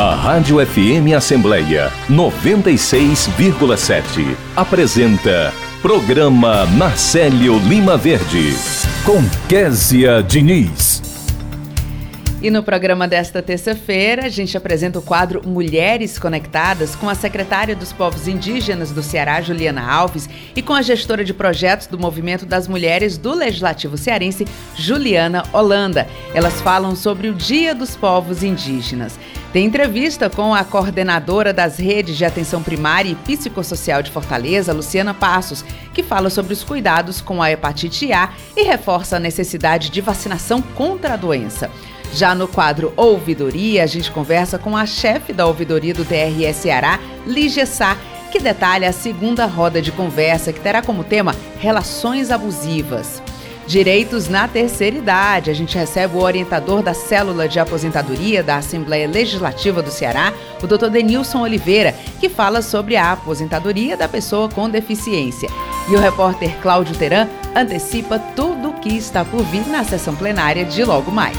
A 0.00 0.14
Rádio 0.14 0.64
FM 0.64 1.12
Assembleia 1.14 1.92
96,7 2.08 4.34
apresenta 4.56 5.52
Programa 5.82 6.64
Marcelo 6.64 7.58
Lima 7.58 7.98
Verde 7.98 8.54
com 9.04 9.22
Késia 9.46 10.22
Diniz. 10.22 11.10
E 12.42 12.50
no 12.50 12.62
programa 12.62 13.06
desta 13.06 13.42
terça-feira, 13.42 14.24
a 14.24 14.30
gente 14.30 14.56
apresenta 14.56 14.98
o 14.98 15.02
quadro 15.02 15.46
Mulheres 15.46 16.18
Conectadas 16.18 16.96
com 16.96 17.06
a 17.06 17.14
secretária 17.14 17.76
dos 17.76 17.92
Povos 17.92 18.26
Indígenas 18.26 18.92
do 18.92 19.02
Ceará, 19.02 19.42
Juliana 19.42 19.86
Alves, 19.86 20.26
e 20.56 20.62
com 20.62 20.72
a 20.72 20.80
gestora 20.80 21.22
de 21.22 21.34
projetos 21.34 21.86
do 21.86 21.98
Movimento 21.98 22.46
das 22.46 22.66
Mulheres 22.66 23.18
do 23.18 23.34
Legislativo 23.34 23.98
Cearense, 23.98 24.46
Juliana 24.74 25.42
Holanda. 25.52 26.08
Elas 26.32 26.62
falam 26.62 26.96
sobre 26.96 27.28
o 27.28 27.34
Dia 27.34 27.74
dos 27.74 27.94
Povos 27.94 28.42
Indígenas. 28.42 29.18
Tem 29.52 29.66
entrevista 29.66 30.30
com 30.30 30.54
a 30.54 30.62
coordenadora 30.62 31.52
das 31.52 31.76
redes 31.76 32.16
de 32.16 32.24
atenção 32.24 32.62
primária 32.62 33.10
e 33.10 33.16
psicossocial 33.16 34.00
de 34.00 34.10
Fortaleza, 34.10 34.72
Luciana 34.72 35.12
Passos, 35.12 35.64
que 35.92 36.04
fala 36.04 36.30
sobre 36.30 36.52
os 36.52 36.62
cuidados 36.62 37.20
com 37.20 37.42
a 37.42 37.50
hepatite 37.50 38.12
A 38.12 38.30
e 38.56 38.62
reforça 38.62 39.16
a 39.16 39.20
necessidade 39.20 39.90
de 39.90 40.00
vacinação 40.00 40.62
contra 40.62 41.14
a 41.14 41.16
doença. 41.16 41.68
Já 42.14 42.32
no 42.32 42.46
quadro 42.46 42.92
Ouvidoria, 42.96 43.82
a 43.82 43.86
gente 43.86 44.12
conversa 44.12 44.56
com 44.56 44.76
a 44.76 44.86
chefe 44.86 45.32
da 45.32 45.46
ouvidoria 45.46 45.94
do 45.94 46.04
TRS 46.04 46.56
Ceará, 46.56 47.00
Lígia 47.26 47.66
Sá, 47.66 47.96
que 48.30 48.38
detalha 48.38 48.88
a 48.88 48.92
segunda 48.92 49.46
roda 49.46 49.82
de 49.82 49.90
conversa 49.90 50.52
que 50.52 50.60
terá 50.60 50.80
como 50.80 51.02
tema 51.02 51.34
Relações 51.58 52.30
Abusivas. 52.30 53.20
Direitos 53.70 54.28
na 54.28 54.48
terceira 54.48 54.96
idade. 54.96 55.48
A 55.48 55.54
gente 55.54 55.78
recebe 55.78 56.16
o 56.16 56.22
orientador 56.22 56.82
da 56.82 56.92
célula 56.92 57.48
de 57.48 57.60
aposentadoria 57.60 58.42
da 58.42 58.56
Assembleia 58.56 59.06
Legislativa 59.06 59.80
do 59.80 59.92
Ceará, 59.92 60.32
o 60.60 60.66
Dr. 60.66 60.88
Denilson 60.88 61.42
Oliveira, 61.42 61.94
que 62.18 62.28
fala 62.28 62.62
sobre 62.62 62.96
a 62.96 63.12
aposentadoria 63.12 63.96
da 63.96 64.08
pessoa 64.08 64.48
com 64.48 64.68
deficiência. 64.68 65.48
E 65.88 65.94
o 65.94 66.00
repórter 66.00 66.56
Cláudio 66.60 66.96
Teran 66.96 67.28
antecipa 67.54 68.18
tudo 68.18 68.70
o 68.70 68.80
que 68.80 68.88
está 68.88 69.24
por 69.24 69.44
vir 69.44 69.64
na 69.68 69.84
sessão 69.84 70.16
plenária 70.16 70.64
de 70.64 70.82
logo 70.82 71.12
mais. 71.12 71.38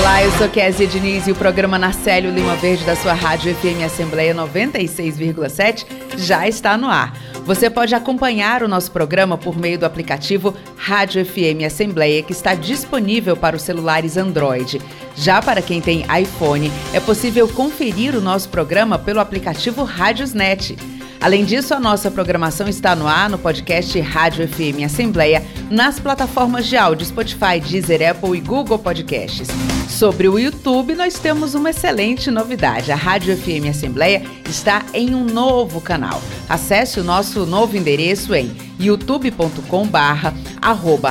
Olá, 0.00 0.24
eu 0.24 0.32
sou 0.32 0.48
Kézia 0.48 0.86
Diniz 0.88 1.28
e 1.28 1.30
o 1.30 1.36
programa 1.36 1.78
Narcélio 1.78 2.32
Lima 2.32 2.56
Verde 2.56 2.84
da 2.84 2.96
sua 2.96 3.12
Rádio 3.12 3.54
FM 3.54 3.84
Assembleia 3.84 4.34
96,7 4.34 5.86
já 6.16 6.48
está 6.48 6.76
no 6.76 6.88
ar. 6.88 7.12
Você 7.46 7.70
pode 7.70 7.94
acompanhar 7.94 8.64
o 8.64 8.68
nosso 8.68 8.90
programa 8.90 9.38
por 9.38 9.56
meio 9.56 9.78
do 9.78 9.86
aplicativo 9.86 10.52
Rádio 10.76 11.24
FM 11.24 11.62
Assembleia, 11.64 12.20
que 12.20 12.32
está 12.32 12.56
disponível 12.56 13.36
para 13.36 13.54
os 13.54 13.62
celulares 13.62 14.16
Android. 14.16 14.82
Já 15.14 15.40
para 15.40 15.62
quem 15.62 15.80
tem 15.80 16.04
iPhone, 16.20 16.72
é 16.92 16.98
possível 16.98 17.46
conferir 17.46 18.16
o 18.16 18.20
nosso 18.20 18.48
programa 18.48 18.98
pelo 18.98 19.20
aplicativo 19.20 19.84
Rádiosnet. 19.84 20.76
Além 21.20 21.44
disso, 21.44 21.74
a 21.74 21.80
nossa 21.80 22.10
programação 22.10 22.68
está 22.68 22.94
no 22.94 23.06
ar 23.06 23.28
no 23.28 23.38
podcast 23.38 23.98
Rádio 24.00 24.46
FM 24.46 24.84
Assembleia, 24.84 25.42
nas 25.70 25.98
plataformas 25.98 26.66
de 26.66 26.76
áudio 26.76 27.06
Spotify, 27.06 27.60
Deezer, 27.60 28.10
Apple 28.10 28.36
e 28.36 28.40
Google 28.40 28.78
Podcasts. 28.78 29.48
Sobre 29.88 30.28
o 30.28 30.38
YouTube, 30.38 30.94
nós 30.94 31.18
temos 31.18 31.54
uma 31.54 31.70
excelente 31.70 32.30
novidade. 32.30 32.92
A 32.92 32.96
Rádio 32.96 33.36
FM 33.36 33.68
Assembleia 33.70 34.22
está 34.48 34.84
em 34.92 35.14
um 35.14 35.24
novo 35.24 35.80
canal. 35.80 36.20
Acesse 36.48 37.00
o 37.00 37.04
nosso 37.04 37.46
novo 37.46 37.76
endereço 37.76 38.34
em 38.34 38.54
youtube.com/barra 38.78 40.34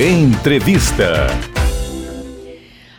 Entrevista. 0.00 1.26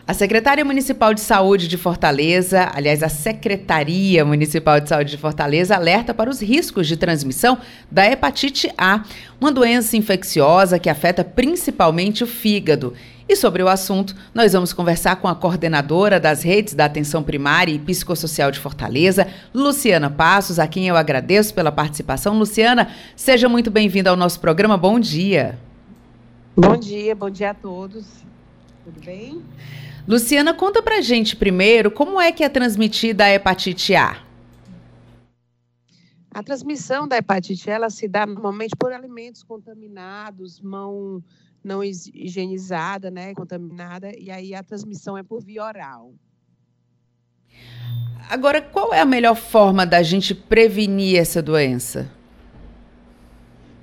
A 0.07 0.13
Secretaria 0.13 0.63
Municipal 0.63 1.13
de 1.13 1.19
Saúde 1.19 1.68
de 1.68 1.75
Fortaleza, 1.75 2.72
aliás, 2.73 3.03
a 3.03 3.09
Secretaria 3.09 4.23
Municipal 4.23 4.79
de 4.79 4.88
Saúde 4.88 5.12
de 5.12 5.18
Fortaleza, 5.18 5.75
alerta 5.75 6.13
para 6.13 6.29
os 6.29 6.41
riscos 6.41 6.88
de 6.88 6.95
transmissão 6.95 7.57
da 7.91 8.06
hepatite 8.06 8.72
A, 8.78 9.03
uma 9.38 9.51
doença 9.51 9.97
infecciosa 9.97 10.79
que 10.79 10.90
afeta 10.90 11.25
principalmente 11.25 12.23
o 12.23 12.28
fígado. 12.28 12.94
E 13.28 13.35
sobre 13.35 13.62
o 13.62 13.67
assunto, 13.67 14.16
nós 14.34 14.53
vamos 14.53 14.72
conversar 14.72 15.17
com 15.17 15.28
a 15.28 15.35
coordenadora 15.35 16.22
das 16.22 16.41
redes 16.41 16.73
da 16.73 16.85
atenção 16.85 17.22
primária 17.22 17.73
e 17.73 17.79
psicossocial 17.79 18.50
de 18.50 18.62
Fortaleza, 18.62 19.28
Luciana 19.53 20.09
Passos, 20.09 20.57
a 20.57 20.67
quem 20.67 20.88
eu 20.88 20.96
agradeço 20.96 21.53
pela 21.53 21.69
participação. 21.69 22.40
Luciana, 22.40 22.91
seja 23.13 23.50
muito 23.50 23.69
bem-vinda 23.69 24.09
ao 24.09 24.16
nosso 24.16 24.40
programa. 24.40 24.78
Bom 24.78 25.01
dia. 25.01 25.59
Bom 26.56 26.78
dia, 26.78 27.13
bom 27.13 27.29
dia 27.29 27.50
a 27.50 27.53
todos. 27.53 28.06
Tudo 28.85 29.06
bem? 29.06 29.44
Luciana, 30.07 30.53
conta 30.53 30.81
pra 30.81 31.01
gente 31.01 31.35
primeiro 31.35 31.91
como 31.91 32.22
é 32.22 32.31
que 32.31 32.41
é 32.41 32.47
transmitida 32.47 33.25
a 33.25 33.34
hepatite 33.34 33.94
A. 33.94 34.23
A 36.31 36.41
transmissão 36.41 37.06
da 37.06 37.18
hepatite 37.18 37.69
ela 37.69 37.90
se 37.90 38.07
dá 38.07 38.25
normalmente 38.25 38.73
por 38.78 38.94
alimentos 38.94 39.44
contaminados, 39.44 40.62
mão 40.62 41.22
não 41.62 41.84
higienizada, 41.84 43.12
né, 43.12 43.34
contaminada, 43.34 44.12
e 44.17 44.31
aí 44.31 44.56
a 44.56 44.63
transmissão 44.63 45.17
é 45.17 45.23
por 45.23 45.44
via 45.44 45.66
oral. 45.66 46.13
Agora, 48.29 48.62
qual 48.62 48.94
é 48.94 49.01
a 49.01 49.06
melhor 49.06 49.35
forma 49.35 49.85
da 49.85 50.01
gente 50.01 50.34
prevenir 50.34 51.19
essa 51.19 51.41
doença? 51.41 52.09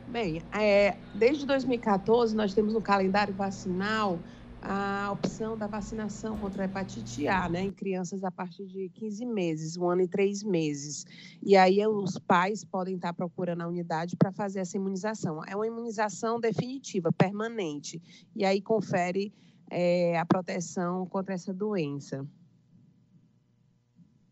Bem, 0.08 0.42
é, 0.52 0.96
desde 1.14 1.44
2014 1.44 2.34
nós 2.34 2.54
temos 2.54 2.72
no 2.72 2.80
calendário 2.80 3.34
vacinal 3.34 4.18
a 4.66 5.10
opção 5.12 5.58
da 5.58 5.66
vacinação 5.66 6.38
contra 6.38 6.62
a 6.62 6.64
hepatite 6.64 7.28
A, 7.28 7.48
né, 7.50 7.62
em 7.62 7.70
crianças 7.70 8.24
a 8.24 8.30
partir 8.30 8.66
de 8.66 8.88
15 8.88 9.26
meses, 9.26 9.76
um 9.76 9.90
ano 9.90 10.00
e 10.00 10.08
três 10.08 10.42
meses. 10.42 11.04
E 11.42 11.54
aí 11.54 11.86
os 11.86 12.18
pais 12.18 12.64
podem 12.64 12.96
estar 12.96 13.12
procurando 13.12 13.60
a 13.60 13.68
unidade 13.68 14.16
para 14.16 14.32
fazer 14.32 14.60
essa 14.60 14.76
imunização. 14.76 15.44
É 15.44 15.54
uma 15.54 15.66
imunização 15.66 16.40
definitiva, 16.40 17.12
permanente, 17.12 18.00
e 18.34 18.42
aí 18.42 18.62
confere 18.62 19.34
é, 19.70 20.18
a 20.18 20.24
proteção 20.24 21.06
contra 21.06 21.34
essa 21.34 21.52
doença. 21.52 22.26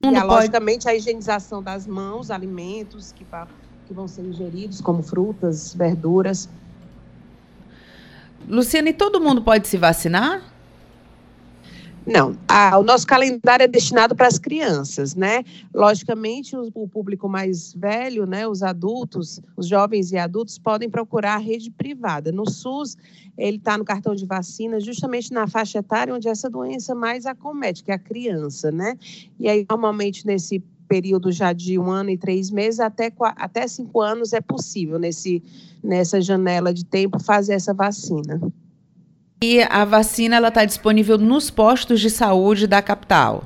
E, 0.02 0.16
a, 0.16 0.24
logicamente, 0.24 0.88
a 0.88 0.94
higienização 0.94 1.62
das 1.62 1.86
mãos, 1.86 2.30
alimentos 2.30 3.12
que, 3.12 3.26
que 3.84 3.92
vão 3.92 4.08
ser 4.08 4.24
ingeridos, 4.24 4.80
como 4.80 5.02
frutas, 5.02 5.74
verduras, 5.74 6.48
Luciana, 8.48 8.90
e 8.90 8.92
todo 8.92 9.20
mundo 9.20 9.42
pode 9.42 9.68
se 9.68 9.76
vacinar? 9.76 10.52
Não, 12.04 12.36
a, 12.48 12.76
o 12.78 12.82
nosso 12.82 13.06
calendário 13.06 13.62
é 13.62 13.68
destinado 13.68 14.16
para 14.16 14.26
as 14.26 14.36
crianças, 14.36 15.14
né? 15.14 15.44
Logicamente, 15.72 16.56
o, 16.56 16.68
o, 16.74 16.88
público 16.88 17.28
mais 17.28 17.72
velho, 17.72 18.26
né, 18.26 18.46
os 18.46 18.62
adultos, 18.62 19.40
os 19.56 19.68
jovens 19.68 20.10
e 20.10 20.18
adultos 20.18 20.58
podem 20.58 20.90
procurar 20.90 21.34
a 21.34 21.38
rede 21.38 21.70
privada. 21.70 22.32
No 22.32 22.48
SUS, 22.50 22.96
ele 23.38 23.56
está 23.56 23.78
no 23.78 23.84
cartão 23.84 24.16
de 24.16 24.26
vacina, 24.26 24.80
justamente 24.80 25.32
na 25.32 25.46
faixa 25.46 25.78
etária 25.78 26.12
onde 26.12 26.28
essa 26.28 26.50
doença 26.50 26.92
mais 26.92 27.24
acomete, 27.24 27.84
que 27.84 27.92
é 27.92 27.94
a 27.94 27.98
criança, 27.98 28.72
né? 28.72 28.98
E 29.38 29.48
aí, 29.48 29.64
normalmente, 29.70 30.26
nesse 30.26 30.60
período 30.92 31.32
já 31.32 31.54
de 31.54 31.78
um 31.78 31.90
ano 31.90 32.10
e 32.10 32.18
três 32.18 32.50
meses, 32.50 32.78
até, 32.78 33.10
até 33.18 33.66
cinco 33.66 34.02
anos 34.02 34.34
é 34.34 34.42
possível, 34.42 34.98
nesse, 34.98 35.42
nessa 35.82 36.20
janela 36.20 36.74
de 36.74 36.84
tempo, 36.84 37.18
fazer 37.18 37.54
essa 37.54 37.72
vacina. 37.72 38.38
E 39.42 39.62
a 39.62 39.86
vacina 39.86 40.36
ela 40.36 40.48
está 40.48 40.66
disponível 40.66 41.16
nos 41.16 41.50
postos 41.50 41.98
de 41.98 42.10
saúde 42.10 42.66
da 42.66 42.82
capital? 42.82 43.42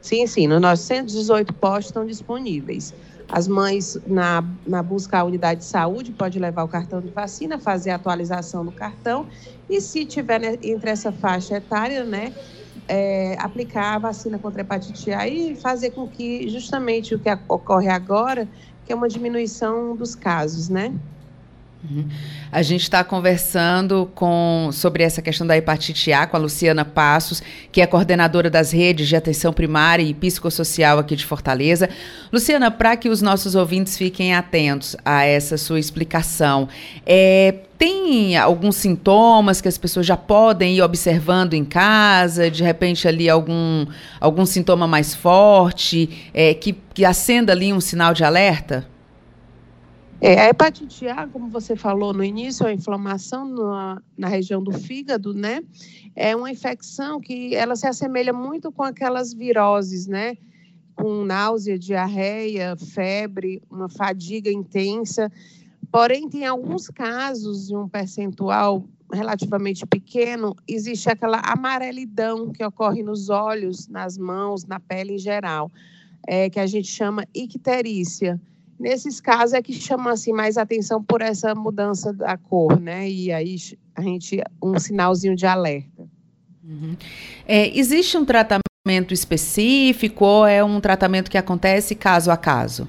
Sim, 0.00 0.26
sim, 0.26 0.46
nos 0.46 0.58
nossos 0.58 0.86
118 0.86 1.52
postos 1.52 1.86
estão 1.88 2.06
disponíveis. 2.06 2.94
As 3.28 3.46
mães, 3.46 3.98
na, 4.06 4.42
na 4.66 4.82
busca 4.82 5.18
à 5.18 5.24
unidade 5.24 5.60
de 5.60 5.66
saúde, 5.66 6.12
pode 6.12 6.38
levar 6.38 6.64
o 6.64 6.68
cartão 6.68 6.98
de 6.98 7.10
vacina, 7.10 7.58
fazer 7.58 7.90
a 7.90 7.96
atualização 7.96 8.64
do 8.64 8.72
cartão. 8.72 9.26
E 9.68 9.82
se 9.82 10.06
tiver 10.06 10.40
né, 10.40 10.58
entre 10.62 10.88
essa 10.88 11.12
faixa 11.12 11.58
etária, 11.58 12.04
né, 12.04 12.32
é, 12.88 13.36
aplicar 13.40 13.96
a 13.96 13.98
vacina 13.98 14.38
contra 14.38 14.62
a 14.62 14.64
hepatite 14.64 15.10
A 15.12 15.28
e 15.28 15.56
fazer 15.60 15.92
com 15.92 16.08
que 16.08 16.48
justamente 16.48 17.14
o 17.14 17.20
que 17.20 17.30
ocorre 17.48 17.88
agora, 17.88 18.50
que 18.84 18.92
é 18.92 18.96
uma 18.96 19.08
diminuição 19.08 19.96
dos 19.96 20.14
casos, 20.14 20.68
né? 20.68 20.98
A 22.50 22.62
gente 22.62 22.82
está 22.82 23.04
conversando 23.04 24.10
com, 24.14 24.70
sobre 24.72 25.02
essa 25.02 25.20
questão 25.20 25.46
da 25.46 25.56
hepatite 25.56 26.12
A 26.12 26.26
com 26.26 26.36
a 26.36 26.40
Luciana 26.40 26.84
Passos, 26.84 27.42
que 27.70 27.80
é 27.80 27.86
coordenadora 27.86 28.48
das 28.48 28.72
redes 28.72 29.08
de 29.08 29.16
atenção 29.16 29.52
primária 29.52 30.02
e 30.02 30.14
psicossocial 30.14 30.98
aqui 30.98 31.14
de 31.14 31.26
Fortaleza. 31.26 31.88
Luciana, 32.32 32.70
para 32.70 32.96
que 32.96 33.08
os 33.08 33.20
nossos 33.20 33.54
ouvintes 33.54 33.98
fiquem 33.98 34.34
atentos 34.34 34.96
a 35.04 35.24
essa 35.24 35.58
sua 35.58 35.78
explicação, 35.78 36.68
é, 37.04 37.54
tem 37.76 38.36
alguns 38.36 38.76
sintomas 38.76 39.60
que 39.60 39.68
as 39.68 39.76
pessoas 39.76 40.06
já 40.06 40.16
podem 40.16 40.76
ir 40.76 40.82
observando 40.82 41.54
em 41.54 41.64
casa? 41.64 42.50
De 42.50 42.62
repente, 42.62 43.06
ali 43.06 43.28
algum, 43.28 43.84
algum 44.20 44.46
sintoma 44.46 44.86
mais 44.86 45.14
forte 45.14 46.30
é, 46.32 46.54
que, 46.54 46.74
que 46.94 47.04
acenda 47.04 47.52
ali 47.52 47.72
um 47.72 47.80
sinal 47.80 48.14
de 48.14 48.24
alerta? 48.24 48.93
É, 50.26 50.40
a 50.40 50.48
hepatite 50.48 51.06
A, 51.06 51.28
como 51.28 51.50
você 51.50 51.76
falou 51.76 52.14
no 52.14 52.24
início, 52.24 52.66
é 52.66 52.70
a 52.70 52.72
inflamação 52.72 53.46
na, 53.46 54.02
na 54.16 54.26
região 54.26 54.64
do 54.64 54.72
fígado, 54.72 55.34
né? 55.34 55.62
É 56.16 56.34
uma 56.34 56.50
infecção 56.50 57.20
que 57.20 57.54
ela 57.54 57.76
se 57.76 57.86
assemelha 57.86 58.32
muito 58.32 58.72
com 58.72 58.82
aquelas 58.82 59.34
viroses, 59.34 60.06
né? 60.06 60.38
Com 60.94 61.26
náusea, 61.26 61.78
diarreia, 61.78 62.74
febre, 62.74 63.62
uma 63.70 63.90
fadiga 63.90 64.50
intensa. 64.50 65.30
Porém, 65.92 66.26
tem 66.26 66.46
alguns 66.46 66.88
casos, 66.88 67.66
de 67.68 67.76
um 67.76 67.86
percentual 67.86 68.82
relativamente 69.12 69.86
pequeno, 69.86 70.56
existe 70.66 71.10
aquela 71.10 71.40
amarelidão 71.40 72.50
que 72.50 72.64
ocorre 72.64 73.02
nos 73.02 73.28
olhos, 73.28 73.88
nas 73.88 74.16
mãos, 74.16 74.64
na 74.64 74.80
pele 74.80 75.16
em 75.16 75.18
geral, 75.18 75.70
é, 76.26 76.48
que 76.48 76.58
a 76.58 76.66
gente 76.66 76.88
chama 76.88 77.26
icterícia. 77.34 78.40
Nesses 78.78 79.20
casos 79.20 79.54
é 79.54 79.62
que 79.62 79.72
chama 79.72 80.12
assim 80.12 80.32
mais 80.32 80.58
atenção 80.58 81.02
por 81.02 81.22
essa 81.22 81.54
mudança 81.54 82.12
da 82.12 82.36
cor, 82.36 82.80
né? 82.80 83.08
E 83.08 83.32
aí 83.32 83.56
a 83.94 84.02
gente 84.02 84.42
um 84.62 84.78
sinalzinho 84.78 85.36
de 85.36 85.46
alerta. 85.46 86.08
Uhum. 86.62 86.96
É, 87.46 87.76
existe 87.78 88.16
um 88.16 88.24
tratamento 88.24 89.12
específico 89.12 90.24
ou 90.24 90.46
é 90.46 90.64
um 90.64 90.80
tratamento 90.80 91.30
que 91.30 91.38
acontece 91.38 91.94
caso 91.94 92.30
a 92.30 92.36
caso? 92.36 92.88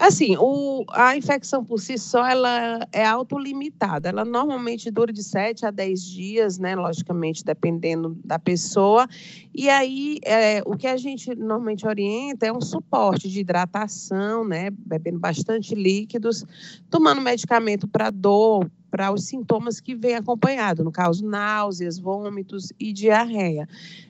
Assim, 0.00 0.34
o, 0.38 0.82
a 0.92 1.14
infecção 1.14 1.62
por 1.62 1.78
si 1.78 1.98
só, 1.98 2.26
ela 2.26 2.80
é 2.90 3.04
autolimitada. 3.04 4.08
Ela 4.08 4.24
normalmente 4.24 4.90
dura 4.90 5.12
de 5.12 5.22
7 5.22 5.66
a 5.66 5.70
10 5.70 6.02
dias, 6.02 6.58
né? 6.58 6.74
Logicamente, 6.74 7.44
dependendo 7.44 8.18
da 8.24 8.38
pessoa. 8.38 9.06
E 9.54 9.68
aí, 9.68 10.18
é, 10.24 10.62
o 10.64 10.74
que 10.74 10.86
a 10.86 10.96
gente 10.96 11.34
normalmente 11.34 11.86
orienta 11.86 12.46
é 12.46 12.52
um 12.52 12.62
suporte 12.62 13.28
de 13.28 13.40
hidratação, 13.40 14.42
né? 14.42 14.70
Bebendo 14.70 15.18
bastante 15.18 15.74
líquidos, 15.74 16.46
tomando 16.88 17.20
medicamento 17.20 17.86
para 17.86 18.08
dor, 18.08 18.70
para 18.90 19.12
os 19.12 19.24
sintomas 19.24 19.80
que 19.80 19.94
vêm 19.94 20.16
acompanhado, 20.16 20.82
no 20.82 20.90
caso, 20.90 21.24
náuseas, 21.24 21.98
vômitos 21.98 22.72
e 22.78 22.92
diarreia. 22.92 23.68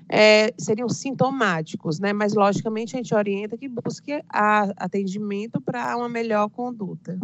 É, 0.08 0.52
seriam 0.58 0.88
sintomáticos, 0.88 2.00
né? 2.00 2.12
Mas, 2.12 2.34
logicamente, 2.34 2.96
a 2.96 2.98
gente 2.98 3.14
orienta 3.14 3.56
que 3.56 3.68
busque 3.68 4.22
a, 4.28 4.72
atendimento 4.76 5.60
para 5.60 5.96
uma 5.96 6.08
melhor 6.08 6.48
conduta. 6.48 7.18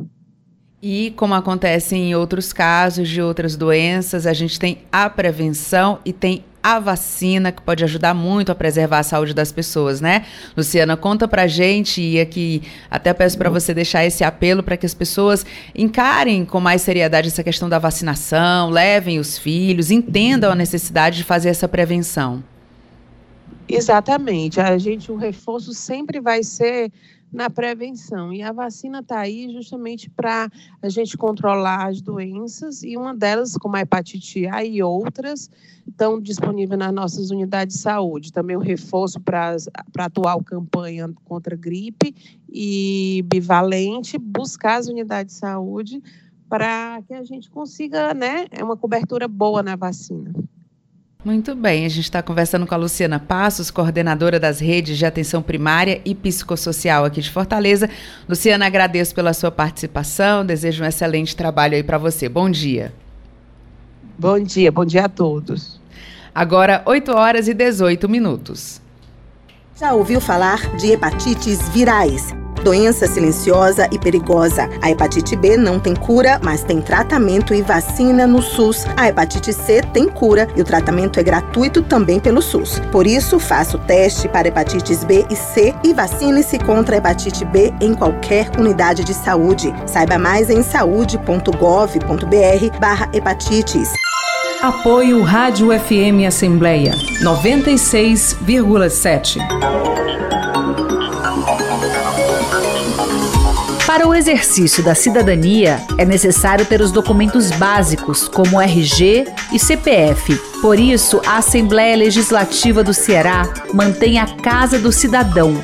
E 0.81 1.13
como 1.17 1.35
acontece 1.35 1.97
em 1.97 2.15
outros 2.15 2.53
casos 2.53 3.09
de 3.09 3.21
outras 3.21 3.57
doenças, 3.57 4.27
a 4.27 4.33
gente 4.33 4.59
tem 4.59 4.83
a 4.93 5.09
prevenção 5.09 5.99
e 6.05 6.13
tem 6.13 6.45
a 6.67 6.81
vacina, 6.81 7.53
que 7.53 7.63
pode 7.63 7.85
ajudar 7.85 8.13
muito 8.13 8.51
a 8.51 8.55
preservar 8.55 8.99
a 8.99 9.03
saúde 9.05 9.33
das 9.33 9.53
pessoas, 9.53 10.01
né? 10.01 10.27
Luciana, 10.57 10.97
conta 10.97 11.29
pra 11.29 11.47
gente 11.47 12.03
e 12.03 12.19
aqui 12.21 12.61
até 12.91 13.15
peço 13.15 13.39
para 13.39 13.49
você 13.49 13.73
deixar 13.73 14.05
esse 14.05 14.25
apelo 14.25 14.65
para 14.65 14.77
que 14.77 14.85
as 14.85 14.93
pessoas 14.93 15.47
encarem 15.77 16.45
com 16.45 16.59
mais 16.59 16.83
seriedade 16.83 17.29
essa 17.29 17.45
questão 17.45 17.69
da 17.69 17.79
vacinação, 17.79 18.69
levem 18.69 19.21
os 19.21 19.39
filhos, 19.39 19.93
entendam 19.93 20.51
a 20.51 20.57
necessidade 20.57 21.19
de 21.19 21.25
fazer 21.25 21.51
essa 21.51 21.69
prevenção. 21.69 22.43
Exatamente. 23.69 24.61
A 24.61 24.77
gente, 24.77 25.13
o 25.13 25.17
reforço 25.17 25.73
sempre 25.73 26.21
vai 26.21 26.43
ser 26.43 26.91
na 27.33 27.51
prevenção. 27.51 28.33
E 28.33 28.43
a 28.43 28.53
vacina 28.53 29.01
está 29.01 29.21
aí 29.21 29.53
justamente 29.53 30.09
para 30.09 30.51
a 30.83 30.89
gente 30.89 31.17
controlar 31.17 31.89
as 31.89 32.01
doenças, 32.01 32.83
e 32.83 32.97
uma 32.97 33.15
delas, 33.15 33.57
como 33.57 33.77
a 33.77 33.81
hepatite 33.81 34.47
A 34.47 34.65
e 34.65 34.83
outras, 34.83 35.51
estão 35.87 36.21
disponíveis 36.21 36.79
nas 36.79 36.93
nossas 36.93 37.31
unidades 37.31 37.77
de 37.77 37.83
saúde. 37.83 38.33
Também 38.33 38.57
o 38.57 38.61
reforço 38.61 39.21
para 39.21 39.57
a 39.99 40.05
atual 40.05 40.43
campanha 40.43 41.13
contra 41.25 41.57
gripe 41.57 42.15
e 42.49 43.25
bivalente, 43.27 44.19
buscar 44.19 44.77
as 44.77 44.89
unidades 44.89 45.35
de 45.35 45.41
saúde 45.41 46.03
para 46.49 47.03
que 47.03 47.13
a 47.13 47.25
gente 47.25 47.51
consiga, 47.51 48.15
né, 48.15 48.47
é 48.53 48.63
uma 48.63 48.77
cobertura 48.77 49.27
boa 49.27 49.63
na 49.63 49.75
vacina. 49.75 50.33
Muito 51.27 51.57
bem, 51.57 51.85
a 51.85 51.89
gente 51.89 52.05
está 52.05 52.23
conversando 52.23 52.69
com 52.69 52.73
a 52.73 52.79
Luciana 52.79 53.19
Passos, 53.19 53.69
coordenadora 53.69 54.39
das 54.39 54.61
redes 54.61 54.97
de 54.97 55.05
atenção 55.05 55.43
primária 55.43 56.01
e 56.05 56.15
psicossocial 56.15 57.05
aqui 57.05 57.21
de 57.21 57.29
Fortaleza. 57.33 57.91
Luciana, 58.29 58.65
agradeço 58.65 59.13
pela 59.13 59.35
sua 59.35 59.51
participação, 59.51 60.47
desejo 60.47 60.85
um 60.85 60.87
excelente 60.87 61.35
trabalho 61.35 61.75
aí 61.75 61.83
para 61.83 61.99
você. 61.99 62.29
Bom 62.29 62.49
dia. 62.49 62.95
Bom 64.17 64.39
dia, 64.39 64.71
bom 64.71 64.85
dia 64.85 65.07
a 65.07 65.09
todos. 65.09 65.81
Agora, 66.33 66.81
8 66.87 67.11
horas 67.11 67.49
e 67.49 67.55
18 67.55 68.09
minutos. 68.09 68.81
Já 69.75 69.95
ouviu 69.95 70.21
falar 70.21 70.77
de 70.77 70.93
hepatites 70.93 71.69
virais? 71.71 72.33
Doença 72.67 73.07
silenciosa 73.07 73.89
e 73.93 73.99
perigosa. 73.99 74.69
A 74.83 74.91
hepatite 74.91 75.37
B 75.37 75.57
não 75.57 75.79
tem 75.79 75.95
cura, 75.95 76.41
mas 76.43 76.65
tem 76.65 76.81
tratamento 76.81 77.55
e 77.55 77.63
vacina 77.63 78.27
no 78.27 78.43
SUS. 78.43 78.85
A 78.97 79.09
hepatite 79.09 79.53
C 79.53 79.81
tem 79.93 80.09
cura 80.09 80.49
e 80.57 80.61
o 80.61 80.65
tratamento 80.65 81.21
é 81.21 81.23
gratuito 81.23 81.81
também 81.81 82.19
pelo 82.19 82.43
SUS. 82.43 82.83
Por 82.91 83.07
isso, 83.07 83.39
faça 83.39 83.77
o 83.77 83.81
teste 83.81 84.29
para 84.29 84.49
hepatites 84.49 85.05
B 85.05 85.25
e 85.31 85.37
C 85.37 85.73
e 85.85 85.95
vacine-se 85.95 86.59
contra 86.59 86.97
a 86.97 86.99
hepatite 86.99 87.45
B 87.45 87.73
em 87.81 87.95
qualquer 87.95 88.51
unidade 88.59 89.05
de 89.05 89.15
saúde. 89.15 89.73
Saiba 89.87 90.19
mais 90.19 90.51
em 90.51 90.65
saúde.gov.br/barra 90.65 93.09
hepatites. 93.13 93.93
Apoio 94.61 95.23
Rádio 95.23 95.69
FM 95.69 96.27
Assembleia 96.27 96.91
96,7. 97.23 99.39
Para 103.97 104.09
o 104.09 104.15
exercício 104.15 104.85
da 104.85 104.95
cidadania, 104.95 105.81
é 105.97 106.05
necessário 106.05 106.67
ter 106.67 106.83
os 106.83 106.93
documentos 106.93 107.51
básicos, 107.53 108.29
como 108.29 108.61
RG 108.61 109.27
e 109.51 109.59
CPF. 109.59 110.37
Por 110.61 110.79
isso, 110.79 111.19
a 111.25 111.39
Assembleia 111.39 111.97
Legislativa 111.97 112.85
do 112.85 112.93
Ceará 112.93 113.49
mantém 113.73 114.19
a 114.19 114.27
Casa 114.27 114.79
do 114.79 114.93
Cidadão. 114.93 115.55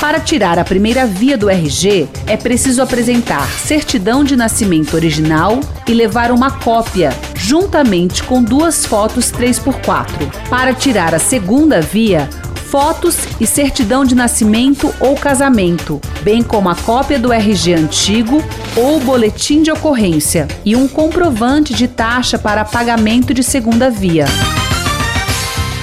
Para 0.00 0.18
tirar 0.18 0.58
a 0.58 0.64
primeira 0.64 1.06
via 1.06 1.38
do 1.38 1.48
RG, 1.48 2.08
é 2.26 2.36
preciso 2.36 2.82
apresentar 2.82 3.48
certidão 3.50 4.24
de 4.24 4.34
nascimento 4.34 4.94
original 4.94 5.60
e 5.86 5.94
levar 5.94 6.32
uma 6.32 6.50
cópia, 6.50 7.10
juntamente 7.36 8.24
com 8.24 8.42
duas 8.42 8.84
fotos 8.84 9.30
3x4. 9.30 10.48
Para 10.50 10.74
tirar 10.74 11.14
a 11.14 11.20
segunda 11.20 11.80
via, 11.80 12.28
fotos 12.72 13.18
e 13.38 13.46
certidão 13.46 14.02
de 14.02 14.14
nascimento 14.14 14.94
ou 14.98 15.14
casamento, 15.14 16.00
bem 16.22 16.42
como 16.42 16.70
a 16.70 16.74
cópia 16.74 17.18
do 17.18 17.30
RG 17.30 17.74
antigo 17.74 18.42
ou 18.74 18.98
boletim 18.98 19.62
de 19.62 19.70
ocorrência 19.70 20.48
e 20.64 20.74
um 20.74 20.88
comprovante 20.88 21.74
de 21.74 21.86
taxa 21.86 22.38
para 22.38 22.64
pagamento 22.64 23.34
de 23.34 23.42
segunda 23.42 23.90
via. 23.90 24.24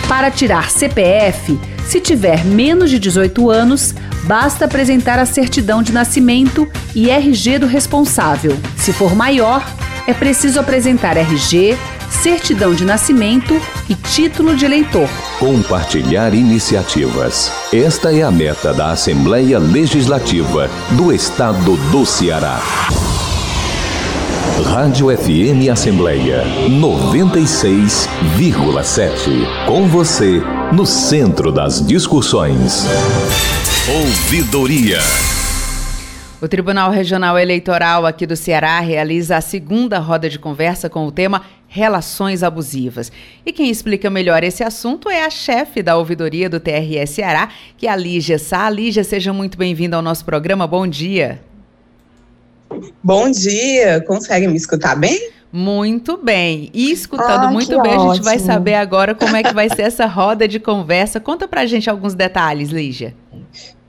Para 0.08 0.32
tirar 0.32 0.72
CPF, 0.72 1.60
se 1.86 2.02
tiver 2.02 2.44
menos 2.44 2.90
de 2.90 2.98
18 2.98 3.52
anos, 3.52 3.94
basta 4.24 4.66
apresentar 4.66 5.20
a 5.20 5.28
certidão 5.28 5.84
de 5.84 5.92
nascimento 5.92 6.68
e 6.96 7.12
RG 7.12 7.60
do 7.60 7.68
responsável. 7.68 8.58
Se 8.76 8.92
for 8.92 9.16
maior, 9.16 9.64
é 10.08 10.14
preciso 10.14 10.60
apresentar 10.60 11.18
RG, 11.18 11.78
certidão 12.10 12.74
de 12.74 12.84
nascimento 12.84 13.54
e 13.88 13.96
título 13.96 14.56
de 14.56 14.66
eleitor. 14.66 15.08
Compartilhar 15.40 16.34
iniciativas. 16.34 17.52
Esta 17.74 18.14
é 18.14 18.24
a 18.24 18.32
meta 18.32 18.74
da 18.74 18.92
Assembleia 18.92 19.60
Legislativa 19.60 20.70
do 20.92 21.14
Estado 21.14 21.78
do 21.92 22.06
Ceará. 22.06 22.60
Rádio 24.66 25.08
FM 25.18 25.70
Assembleia 25.72 26.44
96,7. 26.70 29.66
Com 29.66 29.88
você, 29.88 30.42
no 30.74 30.86
centro 30.86 31.52
das 31.52 31.86
discussões. 31.86 32.86
Ouvidoria. 33.88 35.00
O 36.42 36.48
Tribunal 36.48 36.92
Regional 36.92 37.38
Eleitoral 37.38 38.06
aqui 38.06 38.26
do 38.26 38.36
Ceará 38.36 38.80
realiza 38.80 39.36
a 39.36 39.42
segunda 39.42 40.00
roda 40.00 40.30
de 40.30 40.40
conversa 40.40 40.90
com 40.90 41.06
o 41.06 41.12
tema 41.12 41.42
Relações 41.72 42.42
Abusivas. 42.42 43.12
E 43.46 43.54
quem 43.54 43.70
explica 43.70 44.10
melhor 44.10 44.44
esse 44.44 44.64
assunto 44.64 45.08
é 45.08 45.24
a 45.24 45.30
chefe 45.30 45.84
da 45.84 45.96
ouvidoria 45.96 46.50
do 46.50 46.60
TRE 46.60 47.06
Ceará, 47.06 47.50
que 47.78 47.88
é 47.88 47.92
a 47.92 47.96
Lígia 47.96 48.40
Sá. 48.40 48.68
Lígia, 48.70 49.04
seja 49.04 49.32
muito 49.32 49.58
bem-vinda 49.58 49.96
ao 49.96 50.02
nosso 50.02 50.26
programa. 50.26 50.66
Bom 50.66 50.88
dia. 50.88 51.40
Bom 53.04 53.30
dia, 53.30 54.04
consegue 54.06 54.48
me 54.48 54.58
escutar 54.58 54.96
bem? 54.96 55.32
Muito 55.52 56.18
bem. 56.18 56.70
E 56.74 56.92
escutando 56.92 57.46
ah, 57.46 57.52
muito 57.52 57.82
bem, 57.82 57.94
ótimo. 57.94 58.12
a 58.12 58.16
gente 58.16 58.24
vai 58.24 58.40
saber 58.40 58.76
agora 58.76 59.16
como 59.16 59.36
é 59.36 59.42
que 59.42 59.54
vai 59.54 59.70
ser 59.70 59.84
essa 59.84 60.06
roda 60.06 60.48
de 60.48 60.60
conversa. 60.60 61.20
Conta 61.20 61.48
pra 61.48 61.66
gente 61.66 61.90
alguns 61.90 62.14
detalhes, 62.14 62.70
Lígia. 62.70 63.16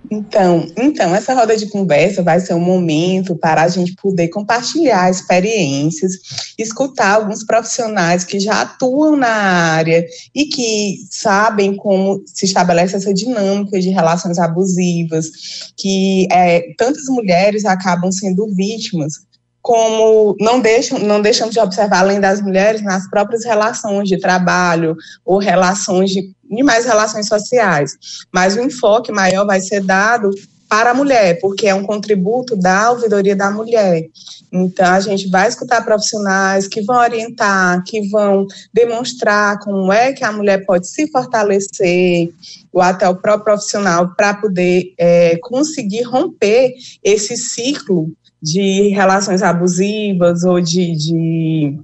Então, 0.09 0.67
então, 0.77 1.15
essa 1.15 1.35
roda 1.35 1.57
de 1.57 1.69
conversa 1.69 2.23
vai 2.23 2.41
ser 2.41 2.55
um 2.55 2.61
momento 2.61 3.37
para 3.37 3.63
a 3.63 3.69
gente 3.69 3.95
poder 3.95 4.29
compartilhar 4.29 5.11
experiências, 5.11 6.13
escutar 6.59 7.15
alguns 7.15 7.45
profissionais 7.45 8.25
que 8.25 8.41
já 8.41 8.63
atuam 8.63 9.17
na 9.17 9.29
área 9.29 10.05
e 10.35 10.47
que 10.47 10.99
sabem 11.11 11.77
como 11.77 12.23
se 12.27 12.45
estabelece 12.45 12.97
essa 12.97 13.13
dinâmica 13.13 13.81
de 13.81 13.91
relações 13.91 14.39
abusivas, 14.39 15.73
que 15.77 16.27
é, 16.31 16.75
tantas 16.77 17.05
mulheres 17.07 17.65
acabam 17.65 18.11
sendo 18.11 18.47
vítimas 18.55 19.15
como 19.63 20.35
não 20.41 20.59
deixam, 20.61 20.99
não 20.99 21.21
deixam 21.21 21.51
de 21.51 21.61
observar, 21.61 22.01
além 22.01 22.19
das 22.19 22.41
mulheres, 22.41 22.83
nas 22.83 23.09
próprias 23.09 23.45
relações 23.45 24.09
de 24.09 24.19
trabalho 24.19 24.97
ou 25.25 25.39
relações 25.39 26.11
de, 26.11 26.35
de 26.51 26.63
mais 26.63 26.85
relações 26.85 27.29
sociais. 27.29 27.93
Mas 28.33 28.57
o 28.57 28.61
enfoque 28.61 29.13
maior 29.13 29.47
vai 29.47 29.61
ser 29.61 29.81
dado 29.83 30.31
para 30.71 30.93
a 30.93 30.95
mulher, 30.95 31.41
porque 31.41 31.67
é 31.67 31.75
um 31.75 31.83
contributo 31.83 32.55
da 32.55 32.93
ouvidoria 32.93 33.35
da 33.35 33.51
mulher. 33.51 34.07
Então, 34.53 34.87
a 34.87 35.01
gente 35.01 35.29
vai 35.29 35.49
escutar 35.49 35.85
profissionais 35.85 36.69
que 36.69 36.81
vão 36.83 36.97
orientar, 36.97 37.83
que 37.85 38.09
vão 38.09 38.47
demonstrar 38.73 39.59
como 39.59 39.93
é 39.93 40.13
que 40.13 40.23
a 40.23 40.31
mulher 40.31 40.65
pode 40.65 40.89
se 40.89 41.11
fortalecer, 41.11 42.31
ou 42.73 42.81
até 42.81 43.09
o 43.09 43.17
próprio 43.17 43.47
profissional, 43.47 44.15
para 44.15 44.35
poder 44.35 44.95
é, 44.97 45.37
conseguir 45.43 46.03
romper 46.03 46.75
esse 47.03 47.37
ciclo 47.37 48.13
de 48.41 48.89
relações 48.89 49.43
abusivas 49.43 50.45
ou 50.45 50.61
de, 50.61 50.95
de 50.97 51.81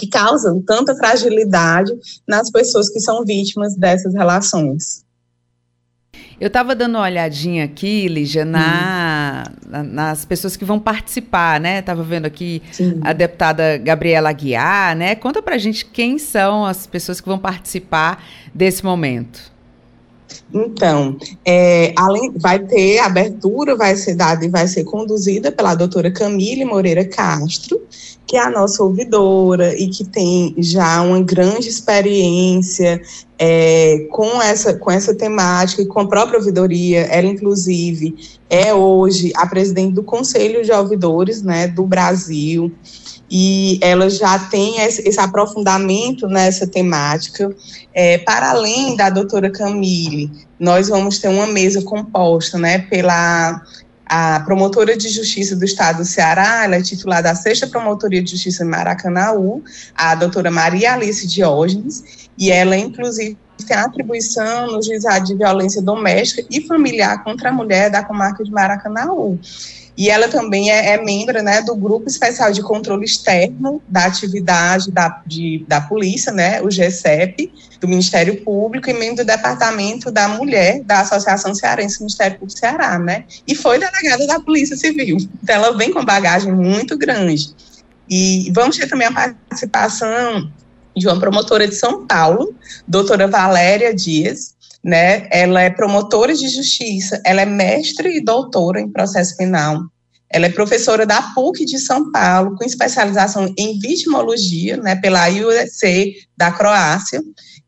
que 0.00 0.06
causam 0.06 0.62
tanta 0.62 0.96
fragilidade 0.96 1.92
nas 2.26 2.50
pessoas 2.50 2.88
que 2.88 3.00
são 3.00 3.22
vítimas 3.22 3.76
dessas 3.76 4.14
relações. 4.14 5.04
Eu 6.40 6.46
estava 6.46 6.74
dando 6.74 6.94
uma 6.94 7.04
olhadinha 7.04 7.64
aqui, 7.66 8.08
Lígia, 8.08 8.46
na, 8.46 9.44
na, 9.68 9.82
nas 9.82 10.24
pessoas 10.24 10.56
que 10.56 10.64
vão 10.64 10.80
participar, 10.80 11.60
né? 11.60 11.80
Estava 11.80 12.02
vendo 12.02 12.24
aqui 12.24 12.62
Sim. 12.72 12.98
a 13.02 13.12
deputada 13.12 13.76
Gabriela 13.76 14.30
Aguiar, 14.30 14.96
né? 14.96 15.14
Conta 15.14 15.42
pra 15.42 15.58
gente 15.58 15.84
quem 15.84 16.18
são 16.18 16.64
as 16.64 16.86
pessoas 16.86 17.20
que 17.20 17.28
vão 17.28 17.38
participar 17.38 18.24
desse 18.54 18.82
momento. 18.82 19.52
Então, 20.52 21.16
é, 21.44 21.92
além, 21.96 22.32
vai 22.36 22.58
ter 22.58 22.98
abertura, 23.00 23.76
vai 23.76 23.94
ser 23.96 24.14
dada 24.14 24.44
e 24.44 24.48
vai 24.48 24.66
ser 24.66 24.84
conduzida 24.84 25.52
pela 25.52 25.74
doutora 25.74 26.10
Camille 26.10 26.64
Moreira 26.64 27.04
Castro, 27.04 27.80
que 28.30 28.36
é 28.36 28.40
a 28.40 28.48
nossa 28.48 28.84
ouvidora 28.84 29.76
e 29.76 29.88
que 29.88 30.04
tem 30.04 30.54
já 30.56 31.02
uma 31.02 31.20
grande 31.20 31.68
experiência 31.68 33.02
é, 33.36 34.06
com, 34.12 34.40
essa, 34.40 34.72
com 34.74 34.88
essa 34.88 35.12
temática 35.12 35.82
e 35.82 35.86
com 35.86 35.98
a 35.98 36.06
própria 36.06 36.38
ouvidoria. 36.38 37.00
Ela, 37.06 37.26
inclusive, 37.26 38.14
é 38.48 38.72
hoje 38.72 39.32
a 39.34 39.48
presidente 39.48 39.94
do 39.94 40.04
Conselho 40.04 40.62
de 40.64 40.70
Ouvidores 40.70 41.42
né, 41.42 41.66
do 41.66 41.84
Brasil 41.84 42.72
e 43.28 43.80
ela 43.82 44.08
já 44.08 44.38
tem 44.38 44.80
esse, 44.80 45.18
aprofundamento 45.18 46.28
nessa 46.28 46.68
temática. 46.68 47.52
É, 47.92 48.18
para 48.18 48.50
além 48.50 48.94
da 48.94 49.10
doutora 49.10 49.50
Camille, 49.50 50.30
nós 50.56 50.88
vamos 50.88 51.18
ter 51.18 51.26
uma 51.26 51.48
mesa 51.48 51.82
composta 51.82 52.56
né, 52.56 52.78
pela 52.78 53.60
a 54.12 54.40
promotora 54.40 54.96
de 54.96 55.08
justiça 55.08 55.54
do 55.54 55.64
estado 55.64 55.98
do 55.98 56.04
Ceará, 56.04 56.64
ela 56.64 56.74
é 56.74 56.82
titulada 56.82 57.28
da 57.28 57.34
sexta 57.36 57.68
promotoria 57.68 58.20
de 58.20 58.32
justiça 58.32 58.64
em 58.64 58.66
Maracanaú, 58.66 59.62
a 59.94 60.16
doutora 60.16 60.50
Maria 60.50 60.94
Alice 60.94 61.28
Diógenes, 61.28 62.28
e 62.36 62.50
ela, 62.50 62.76
inclusive, 62.76 63.38
tem 63.68 63.76
atribuição 63.76 64.66
no 64.66 64.82
juizado 64.82 65.26
de 65.26 65.36
violência 65.36 65.80
doméstica 65.80 66.44
e 66.50 66.66
familiar 66.66 67.22
contra 67.22 67.50
a 67.50 67.52
mulher 67.52 67.88
da 67.88 68.02
comarca 68.02 68.42
de 68.42 68.50
Maracanaú. 68.50 69.38
E 70.00 70.08
ela 70.08 70.28
também 70.28 70.70
é, 70.70 70.94
é 70.94 71.04
membro 71.04 71.42
né, 71.42 71.60
do 71.60 71.76
Grupo 71.76 72.08
Especial 72.08 72.50
de 72.52 72.62
Controle 72.62 73.04
Externo 73.04 73.82
da 73.86 74.06
Atividade 74.06 74.90
da, 74.90 75.20
de, 75.26 75.62
da 75.68 75.78
Polícia, 75.78 76.32
né, 76.32 76.62
o 76.62 76.70
GECEP, 76.70 77.52
do 77.78 77.86
Ministério 77.86 78.42
Público, 78.42 78.88
e 78.88 78.94
membro 78.94 79.16
do 79.16 79.26
Departamento 79.26 80.10
da 80.10 80.26
Mulher 80.26 80.82
da 80.84 81.00
Associação 81.00 81.54
Cearense 81.54 81.98
do 81.98 82.04
Ministério 82.04 82.38
Público 82.38 82.58
Ceará, 82.58 82.98
né? 82.98 83.24
E 83.46 83.54
foi 83.54 83.78
delegada 83.78 84.26
da 84.26 84.40
Polícia 84.40 84.74
Civil. 84.74 85.18
Então, 85.42 85.56
ela 85.56 85.76
vem 85.76 85.92
com 85.92 86.02
bagagem 86.02 86.50
muito 86.50 86.96
grande. 86.96 87.54
E 88.08 88.50
vamos 88.54 88.78
ter 88.78 88.88
também 88.88 89.06
a 89.06 89.12
participação 89.12 90.50
de 90.96 91.08
uma 91.08 91.20
promotora 91.20 91.68
de 91.68 91.74
São 91.74 92.06
Paulo, 92.06 92.54
doutora 92.88 93.26
Valéria 93.26 93.94
Dias, 93.94 94.54
né? 94.82 95.28
Ela 95.30 95.62
é 95.62 95.70
promotora 95.70 96.34
de 96.34 96.48
justiça, 96.48 97.20
ela 97.24 97.42
é 97.42 97.46
mestre 97.46 98.16
e 98.16 98.24
doutora 98.24 98.80
em 98.80 98.90
processo 98.90 99.36
penal. 99.36 99.82
Ela 100.32 100.46
é 100.46 100.50
professora 100.50 101.04
da 101.04 101.20
PUC 101.20 101.64
de 101.64 101.78
São 101.78 102.12
Paulo, 102.12 102.56
com 102.56 102.64
especialização 102.64 103.52
em 103.58 103.78
vitimologia, 103.80 104.76
né, 104.76 104.94
pela 104.94 105.28
IUC 105.28 106.14
da 106.36 106.52
Croácia, 106.52 107.20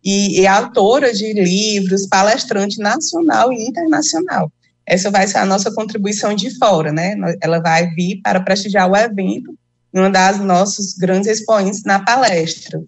e 0.05 0.41
é 0.41 0.47
autora 0.47 1.13
de 1.13 1.33
livros, 1.33 2.07
palestrante 2.07 2.79
nacional 2.79 3.53
e 3.53 3.67
internacional. 3.69 4.51
Essa 4.87 5.11
vai 5.11 5.27
ser 5.27 5.39
a 5.39 5.47
nossa 5.47 5.73
contribuição 5.73 6.35
de 6.35 6.57
fora, 6.59 6.93
né? 6.93 7.15
Ela 7.41 7.61
vai 7.61 7.89
vir 7.91 8.21
para 8.23 8.41
prestigiar 8.41 8.91
o 8.91 8.97
evento, 8.97 9.55
uma 9.93 10.11
das 10.11 10.39
nossos 10.41 10.95
grandes 10.95 11.29
expoentes 11.29 11.85
na 11.85 12.01
palestra. 12.01 12.83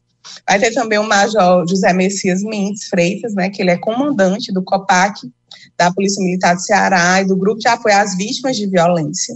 Vai 0.47 0.59
ter 0.59 0.73
também 0.73 0.99
o 0.99 1.09
Major 1.09 1.67
José 1.69 1.93
Messias 1.93 2.43
Mendes 2.43 2.89
Freitas, 2.89 3.35
né, 3.35 3.51
que 3.51 3.63
ele 3.63 3.71
é 3.71 3.79
comandante 3.79 4.53
do 4.53 4.63
COPAC, 4.63 5.31
da 5.77 5.93
Polícia 5.93 6.23
Militar 6.23 6.55
do 6.55 6.63
Ceará 6.63 7.21
e 7.21 7.27
do 7.27 7.37
Grupo 7.37 7.61
de 7.61 7.69
Apoio 7.69 7.97
às 7.97 8.17
Vítimas 8.17 8.57
de 8.57 8.67
Violência. 8.67 9.35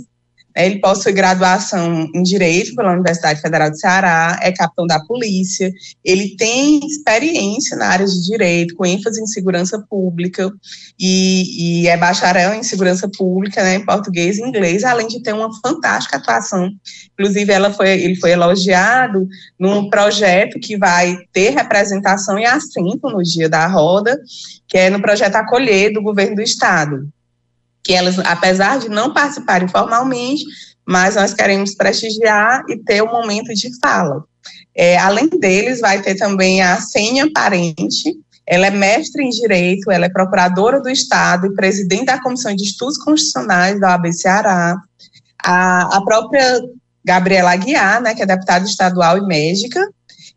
Ele 0.58 0.80
possui 0.80 1.12
graduação 1.12 2.08
em 2.12 2.22
Direito 2.22 2.74
pela 2.74 2.92
Universidade 2.92 3.40
Federal 3.40 3.70
do 3.70 3.78
Ceará, 3.78 4.38
é 4.42 4.50
capitão 4.50 4.86
da 4.86 4.98
polícia, 5.04 5.72
ele 6.04 6.34
tem 6.36 6.80
experiência 6.84 7.76
na 7.76 7.86
área 7.86 8.06
de 8.06 8.26
direito, 8.26 8.74
com 8.74 8.84
ênfase 8.84 9.22
em 9.22 9.26
segurança 9.26 9.78
pública, 9.88 10.50
e, 10.98 11.82
e 11.82 11.88
é 11.88 11.96
bacharel 11.96 12.54
em 12.54 12.64
segurança 12.64 13.08
pública, 13.08 13.62
né, 13.62 13.76
em 13.76 13.86
português 13.86 14.38
e 14.38 14.42
inglês, 14.42 14.82
além 14.82 15.06
de 15.06 15.22
ter 15.22 15.32
uma 15.32 15.48
fantástica 15.60 16.16
atuação. 16.16 16.68
Inclusive, 17.12 17.52
ela 17.52 17.72
foi, 17.72 17.90
ele 17.90 18.16
foi 18.16 18.32
elogiado 18.32 19.28
num 19.58 19.88
projeto 19.88 20.58
que 20.58 20.76
vai 20.76 21.16
ter 21.32 21.50
representação 21.50 22.36
e 22.36 22.44
assento 22.44 23.08
no 23.08 23.22
dia 23.22 23.48
da 23.48 23.66
roda, 23.68 24.18
que 24.66 24.76
é 24.76 24.90
no 24.90 25.00
projeto 25.00 25.36
Acolher 25.36 25.92
do 25.92 26.02
governo 26.02 26.34
do 26.34 26.42
estado 26.42 27.08
que 27.82 27.94
elas, 27.94 28.18
apesar 28.18 28.78
de 28.78 28.88
não 28.88 29.12
participarem 29.12 29.68
formalmente, 29.68 30.44
mas 30.86 31.16
nós 31.16 31.34
queremos 31.34 31.74
prestigiar 31.74 32.64
e 32.68 32.76
ter 32.78 33.02
um 33.02 33.12
momento 33.12 33.52
de 33.54 33.68
fala. 33.80 34.24
É, 34.74 34.96
além 34.98 35.28
deles, 35.28 35.80
vai 35.80 36.00
ter 36.00 36.14
também 36.14 36.62
a 36.62 36.80
Sênia 36.80 37.30
Parente, 37.32 38.16
ela 38.46 38.68
é 38.68 38.70
mestre 38.70 39.22
em 39.22 39.28
Direito, 39.28 39.90
ela 39.90 40.06
é 40.06 40.08
procuradora 40.08 40.80
do 40.80 40.88
Estado 40.88 41.46
e 41.46 41.54
presidente 41.54 42.06
da 42.06 42.20
Comissão 42.20 42.54
de 42.54 42.64
Estudos 42.64 42.96
Constitucionais 42.96 43.78
da 43.78 43.90
OAB 43.90 44.10
Ceará. 44.12 44.76
A, 45.44 45.96
a 45.96 46.02
própria 46.02 46.62
Gabriela 47.04 47.52
Aguiar, 47.52 48.00
né, 48.00 48.14
que 48.14 48.22
é 48.22 48.26
deputada 48.26 48.64
estadual 48.64 49.18
e 49.18 49.26
médica, 49.26 49.86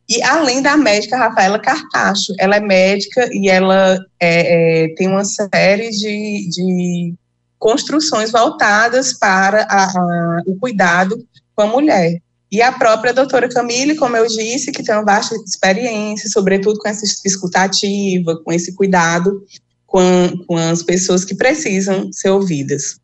e 0.09 0.21
além 0.23 0.61
da 0.61 0.75
médica 0.75 1.15
Rafaela 1.15 1.57
Cartacho, 1.57 2.33
ela 2.37 2.57
é 2.57 2.59
médica 2.59 3.29
e 3.31 3.47
ela 3.47 3.97
é, 4.19 4.83
é, 4.83 4.95
tem 4.95 5.07
uma 5.07 5.23
série 5.23 5.89
de, 5.89 6.49
de 6.49 7.13
construções 7.61 8.31
voltadas 8.31 9.13
para 9.13 9.67
a, 9.69 9.83
a, 9.85 10.41
o 10.47 10.57
cuidado 10.57 11.15
com 11.55 11.61
a 11.61 11.67
mulher. 11.67 12.19
E 12.51 12.59
a 12.59 12.71
própria 12.71 13.13
doutora 13.13 13.47
Camille, 13.47 13.95
como 13.95 14.17
eu 14.17 14.25
disse, 14.25 14.71
que 14.71 14.83
tem 14.83 14.95
uma 14.95 15.05
vasta 15.05 15.35
experiência, 15.35 16.27
sobretudo 16.27 16.79
com 16.79 16.89
essa 16.89 17.05
escutativa, 17.23 18.41
com 18.43 18.51
esse 18.51 18.73
cuidado 18.73 19.45
com, 19.85 20.01
com 20.47 20.57
as 20.57 20.81
pessoas 20.81 21.23
que 21.23 21.35
precisam 21.35 22.11
ser 22.11 22.31
ouvidas 22.31 23.00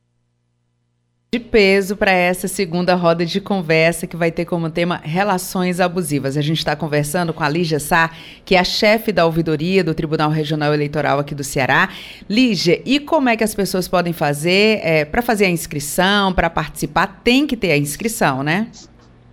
de 1.29 1.41
peso 1.41 1.97
para 1.97 2.11
essa 2.11 2.47
segunda 2.47 2.95
roda 2.95 3.25
de 3.25 3.41
conversa 3.41 4.07
que 4.07 4.15
vai 4.15 4.31
ter 4.31 4.45
como 4.45 4.69
tema 4.69 5.01
relações 5.03 5.81
abusivas. 5.81 6.37
A 6.37 6.41
gente 6.41 6.59
está 6.59 6.73
conversando 6.73 7.33
com 7.33 7.43
a 7.43 7.49
Lígia 7.49 7.81
Sá, 7.81 8.11
que 8.45 8.55
é 8.55 8.59
a 8.59 8.63
chefe 8.63 9.11
da 9.11 9.25
ouvidoria 9.25 9.83
do 9.83 9.93
Tribunal 9.93 10.29
Regional 10.29 10.73
Eleitoral 10.73 11.19
aqui 11.19 11.35
do 11.35 11.43
Ceará. 11.43 11.89
Lígia, 12.29 12.81
e 12.85 12.97
como 12.97 13.27
é 13.27 13.35
que 13.35 13.43
as 13.43 13.53
pessoas 13.53 13.89
podem 13.89 14.13
fazer 14.13 14.79
é, 14.81 15.03
para 15.03 15.21
fazer 15.21 15.45
a 15.45 15.49
inscrição, 15.49 16.31
para 16.31 16.49
participar? 16.49 17.21
Tem 17.25 17.45
que 17.45 17.57
ter 17.57 17.71
a 17.71 17.77
inscrição, 17.77 18.41
né? 18.41 18.67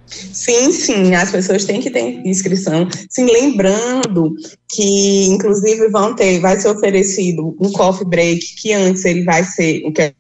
Sim, 0.07 0.73
sim, 0.73 1.15
as 1.15 1.31
pessoas 1.31 1.65
têm 1.65 1.81
que 1.81 1.91
ter 1.91 2.27
inscrição. 2.27 2.89
Sim, 3.09 3.27
lembrando 3.27 4.35
que, 4.69 5.27
inclusive, 5.27 5.89
vão 5.91 6.13
ter, 6.17 6.41
vai 6.41 6.59
ser 6.59 6.71
oferecido 6.71 7.57
um 7.61 7.71
coffee 7.71 8.07
break, 8.07 8.41
que 8.57 8.73
antes 8.73 9.05
ele 9.05 9.23
vai 9.23 9.45
ser, 9.45 9.81
que 9.93 10.13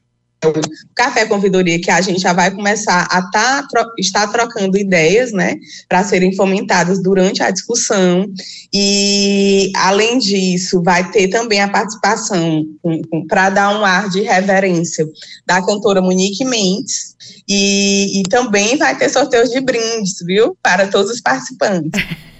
Café 0.94 1.26
Convidoria, 1.26 1.80
que 1.80 1.90
a 1.90 2.00
gente 2.00 2.20
já 2.20 2.32
vai 2.32 2.50
começar 2.50 3.06
a 3.10 3.22
tá, 3.30 3.66
tro 3.68 3.84
estar 3.98 4.26
trocando 4.28 4.78
ideias, 4.78 5.32
né, 5.32 5.56
para 5.88 6.04
serem 6.04 6.34
fomentadas 6.34 7.02
durante 7.02 7.42
a 7.42 7.50
discussão. 7.50 8.26
E, 8.72 9.70
além 9.76 10.18
disso, 10.18 10.82
vai 10.82 11.10
ter 11.10 11.28
também 11.28 11.60
a 11.60 11.68
participação, 11.68 12.64
para 13.28 13.50
dar 13.50 13.78
um 13.78 13.84
ar 13.84 14.08
de 14.08 14.22
reverência, 14.22 15.06
da 15.46 15.64
cantora 15.64 16.00
Monique 16.00 16.44
Mendes, 16.44 17.13
e, 17.48 18.20
e 18.20 18.22
também 18.24 18.76
vai 18.76 18.96
ter 18.96 19.08
sorteios 19.08 19.50
de 19.50 19.60
brindes, 19.60 20.16
viu? 20.24 20.56
Para 20.62 20.88
todos 20.88 21.10
os 21.10 21.20
participantes. 21.20 22.02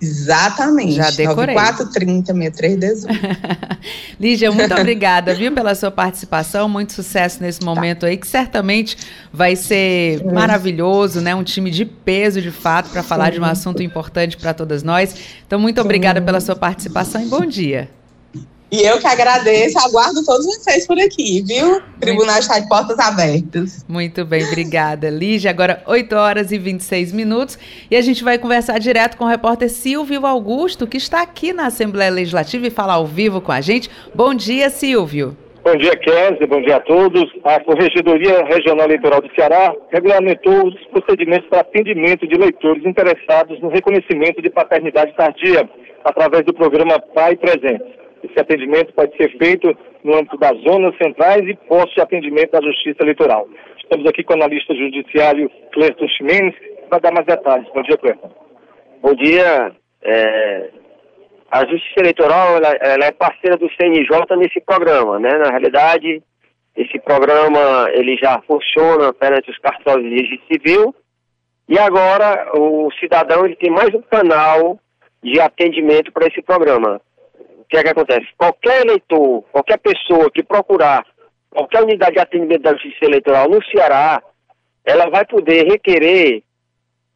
Exatamente. 0.00 0.92
Já 0.92 1.10
decorei. 1.10 1.54
9430 1.54 2.34
6318. 2.34 3.78
Lígia, 4.18 4.52
muito 4.52 4.74
obrigada, 4.74 5.34
viu, 5.34 5.52
pela 5.52 5.74
sua 5.74 5.90
participação. 5.90 6.68
Muito 6.68 6.92
sucesso 6.92 7.42
nesse 7.42 7.62
momento 7.62 8.00
tá. 8.00 8.06
aí, 8.06 8.16
que 8.16 8.26
certamente 8.26 8.96
vai 9.32 9.56
ser 9.56 10.20
é. 10.20 10.32
maravilhoso, 10.32 11.20
né? 11.20 11.34
Um 11.34 11.44
time 11.44 11.70
de 11.70 11.84
peso, 11.84 12.40
de 12.40 12.50
fato, 12.50 12.90
para 12.90 13.02
falar 13.02 13.30
de 13.30 13.40
um 13.40 13.44
assunto 13.44 13.82
importante 13.82 14.36
para 14.36 14.54
todas 14.54 14.82
nós. 14.82 15.14
Então, 15.46 15.58
muito 15.58 15.80
obrigada 15.80 16.22
pela 16.22 16.40
sua 16.40 16.54
participação 16.54 17.22
e 17.22 17.26
bom 17.26 17.44
dia. 17.44 17.97
E 18.70 18.82
eu 18.82 18.98
que 18.98 19.06
agradeço, 19.06 19.78
aguardo 19.78 20.22
todos 20.26 20.44
vocês 20.44 20.86
por 20.86 20.98
aqui, 20.98 21.42
viu? 21.42 21.76
O 21.76 22.00
tribunal 22.00 22.38
está 22.38 22.58
de 22.58 22.68
portas 22.68 22.98
abertas. 22.98 23.84
Muito 23.88 24.26
bem, 24.26 24.44
obrigada, 24.44 25.08
Lígia. 25.08 25.50
Agora, 25.50 25.82
8 25.86 26.14
horas 26.14 26.52
e 26.52 26.58
26 26.58 27.12
minutos. 27.12 27.58
E 27.90 27.96
a 27.96 28.02
gente 28.02 28.22
vai 28.22 28.36
conversar 28.38 28.78
direto 28.78 29.16
com 29.16 29.24
o 29.24 29.28
repórter 29.28 29.70
Silvio 29.70 30.26
Augusto, 30.26 30.86
que 30.86 30.98
está 30.98 31.22
aqui 31.22 31.54
na 31.54 31.66
Assembleia 31.66 32.10
Legislativa 32.10 32.66
e 32.66 32.70
fala 32.70 32.92
ao 32.92 33.06
vivo 33.06 33.40
com 33.40 33.52
a 33.52 33.62
gente. 33.62 33.88
Bom 34.14 34.34
dia, 34.34 34.68
Silvio. 34.68 35.34
Bom 35.64 35.74
dia, 35.76 35.96
Kézia. 35.96 36.46
Bom 36.46 36.60
dia 36.60 36.76
a 36.76 36.80
todos. 36.80 37.24
A 37.44 37.60
Corregedoria 37.60 38.44
Regional 38.44 38.84
Eleitoral 38.84 39.22
do 39.22 39.34
Ceará 39.34 39.72
regulamentou 39.90 40.68
os 40.68 40.74
procedimentos 40.88 41.48
para 41.48 41.60
atendimento 41.60 42.26
de 42.28 42.36
leitores 42.36 42.84
interessados 42.84 43.60
no 43.62 43.70
reconhecimento 43.70 44.42
de 44.42 44.50
paternidade 44.50 45.14
tardia 45.16 45.68
através 46.04 46.44
do 46.44 46.52
programa 46.52 47.00
Pai 47.14 47.34
Presente. 47.34 47.97
Esse 48.22 48.40
atendimento 48.40 48.92
pode 48.94 49.16
ser 49.16 49.30
feito 49.38 49.76
no 50.02 50.16
âmbito 50.16 50.36
das 50.38 50.56
zonas 50.60 50.96
centrais 50.96 51.46
e 51.48 51.54
postos 51.66 51.94
de 51.94 52.00
atendimento 52.00 52.50
da 52.50 52.62
Justiça 52.62 53.02
Eleitoral. 53.02 53.48
Estamos 53.78 54.06
aqui 54.06 54.24
com 54.24 54.32
o 54.34 54.36
analista 54.36 54.74
judiciário 54.74 55.50
Clerton 55.72 56.08
Ximenes, 56.08 56.54
vai 56.90 57.00
dar 57.00 57.12
mais 57.12 57.26
detalhes. 57.26 57.68
Bom 57.72 57.82
dia, 57.82 57.96
Clerton. 57.96 58.30
Bom 59.00 59.14
dia. 59.14 59.72
É... 60.02 60.70
A 61.50 61.60
Justiça 61.66 62.00
Eleitoral 62.00 62.56
ela, 62.56 62.68
ela 62.80 63.04
é 63.06 63.12
parceira 63.12 63.56
do 63.56 63.70
CNJ 63.70 64.36
nesse 64.36 64.60
programa, 64.60 65.18
né? 65.18 65.30
Na 65.38 65.50
realidade, 65.50 66.22
esse 66.76 66.98
programa 67.00 67.88
ele 67.92 68.16
já 68.16 68.40
funciona 68.42 69.12
perante 69.12 69.50
os 69.50 69.58
cartórios 69.58 70.08
de 70.08 70.16
registro 70.16 70.46
civil 70.52 70.94
e 71.68 71.78
agora 71.78 72.50
o 72.54 72.90
cidadão 73.00 73.44
ele 73.46 73.56
tem 73.56 73.70
mais 73.70 73.94
um 73.94 74.02
canal 74.02 74.78
de 75.22 75.40
atendimento 75.40 76.12
para 76.12 76.26
esse 76.26 76.42
programa 76.42 77.00
que 77.68 77.76
é 77.76 77.82
que 77.82 77.90
acontece? 77.90 78.26
Qualquer 78.36 78.82
eleitor, 78.82 79.42
qualquer 79.52 79.78
pessoa 79.78 80.30
que 80.30 80.42
procurar 80.42 81.04
qualquer 81.50 81.82
unidade 81.82 82.14
de 82.14 82.20
atendimento 82.20 82.62
da 82.62 82.72
Justiça 82.72 83.04
Eleitoral 83.04 83.48
no 83.48 83.62
Ceará, 83.64 84.22
ela 84.84 85.08
vai 85.10 85.24
poder 85.26 85.66
requerer 85.66 86.42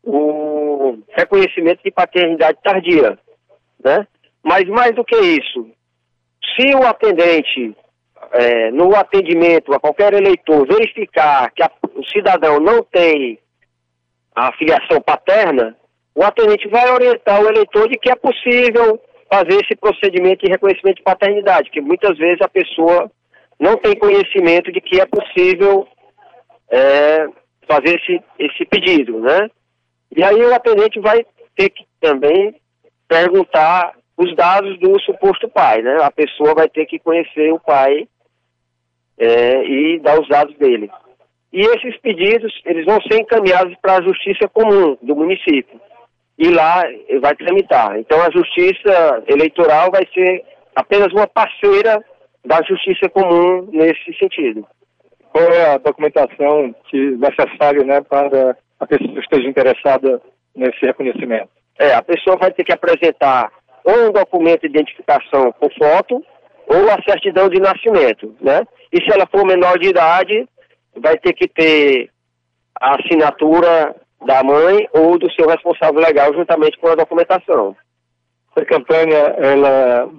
o 0.03 0.99
reconhecimento 1.11 1.83
de 1.85 1.91
paternidade 1.91 2.59
tardia, 2.63 3.19
né? 3.85 4.07
Mas 4.43 4.65
mais 4.69 4.95
do 4.95 5.05
que 5.05 5.17
isso, 5.17 5.71
se 6.57 6.75
o 6.75 6.85
atendente, 6.85 7.75
é, 8.33 8.71
no 8.73 8.95
atendimento 8.97 9.73
a 9.73 9.81
qualquer 9.81 10.13
eleitor, 10.13 10.67
verificar 10.67 11.51
que 11.53 11.63
a, 11.63 11.71
o 11.95 12.05
cidadão 12.05 12.59
não 12.59 12.83
tem 12.83 13.39
a 14.35 14.53
filiação 14.55 15.01
paterna, 15.01 15.77
o 16.15 16.25
atendente 16.25 16.69
vai 16.69 16.91
orientar 16.91 17.41
o 17.41 17.49
eleitor 17.49 17.89
de 17.89 17.99
que 17.99 18.11
é 18.11 18.17
possível 18.17 19.01
fazer 19.33 19.65
esse 19.65 19.75
procedimento 19.75 20.45
de 20.45 20.51
reconhecimento 20.51 20.97
de 20.97 21.03
paternidade, 21.03 21.71
que 21.71 21.81
muitas 21.81 22.19
vezes 22.19 22.43
a 22.43 22.49
pessoa 22.49 23.11
não 23.59 23.79
tem 23.79 23.97
conhecimento 23.97 24.71
de 24.71 24.79
que 24.79 25.01
é 25.01 25.07
possível 25.07 25.89
é, 26.71 27.27
fazer 27.67 27.99
esse, 27.99 28.23
esse 28.39 28.67
pedido, 28.67 29.19
né? 29.21 29.49
E 30.15 30.23
aí 30.23 30.37
o 30.37 30.55
atendente 30.55 31.01
vai 31.01 31.25
ter 31.57 31.71
que 31.71 31.87
também 31.99 32.55
perguntar 33.09 33.95
os 34.19 34.37
dados 34.37 34.79
do 34.79 35.01
suposto 35.01 35.49
pai, 35.49 35.81
né? 35.81 35.97
A 36.03 36.11
pessoa 36.11 36.55
vai 36.55 36.69
ter 36.69 36.85
que 36.85 36.99
conhecer 36.99 37.55
o 37.55 37.59
pai 37.59 38.07
é, 39.17 39.65
e 39.65 39.99
dar 40.01 40.21
os 40.21 40.29
dados 40.29 40.55
dele. 40.59 40.91
E 41.51 41.61
esses 41.61 41.97
pedidos, 42.01 42.53
eles 42.67 42.85
vão 42.85 43.01
ser 43.01 43.19
encaminhados 43.19 43.75
para 43.81 43.97
a 43.97 44.03
justiça 44.03 44.47
comum 44.47 44.99
do 45.01 45.17
município 45.17 45.81
e 46.43 46.51
lá 46.51 46.83
vai 47.21 47.37
tramitar. 47.37 47.97
Então 48.01 48.21
a 48.21 48.31
justiça 48.33 49.23
eleitoral 49.29 49.93
vai 49.93 50.05
ser 50.13 50.45
apenas 50.75 51.13
uma 51.13 51.29
parceira 51.29 52.05
da 52.45 52.61
justiça 52.63 53.09
comum 53.09 53.69
nesse 53.71 54.13
sentido. 54.19 54.67
Qual 55.31 55.45
é 55.45 55.75
a 55.75 55.79
documentação 55.79 56.75
que 56.91 56.99
necessária 57.13 57.85
né, 57.85 58.01
para 58.01 58.57
a 58.81 58.87
pessoa 58.87 59.13
que 59.13 59.21
esteja 59.21 59.49
interessada 59.49 60.21
nesse 60.55 60.85
reconhecimento? 60.85 61.49
É, 61.79 61.95
a 61.95 62.03
pessoa 62.03 62.37
vai 62.37 62.51
ter 62.51 62.65
que 62.65 62.73
apresentar 62.73 63.49
ou 63.85 64.09
um 64.09 64.13
documento 64.13 64.63
de 64.63 64.67
identificação 64.67 65.53
com 65.53 65.71
foto 65.71 66.25
ou 66.67 66.91
a 66.91 67.01
certidão 67.09 67.49
de 67.49 67.61
nascimento, 67.61 68.35
né? 68.41 68.63
E 68.93 69.03
se 69.03 69.13
ela 69.13 69.27
for 69.27 69.45
menor 69.47 69.79
de 69.79 69.89
idade, 69.89 70.49
vai 70.97 71.17
ter 71.19 71.33
que 71.35 71.49
ter 71.49 72.11
a 72.81 72.97
assinatura 72.97 73.95
da 74.27 74.43
mãe 74.43 74.89
ou 74.93 75.19
do 75.19 75.31
seu 75.33 75.49
responsável 75.49 76.01
legal 76.01 76.33
juntamente 76.35 76.79
com 76.79 76.89
a 76.89 76.95
documentação. 76.95 77.77
A 78.55 78.65
campanha, 78.65 79.19
ela 79.39 80.11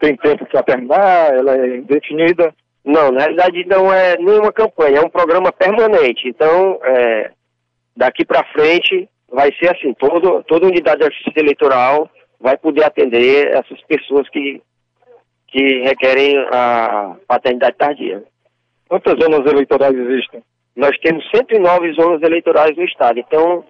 tem 0.00 0.16
tempo 0.16 0.46
para 0.46 0.62
terminar? 0.62 1.34
Ela 1.34 1.56
é 1.56 1.76
indefinida? 1.76 2.54
Não, 2.84 3.10
na 3.10 3.20
realidade 3.20 3.66
não 3.66 3.92
é 3.92 4.16
nenhuma 4.16 4.52
campanha, 4.52 4.98
é 4.98 5.04
um 5.04 5.10
programa 5.10 5.52
permanente. 5.52 6.28
Então, 6.28 6.80
é, 6.82 7.30
daqui 7.96 8.24
para 8.24 8.44
frente 8.52 9.08
vai 9.30 9.52
ser 9.58 9.76
assim, 9.76 9.92
todo, 9.94 10.42
toda 10.44 10.66
unidade 10.66 11.00
de 11.00 11.14
justiça 11.14 11.40
eleitoral 11.40 12.08
vai 12.40 12.56
poder 12.56 12.84
atender 12.84 13.48
essas 13.48 13.80
pessoas 13.82 14.28
que, 14.30 14.62
que 15.48 15.82
requerem 15.82 16.38
a 16.50 17.16
paternidade 17.26 17.76
tardia. 17.76 18.22
Quantas 18.88 19.18
zonas 19.20 19.44
eleitorais 19.44 19.94
existem? 19.94 20.42
Nós 20.78 20.96
temos 21.00 21.28
109 21.34 21.92
zonas 21.94 22.22
eleitorais 22.22 22.76
no 22.76 22.84
estado. 22.84 23.18
Então, 23.18 23.64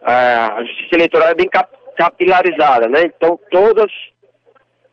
a 0.00 0.62
justiça 0.62 0.94
eleitoral 0.94 1.28
é 1.30 1.34
bem 1.34 1.50
capilarizada, 1.96 2.88
né? 2.88 3.02
Então, 3.04 3.38
todas, 3.50 3.90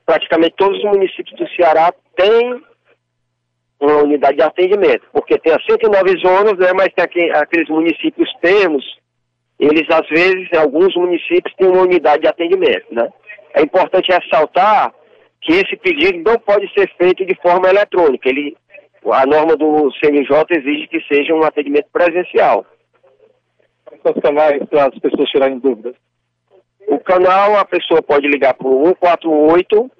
praticamente 0.04 0.56
todos 0.58 0.80
os 0.80 0.84
municípios 0.84 1.38
do 1.38 1.48
Ceará 1.50 1.94
têm 2.16 2.60
uma 3.80 3.98
unidade 3.98 4.38
de 4.38 4.44
atendimento, 4.44 5.06
porque 5.14 5.38
tem 5.38 5.54
as 5.54 5.64
109 5.64 6.18
zonas, 6.18 6.58
né? 6.58 6.74
Mas 6.76 6.92
tem 6.96 7.06
aqui, 7.06 7.30
aqueles 7.38 7.70
municípios 7.70 8.34
temos, 8.42 8.84
eles 9.60 9.88
às 9.92 10.08
vezes, 10.10 10.52
alguns 10.58 10.96
municípios 10.96 11.54
têm 11.56 11.68
uma 11.68 11.84
unidade 11.84 12.24
de 12.24 12.28
atendimento, 12.28 12.88
né? 12.92 13.08
É 13.54 13.62
importante 13.62 14.12
ressaltar 14.12 14.92
que 15.40 15.54
esse 15.54 15.78
pedido 15.78 16.18
não 16.28 16.40
pode 16.40 16.68
ser 16.74 16.90
feito 16.98 17.24
de 17.24 17.36
forma 17.36 17.70
eletrônica. 17.70 18.28
Ele, 18.28 18.58
a 19.14 19.26
norma 19.26 19.56
do 19.56 19.90
CNJ 19.94 20.46
exige 20.52 20.88
que 20.88 21.00
seja 21.02 21.34
um 21.34 21.44
atendimento 21.44 21.88
presencial. 21.92 22.66
Quais 23.86 24.16
os 24.16 24.22
canais 24.22 24.64
para 24.70 24.88
as 24.88 25.00
pessoas 25.00 25.30
tirarem 25.30 25.60
dúvidas? 25.60 25.96
O 26.88 27.00
canal 27.00 27.58
a 27.58 27.66
pessoa 27.66 28.02
pode 28.02 28.28
ligar 28.28 28.54
para 28.54 28.68
o 28.68 28.88
148 28.88 29.92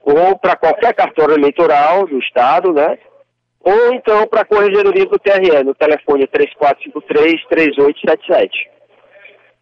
ou 0.00 0.38
para 0.38 0.56
qualquer 0.56 0.94
cartório 0.94 1.34
eleitoral 1.34 2.06
do 2.06 2.18
Estado, 2.18 2.72
né? 2.72 2.98
Ou 3.60 3.94
então 3.94 4.26
para 4.28 4.42
a 4.42 4.44
Corregedoria 4.44 5.06
do 5.06 5.18
TRE, 5.18 5.64
no 5.64 5.74
telefone 5.74 6.28
3453-3877. 6.28 8.50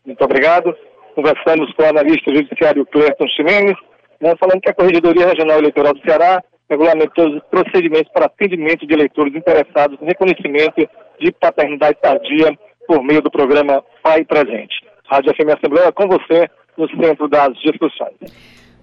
Muito 0.05 0.23
obrigado. 0.23 0.77
Conversamos 1.15 1.73
com 1.75 1.83
o 1.83 1.89
analista 1.89 2.35
judiciário 2.35 2.85
Clerton 2.87 3.27
Ximenes, 3.29 3.77
né, 4.21 4.35
falando 4.39 4.61
que 4.61 4.69
a 4.69 4.75
Corregedoria 4.75 5.29
Regional 5.29 5.59
Eleitoral 5.59 5.95
do 5.95 6.01
Ceará 6.01 6.43
regulamentou 6.75 7.29
os 7.29 7.43
procedimentos 7.51 8.11
para 8.13 8.27
atendimento 8.27 8.87
de 8.87 8.93
eleitores 8.93 9.35
interessados 9.35 9.99
no 10.01 10.07
reconhecimento 10.07 10.89
de 11.21 11.33
paternidade 11.33 11.99
tardia 12.03 12.57
por 12.87 13.03
meio 13.03 13.23
do 13.23 13.31
programa 13.31 13.83
Pai 14.03 14.25
Presente. 14.25 14.75
Rádio 15.07 15.33
FM 15.35 15.57
Assembleia 15.57 15.93
com 15.93 16.09
você 16.09 16.49
no 16.77 16.89
centro 16.89 17.29
das 17.29 17.55
discussões. 17.61 18.15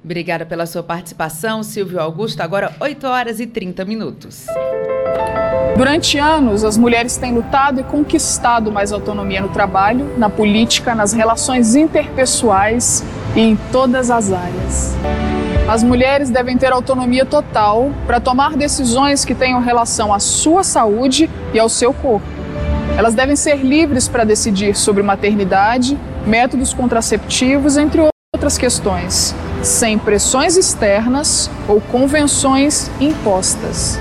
Obrigada 0.04 0.46
pela 0.46 0.66
sua 0.66 0.82
participação, 0.82 1.62
Silvio 1.62 2.00
Augusto. 2.00 2.42
Agora 2.42 2.72
8 2.80 3.06
horas 3.06 3.40
e 3.40 3.46
30 3.46 3.86
minutos. 3.86 4.48
Durante 5.78 6.18
anos, 6.18 6.64
as 6.64 6.78
mulheres 6.78 7.18
têm 7.18 7.34
lutado 7.34 7.80
e 7.80 7.84
conquistado 7.84 8.72
mais 8.72 8.92
autonomia 8.92 9.42
no 9.42 9.50
trabalho, 9.50 10.18
na 10.18 10.30
política, 10.30 10.96
nas 10.96 11.14
relações 11.14 11.76
interpessoais 11.76 13.04
e 13.36 13.40
em 13.40 13.56
todas 13.72 14.10
as 14.12 14.32
áreas. 14.32 14.96
As 15.72 15.84
mulheres 15.84 16.30
devem 16.30 16.58
ter 16.58 16.74
autonomia 16.74 17.26
total 17.26 17.94
para 18.06 18.20
tomar 18.20 18.58
decisões 18.58 19.24
que 19.24 19.34
tenham 19.34 19.62
relação 19.62 20.14
à 20.14 20.20
sua 20.20 20.66
saúde 20.66 21.30
e 21.54 21.60
ao 21.60 21.70
seu 21.70 21.94
corpo. 21.94 22.28
Elas 22.98 23.16
devem 23.16 23.38
ser 23.38 23.56
livres 23.56 24.06
para 24.06 24.26
decidir 24.26 24.76
sobre 24.76 25.02
maternidade, 25.02 25.98
métodos 26.28 26.74
contraceptivos, 26.74 27.78
entre 27.78 28.02
outras 28.36 28.58
questões, 28.58 29.34
sem 29.64 29.98
pressões 29.98 30.58
externas 30.58 31.50
ou 31.70 31.80
convenções 31.80 32.92
impostas. 33.00 33.98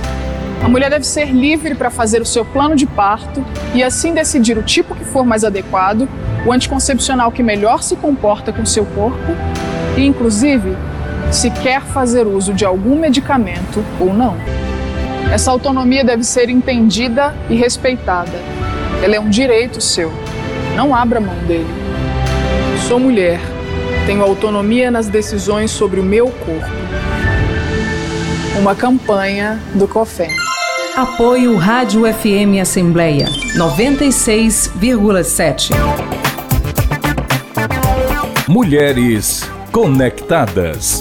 A 0.64 0.68
mulher 0.68 0.90
deve 0.90 1.06
ser 1.06 1.26
livre 1.26 1.76
para 1.76 1.88
fazer 1.88 2.20
o 2.20 2.26
seu 2.26 2.44
plano 2.44 2.74
de 2.74 2.84
parto 2.84 3.44
e 3.72 3.80
assim 3.84 4.12
decidir 4.12 4.58
o 4.58 4.62
tipo 4.64 4.96
que 4.96 5.04
for 5.04 5.24
mais 5.24 5.44
adequado, 5.44 6.08
o 6.44 6.52
anticoncepcional 6.52 7.30
que 7.30 7.44
melhor 7.44 7.80
se 7.84 7.94
comporta 7.94 8.52
com 8.52 8.66
seu 8.66 8.84
corpo 8.86 9.36
e, 9.96 10.04
inclusive, 10.04 10.76
se 11.30 11.50
quer 11.50 11.82
fazer 11.82 12.26
uso 12.26 12.52
de 12.52 12.64
algum 12.64 12.98
medicamento 12.98 13.84
ou 13.98 14.12
não. 14.12 14.36
Essa 15.32 15.50
autonomia 15.50 16.04
deve 16.04 16.24
ser 16.24 16.50
entendida 16.50 17.34
e 17.48 17.54
respeitada. 17.54 18.32
Ela 19.02 19.16
é 19.16 19.20
um 19.20 19.30
direito 19.30 19.80
seu. 19.80 20.12
Não 20.74 20.94
abra 20.94 21.20
mão 21.20 21.36
dele. 21.46 21.66
Sou 22.88 22.98
mulher. 22.98 23.40
Tenho 24.06 24.22
autonomia 24.22 24.90
nas 24.90 25.08
decisões 25.08 25.70
sobre 25.70 26.00
o 26.00 26.02
meu 26.02 26.28
corpo. 26.28 26.80
Uma 28.58 28.74
campanha 28.74 29.60
do 29.74 29.86
COFEM. 29.86 30.34
Apoio 30.96 31.56
Rádio 31.56 32.02
FM 32.12 32.58
Assembleia 32.60 33.26
96,7. 33.56 35.70
Mulheres 38.48 39.48
conectadas. 39.70 40.98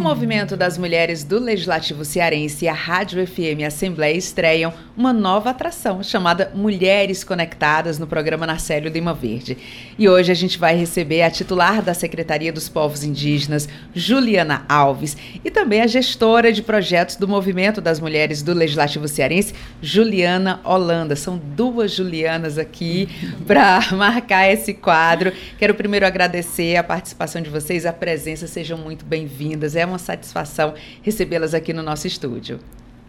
Movimento 0.00 0.56
das 0.56 0.78
mulheres 0.78 1.22
do 1.22 1.38
Legislativo 1.38 2.06
Cearense 2.06 2.64
e 2.64 2.68
a 2.68 2.72
Rádio 2.72 3.26
FM 3.26 3.66
Assembleia 3.66 4.16
estreiam 4.16 4.72
uma 4.96 5.12
nova 5.12 5.50
atração 5.50 6.02
chamada 6.02 6.50
Mulheres 6.54 7.22
Conectadas 7.22 7.98
no 7.98 8.06
programa 8.06 8.46
Narcélio 8.46 8.90
Lima 8.90 9.12
Verde. 9.12 9.58
E 9.98 10.08
hoje 10.08 10.32
a 10.32 10.34
gente 10.34 10.58
vai 10.58 10.74
receber 10.74 11.20
a 11.20 11.30
titular 11.30 11.82
da 11.82 11.92
Secretaria 11.92 12.50
dos 12.50 12.66
Povos 12.66 13.04
Indígenas, 13.04 13.68
Juliana 13.94 14.64
Alves, 14.70 15.18
e 15.44 15.50
também 15.50 15.82
a 15.82 15.86
gestora 15.86 16.50
de 16.50 16.62
projetos 16.62 17.16
do 17.16 17.28
Movimento 17.28 17.82
das 17.82 18.00
Mulheres 18.00 18.42
do 18.42 18.54
Legislativo 18.54 19.06
Cearense, 19.06 19.54
Juliana 19.82 20.60
Holanda. 20.64 21.14
São 21.14 21.36
duas 21.36 21.92
Julianas 21.92 22.56
aqui 22.56 23.06
para 23.46 23.80
marcar 23.92 24.50
esse 24.50 24.72
quadro. 24.72 25.30
Quero 25.58 25.74
primeiro 25.74 26.06
agradecer 26.06 26.76
a 26.76 26.82
participação 26.82 27.42
de 27.42 27.50
vocês, 27.50 27.84
a 27.84 27.92
presença, 27.92 28.46
sejam 28.46 28.78
muito 28.78 29.04
bem-vindas. 29.04 29.76
É 29.76 29.89
uma 29.90 29.98
satisfação 29.98 30.74
recebê-las 31.02 31.54
aqui 31.54 31.72
no 31.72 31.82
nosso 31.82 32.06
estúdio. 32.06 32.60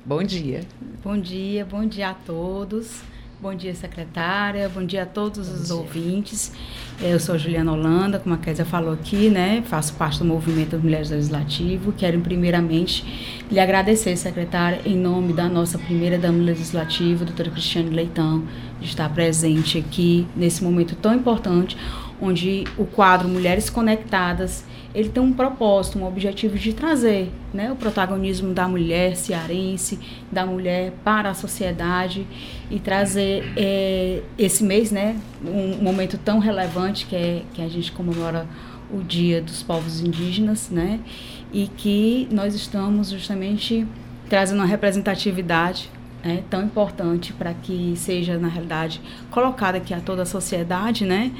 Bom 0.06 0.24
dia. 0.24 0.62
Bom 1.04 1.18
dia, 1.18 1.64
bom 1.64 1.86
dia 1.86 2.10
a 2.10 2.14
todos. 2.14 3.02
Bom 3.42 3.56
dia, 3.56 3.74
secretária. 3.74 4.70
Bom 4.70 4.86
dia 4.86 5.02
a 5.02 5.06
todos 5.06 5.48
bom 5.48 5.56
os 5.56 5.66
dia. 5.66 5.76
ouvintes. 5.76 6.52
Eu 7.02 7.20
sou 7.20 7.40
Juliana 7.40 7.74
Holanda, 7.74 8.20
como 8.20 8.36
a 8.36 8.38
Kézia 8.38 8.64
falou 8.64 8.94
aqui, 8.94 9.30
né? 9.30 9.64
Faço 9.66 9.94
parte 9.96 10.20
do 10.20 10.26
movimento 10.26 10.72
das 10.72 10.84
Mulheres 10.84 11.10
Legislativo. 11.10 11.92
Quero, 11.92 12.20
primeiramente, 12.22 13.04
lhe 13.50 13.60
agradecer, 13.60 14.16
secretária, 14.16 14.82
em 14.86 14.96
nome 14.96 15.34
da 15.34 15.50
nossa 15.50 15.80
primeira 15.80 16.20
dama 16.20 16.44
legislativa, 16.44 17.26
doutora 17.26 17.50
Cristiane 17.50 17.90
Leitão, 17.90 18.44
de 18.80 18.86
estar 18.86 19.10
presente 19.10 19.80
aqui 19.80 20.28
nesse 20.36 20.64
momento 20.64 20.96
tão 20.96 21.16
importante, 21.16 21.76
onde 22.22 22.66
o 22.78 22.86
quadro 22.86 23.28
Mulheres 23.28 23.72
Conectadas 23.72 24.64
ele 24.94 25.10
tem 25.10 25.22
um 25.22 25.34
propósito, 25.34 25.98
um 25.98 26.06
objetivo 26.06 26.58
de 26.58 26.74
trazer 26.74 27.32
né, 27.54 27.72
o 27.72 27.76
protagonismo 27.76 28.54
da 28.54 28.68
mulher 28.68 29.16
cearense, 29.16 30.00
da 30.32 30.46
mulher 30.46 30.94
para 31.04 31.30
a 31.30 31.34
sociedade 31.34 32.28
e 32.70 32.80
trazer 32.80 33.52
é, 33.56 34.22
esse 34.38 34.64
mês, 34.64 34.92
né, 34.92 35.18
um 35.44 35.82
momento 35.82 36.18
tão 36.18 36.40
relevante 36.40 37.06
que 37.06 37.16
é 37.16 37.44
que 37.54 37.62
a 37.62 37.68
gente 37.68 37.92
comemora 37.92 38.48
o 38.94 39.02
Dia 39.02 39.42
dos 39.42 39.64
Povos 39.64 40.02
Indígenas, 40.02 40.70
né, 40.70 41.00
e 41.54 41.68
que 41.68 42.28
nós 42.32 42.54
estamos 42.54 43.10
justamente 43.10 43.88
trazendo 44.30 44.60
uma 44.60 44.66
representatividade 44.66 45.90
é, 46.24 46.44
tão 46.50 46.64
importante 46.64 47.34
para 47.34 47.54
que 47.54 47.94
seja, 47.96 48.38
na 48.38 48.48
realidade, 48.48 49.02
colocada 49.30 49.78
aqui 49.78 49.94
a 49.94 50.00
toda 50.00 50.22
a 50.22 50.26
sociedade, 50.26 51.06
né? 51.06 51.32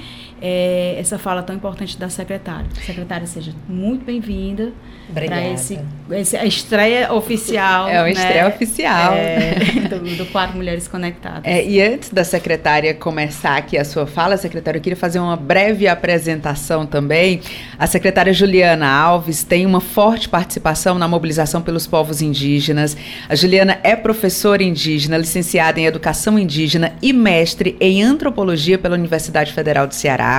É, 0.42 0.96
essa 0.98 1.20
fala 1.20 1.44
tão 1.44 1.56
importante 1.56 1.98
da 2.00 2.10
secretária. 2.10 2.66
Secretária, 2.84 3.28
seja 3.28 3.54
muito 3.70 4.04
bem-vinda 4.04 4.72
para 5.14 5.48
esse, 5.50 5.80
esse, 6.12 6.36
a 6.36 6.46
estreia 6.46 7.14
oficial. 7.14 7.88
É 7.88 8.00
uma 8.00 8.06
né? 8.06 8.12
estreia 8.12 8.48
oficial. 8.48 9.14
É, 9.14 9.56
do, 9.88 10.00
do 10.18 10.26
quadro 10.28 10.58
Mulheres 10.58 10.88
Conectadas. 10.88 11.44
É, 11.44 11.64
e 11.64 11.80
antes 11.80 12.10
da 12.10 12.24
secretária 12.24 12.92
começar 12.96 13.58
aqui 13.58 13.78
a 13.78 13.86
sua 13.86 14.08
fala, 14.08 14.36
secretária, 14.36 14.80
eu 14.80 14.82
queria 14.82 14.98
fazer 14.98 15.20
uma 15.20 15.36
breve 15.36 15.88
apresentação 15.88 16.88
também. 16.88 17.42
A 17.78 17.86
secretária 17.86 18.34
Juliana 18.34 18.90
Alves 18.90 19.44
tem 19.44 19.66
uma 19.66 19.82
forte 19.82 20.28
participação 20.28 20.98
na 20.98 21.08
mobilização 21.08 21.62
pelos 21.62 21.86
povos 21.86 22.20
indígenas. 22.20 22.98
A 23.30 23.36
Juliana 23.36 23.80
é 23.84 23.96
professora 23.96 24.64
indígena, 24.64 25.18
licenciada 25.18 25.80
em 25.80 25.86
Educação 25.86 26.40
Indígena 26.40 26.94
e 27.00 27.14
mestre 27.14 27.78
em 27.80 28.02
Antropologia 28.02 28.80
pela 28.80 28.96
Universidade 28.96 29.54
Federal 29.54 29.86
do 29.86 29.94
Ceará. 29.94 30.31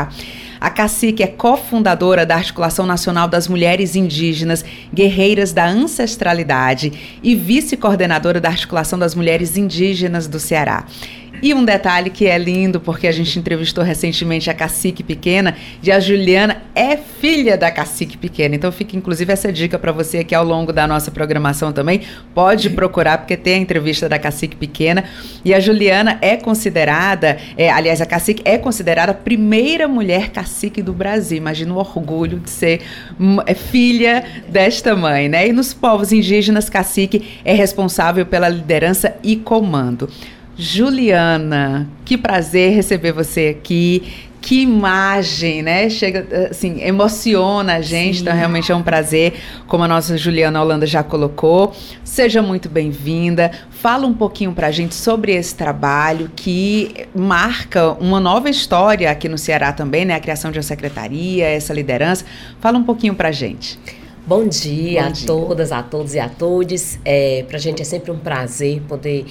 A 0.60 0.70
Cacique 0.70 1.22
é 1.22 1.26
cofundadora 1.26 2.24
da 2.24 2.36
Articulação 2.36 2.86
Nacional 2.86 3.26
das 3.26 3.48
Mulheres 3.48 3.96
Indígenas 3.96 4.64
Guerreiras 4.94 5.52
da 5.52 5.66
Ancestralidade 5.66 7.18
e 7.22 7.34
vice-coordenadora 7.34 8.40
da 8.40 8.48
Articulação 8.48 8.98
das 8.98 9.14
Mulheres 9.14 9.56
Indígenas 9.56 10.28
do 10.28 10.38
Ceará. 10.38 10.84
E 11.42 11.52
um 11.52 11.64
detalhe 11.64 12.08
que 12.08 12.26
é 12.26 12.38
lindo, 12.38 12.78
porque 12.78 13.08
a 13.08 13.12
gente 13.12 13.36
entrevistou 13.36 13.82
recentemente 13.82 14.48
a 14.48 14.54
Cacique 14.54 15.02
Pequena, 15.02 15.56
e 15.82 15.90
a 15.90 15.98
Juliana 15.98 16.62
é 16.72 16.96
filha 16.96 17.58
da 17.58 17.68
Cacique 17.68 18.16
Pequena. 18.16 18.54
Então 18.54 18.70
fica 18.70 18.96
inclusive 18.96 19.32
essa 19.32 19.52
dica 19.52 19.76
para 19.76 19.90
você 19.90 20.18
aqui 20.18 20.36
ao 20.36 20.44
longo 20.44 20.72
da 20.72 20.86
nossa 20.86 21.10
programação 21.10 21.72
também. 21.72 22.02
Pode 22.32 22.70
procurar, 22.70 23.18
porque 23.18 23.36
tem 23.36 23.54
a 23.54 23.58
entrevista 23.58 24.08
da 24.08 24.20
Cacique 24.20 24.54
Pequena. 24.54 25.02
E 25.44 25.52
a 25.52 25.58
Juliana 25.58 26.16
é 26.22 26.36
considerada, 26.36 27.36
é, 27.56 27.68
aliás, 27.68 28.00
a 28.00 28.06
Cacique 28.06 28.42
é 28.44 28.56
considerada 28.56 29.10
a 29.10 29.14
primeira 29.14 29.88
mulher 29.88 30.30
cacique 30.30 30.80
do 30.80 30.92
Brasil. 30.92 31.38
Imagina 31.38 31.74
o 31.74 31.78
orgulho 31.78 32.38
de 32.38 32.50
ser 32.50 32.82
é, 33.46 33.54
filha 33.54 34.24
desta 34.48 34.94
mãe, 34.94 35.28
né? 35.28 35.48
E 35.48 35.52
nos 35.52 35.74
povos 35.74 36.12
indígenas, 36.12 36.70
Cacique 36.70 37.40
é 37.44 37.52
responsável 37.52 38.24
pela 38.24 38.48
liderança 38.48 39.16
e 39.24 39.34
comando. 39.34 40.08
Juliana, 40.56 41.88
que 42.04 42.18
prazer 42.18 42.74
receber 42.74 43.12
você 43.12 43.56
aqui. 43.58 44.02
Que 44.40 44.62
imagem, 44.62 45.62
né? 45.62 45.88
Chega, 45.88 46.48
assim, 46.50 46.82
emociona 46.82 47.74
a 47.76 47.80
gente, 47.80 48.16
Sim. 48.16 48.22
então 48.22 48.34
realmente 48.34 48.72
é 48.72 48.74
um 48.74 48.82
prazer, 48.82 49.34
como 49.68 49.84
a 49.84 49.88
nossa 49.88 50.16
Juliana 50.18 50.60
Holanda 50.60 50.84
já 50.84 51.00
colocou. 51.00 51.72
Seja 52.02 52.42
muito 52.42 52.68
bem-vinda. 52.68 53.52
Fala 53.70 54.04
um 54.04 54.12
pouquinho 54.12 54.52
para 54.52 54.66
a 54.66 54.70
gente 54.72 54.96
sobre 54.96 55.32
esse 55.32 55.54
trabalho 55.54 56.28
que 56.34 57.06
marca 57.14 57.92
uma 57.92 58.18
nova 58.18 58.50
história 58.50 59.08
aqui 59.12 59.28
no 59.28 59.38
Ceará 59.38 59.72
também, 59.72 60.04
né? 60.04 60.16
A 60.16 60.20
criação 60.20 60.50
de 60.50 60.58
uma 60.58 60.64
secretaria, 60.64 61.46
essa 61.46 61.72
liderança. 61.72 62.24
Fala 62.60 62.76
um 62.76 62.84
pouquinho 62.84 63.14
para 63.14 63.28
a 63.28 63.32
gente. 63.32 63.78
Bom 64.26 64.46
dia 64.46 65.02
Bom 65.02 65.08
a 65.08 65.10
dia. 65.10 65.26
todas, 65.26 65.72
a 65.72 65.82
todos 65.84 66.14
e 66.14 66.18
a 66.18 66.28
todos. 66.28 66.98
É, 67.04 67.44
para 67.46 67.58
a 67.58 67.60
gente 67.60 67.80
é 67.80 67.84
sempre 67.84 68.10
um 68.10 68.18
prazer 68.18 68.82
poder 68.88 69.24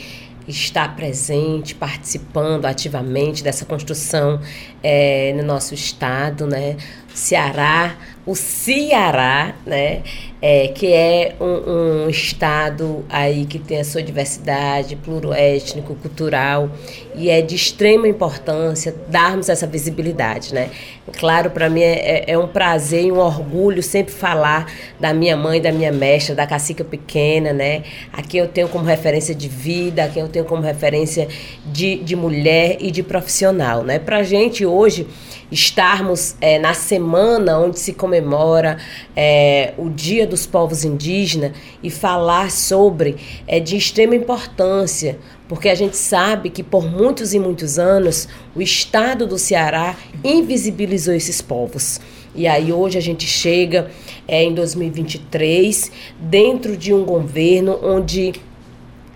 estar 0.47 0.95
presente, 0.95 1.75
participando 1.75 2.65
ativamente 2.65 3.43
dessa 3.43 3.65
construção 3.65 4.39
é, 4.83 5.33
no 5.35 5.43
nosso 5.43 5.73
estado, 5.73 6.47
né? 6.47 6.77
Ceará, 7.13 7.95
o 8.25 8.35
Ceará, 8.35 9.55
né? 9.65 10.01
É, 10.43 10.69
que 10.69 10.91
é 10.91 11.35
um, 11.39 12.05
um, 12.05 12.09
estado 12.09 13.05
aí 13.07 13.45
que 13.45 13.59
tem 13.59 13.79
a 13.79 13.83
sua 13.83 14.01
diversidade 14.01 14.95
pluroétnico, 14.95 15.93
cultural 15.93 16.71
e 17.13 17.29
é 17.29 17.43
de 17.43 17.55
extrema 17.55 18.07
importância 18.07 18.95
darmos 19.07 19.49
essa 19.49 19.67
visibilidade, 19.67 20.51
né? 20.51 20.71
Claro, 21.19 21.51
para 21.51 21.69
mim 21.69 21.81
é, 21.81 22.23
é, 22.31 22.37
um 22.39 22.47
prazer 22.47 23.05
e 23.05 23.11
um 23.11 23.19
orgulho 23.19 23.83
sempre 23.83 24.13
falar 24.13 24.65
da 24.99 25.13
minha 25.13 25.37
mãe, 25.37 25.61
da 25.61 25.71
minha 25.71 25.91
mestra, 25.91 26.33
da 26.33 26.47
cacica 26.47 26.83
pequena, 26.83 27.53
né? 27.53 27.83
Aqui 28.11 28.37
eu 28.37 28.47
tenho 28.47 28.67
como 28.67 28.85
referência 28.85 29.35
de 29.35 29.47
vida, 29.47 30.05
aqui 30.05 30.19
eu 30.19 30.27
tenho 30.27 30.45
como 30.45 30.63
referência 30.63 31.27
de, 31.65 31.97
de 31.97 32.15
mulher 32.15 32.77
e 32.79 32.89
de 32.89 33.03
profissional, 33.03 33.83
né? 33.83 33.99
Pra 33.99 34.23
gente 34.23 34.65
hoje 34.65 35.07
estarmos 35.51 36.35
é, 36.39 36.57
na 36.57 36.73
semana 36.73 37.59
onde 37.59 37.77
se 37.77 37.93
comemora 37.93 38.77
é, 39.15 39.73
o 39.77 39.89
Dia 39.89 40.25
dos 40.25 40.45
Povos 40.45 40.85
Indígenas 40.85 41.51
e 41.83 41.89
falar 41.89 42.49
sobre 42.49 43.17
é 43.45 43.59
de 43.59 43.75
extrema 43.75 44.15
importância, 44.15 45.19
porque 45.49 45.67
a 45.67 45.75
gente 45.75 45.97
sabe 45.97 46.49
que 46.49 46.63
por 46.63 46.89
muitos 46.89 47.33
e 47.33 47.39
muitos 47.39 47.77
anos 47.77 48.29
o 48.55 48.61
Estado 48.61 49.27
do 49.27 49.37
Ceará 49.37 49.97
invisibilizou 50.23 51.13
esses 51.13 51.41
povos. 51.41 51.99
E 52.33 52.47
aí 52.47 52.71
hoje 52.71 52.97
a 52.97 53.01
gente 53.01 53.27
chega 53.27 53.91
é, 54.25 54.41
em 54.43 54.53
2023 54.53 55.91
dentro 56.17 56.77
de 56.77 56.93
um 56.93 57.03
governo 57.03 57.77
onde 57.83 58.33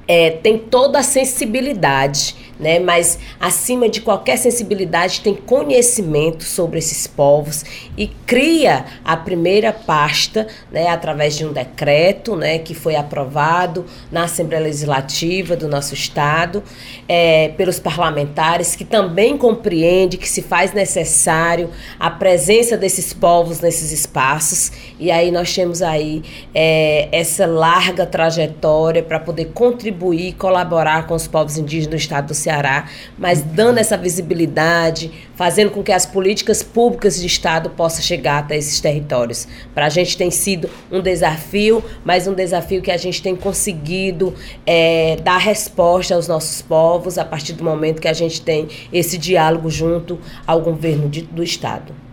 é, 0.07 0.31
tem 0.31 0.57
toda 0.57 0.99
a 0.99 1.03
sensibilidade 1.03 2.35
né? 2.59 2.79
Mas 2.79 3.19
acima 3.39 3.89
de 3.89 4.01
qualquer 4.01 4.37
sensibilidade 4.37 5.21
tem 5.21 5.35
conhecimento 5.35 6.43
sobre 6.43 6.79
esses 6.79 7.07
povos 7.07 7.63
e 7.97 8.07
cria 8.07 8.85
a 9.03 9.17
primeira 9.17 9.71
pasta, 9.73 10.47
né? 10.71 10.87
Através 10.87 11.37
de 11.37 11.45
um 11.45 11.53
decreto, 11.53 12.35
né? 12.35 12.59
Que 12.59 12.73
foi 12.73 12.95
aprovado 12.95 13.85
na 14.11 14.23
Assembleia 14.23 14.63
Legislativa 14.63 15.55
do 15.55 15.67
nosso 15.67 15.93
estado 15.93 16.63
é, 17.07 17.49
pelos 17.49 17.79
parlamentares, 17.79 18.75
que 18.75 18.85
também 18.85 19.37
compreende 19.37 20.17
que 20.17 20.27
se 20.27 20.41
faz 20.41 20.73
necessário 20.73 21.69
a 21.99 22.09
presença 22.09 22.77
desses 22.77 23.13
povos 23.13 23.59
nesses 23.59 23.91
espaços 23.91 24.71
e 24.99 25.11
aí 25.11 25.31
nós 25.31 25.53
temos 25.53 25.81
aí 25.81 26.23
é, 26.53 27.09
essa 27.11 27.45
larga 27.45 28.05
trajetória 28.05 29.03
para 29.03 29.19
poder 29.19 29.45
contribuir, 29.53 30.33
colaborar 30.33 31.07
com 31.07 31.13
os 31.13 31.27
povos 31.27 31.57
indígenas 31.57 31.89
do 31.89 31.95
estado 31.95 32.27
do 32.27 32.33
Ceará, 32.45 32.87
mas 33.17 33.41
dando 33.41 33.79
essa 33.79 33.97
visibilidade, 33.97 35.11
fazendo 35.35 35.71
com 35.71 35.83
que 35.83 35.91
as 35.91 36.05
políticas 36.05 36.61
públicas 36.61 37.19
de 37.19 37.25
Estado 37.25 37.69
possam 37.71 38.01
chegar 38.01 38.39
até 38.39 38.55
esses 38.55 38.79
territórios. 38.79 39.47
Para 39.73 39.87
a 39.87 39.89
gente 39.89 40.15
tem 40.15 40.29
sido 40.29 40.69
um 40.91 41.01
desafio, 41.01 41.83
mas 42.03 42.27
um 42.27 42.33
desafio 42.33 42.81
que 42.81 42.91
a 42.91 42.97
gente 42.97 43.21
tem 43.21 43.35
conseguido 43.35 44.33
é, 44.65 45.17
dar 45.23 45.37
resposta 45.37 46.13
aos 46.13 46.27
nossos 46.27 46.61
povos 46.61 47.17
a 47.17 47.25
partir 47.25 47.53
do 47.53 47.63
momento 47.63 48.01
que 48.01 48.07
a 48.07 48.13
gente 48.13 48.41
tem 48.41 48.67
esse 48.93 49.17
diálogo 49.17 49.69
junto 49.69 50.19
ao 50.45 50.61
governo 50.61 51.09
de, 51.09 51.21
do 51.21 51.43
Estado. 51.43 52.04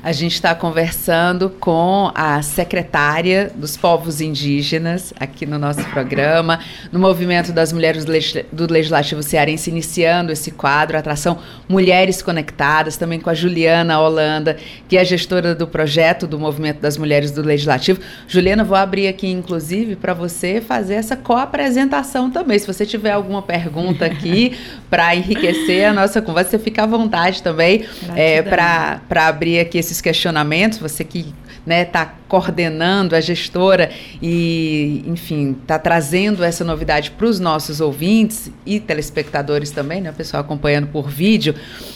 A 0.00 0.12
gente 0.12 0.34
está 0.34 0.54
conversando 0.54 1.50
com 1.50 2.12
a 2.14 2.40
secretária 2.40 3.50
dos 3.52 3.76
povos 3.76 4.20
indígenas 4.20 5.12
aqui 5.18 5.44
no 5.44 5.58
nosso 5.58 5.84
programa, 5.86 6.60
no 6.92 7.00
movimento 7.00 7.52
das 7.52 7.72
mulheres 7.72 8.04
do 8.04 8.72
Legislativo 8.72 9.24
Cearense, 9.24 9.70
iniciando 9.70 10.30
esse 10.30 10.52
quadro, 10.52 10.96
atração 10.96 11.38
Mulheres 11.68 12.22
Conectadas, 12.22 12.96
também 12.96 13.18
com 13.18 13.28
a 13.28 13.34
Juliana 13.34 13.98
Holanda, 13.98 14.56
que 14.88 14.96
é 14.96 15.04
gestora 15.04 15.52
do 15.52 15.66
projeto 15.66 16.28
do 16.28 16.38
Movimento 16.38 16.80
das 16.80 16.96
Mulheres 16.96 17.32
do 17.32 17.42
Legislativo. 17.42 18.00
Juliana, 18.28 18.62
vou 18.62 18.76
abrir 18.76 19.08
aqui, 19.08 19.26
inclusive, 19.28 19.96
para 19.96 20.14
você 20.14 20.60
fazer 20.60 20.94
essa 20.94 21.16
co-apresentação 21.16 22.30
também. 22.30 22.56
Se 22.56 22.68
você 22.68 22.86
tiver 22.86 23.10
alguma 23.10 23.42
pergunta 23.42 24.06
aqui 24.06 24.56
para 24.88 25.16
enriquecer 25.16 25.88
a 25.88 25.92
nossa 25.92 26.22
conversa, 26.22 26.52
você 26.52 26.58
fica 26.60 26.84
à 26.84 26.86
vontade 26.86 27.42
também 27.42 27.84
é, 28.14 28.42
para 28.42 29.00
abrir 29.26 29.58
aqui 29.58 29.87
esses 29.88 30.00
questionamentos, 30.00 30.78
você 30.78 31.02
que 31.02 31.18
está 31.18 31.34
né, 31.66 31.84
tá 31.84 32.14
coordenando 32.28 33.16
a 33.16 33.20
gestora 33.20 33.90
e, 34.22 35.02
enfim, 35.06 35.56
está 35.60 35.78
trazendo 35.78 36.44
essa 36.44 36.62
novidade 36.62 37.10
para 37.10 37.26
os 37.26 37.40
nossos 37.40 37.80
ouvintes 37.80 38.50
e 38.66 38.78
telespectadores 38.78 39.70
também, 39.70 40.00
né, 40.00 40.10
o 40.10 40.14
pessoal 40.14 40.42
acompanhando 40.42 40.88
por 40.88 41.08
vídeo. 41.08 41.54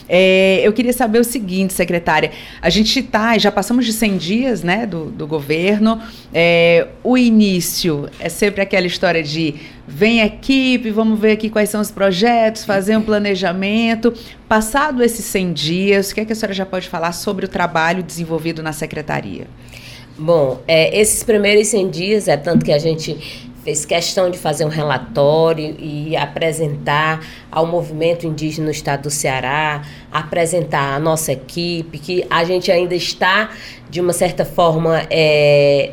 É, 0.09 0.61
eu 0.63 0.73
queria 0.73 0.93
saber 0.93 1.19
o 1.19 1.25
seguinte, 1.25 1.73
secretária, 1.73 2.33
a 2.61 2.71
gente 2.71 2.99
está, 2.99 3.37
já 3.39 3.53
passamos 3.53 3.85
de 3.85 3.93
100 3.93 4.17
dias 4.17 4.63
né, 4.63 4.87
do, 4.87 5.07
do 5.07 5.27
governo, 5.27 6.01
é, 6.33 6.89
o 7.05 7.17
início 7.17 8.09
é 8.19 8.29
sempre 8.29 8.63
aquela 8.63 8.87
história 8.87 9.23
de 9.23 9.55
vem 9.95 10.21
equipe, 10.21 10.91
vamos 10.91 11.21
ver 11.21 11.33
aqui 11.33 11.51
quais 11.51 11.69
são 11.69 11.81
os 11.81 11.91
projetos, 11.91 12.65
fazer 12.65 12.97
um 12.97 13.03
planejamento. 13.03 14.13
Passado 14.49 15.03
esses 15.03 15.25
100 15.27 15.53
dias, 15.53 16.11
o 16.11 16.15
que, 16.15 16.23
é 16.23 16.25
que 16.25 16.33
a 16.33 16.35
senhora 16.35 16.55
já 16.55 16.65
pode 16.65 16.89
falar 16.89 17.13
sobre 17.13 17.45
o 17.45 17.49
trabalho 17.49 18.03
desenvolvido 18.03 18.63
na 18.63 18.73
secretaria? 18.73 19.47
Bom, 20.19 20.63
é, 20.67 20.99
esses 20.99 21.23
primeiros 21.23 21.69
100 21.69 21.91
dias 21.91 22.29
é 22.29 22.39
tanto 22.39 22.65
que 22.65 22.73
a 22.73 22.79
gente 22.79 23.19
fez 23.63 23.85
questão 23.85 24.31
de 24.31 24.39
fazer 24.39 24.65
um 24.65 24.69
relatório 24.69 25.77
e 25.79 26.17
apresentar 26.17 27.25
ao 27.51 27.67
movimento 27.67 28.27
indígena 28.27 28.65
no 28.65 28.73
estado 28.73 29.03
do 29.03 29.11
Ceará, 29.11 29.83
apresentar 30.11 30.95
a 30.95 30.99
nossa 30.99 31.33
equipe, 31.33 31.99
que 31.99 32.27
a 32.31 32.45
gente 32.45 32.73
ainda 32.73 32.95
está, 32.95 33.51
de 33.91 34.01
uma 34.01 34.13
certa 34.13 34.45
forma, 34.45 35.03
é, 35.11 35.93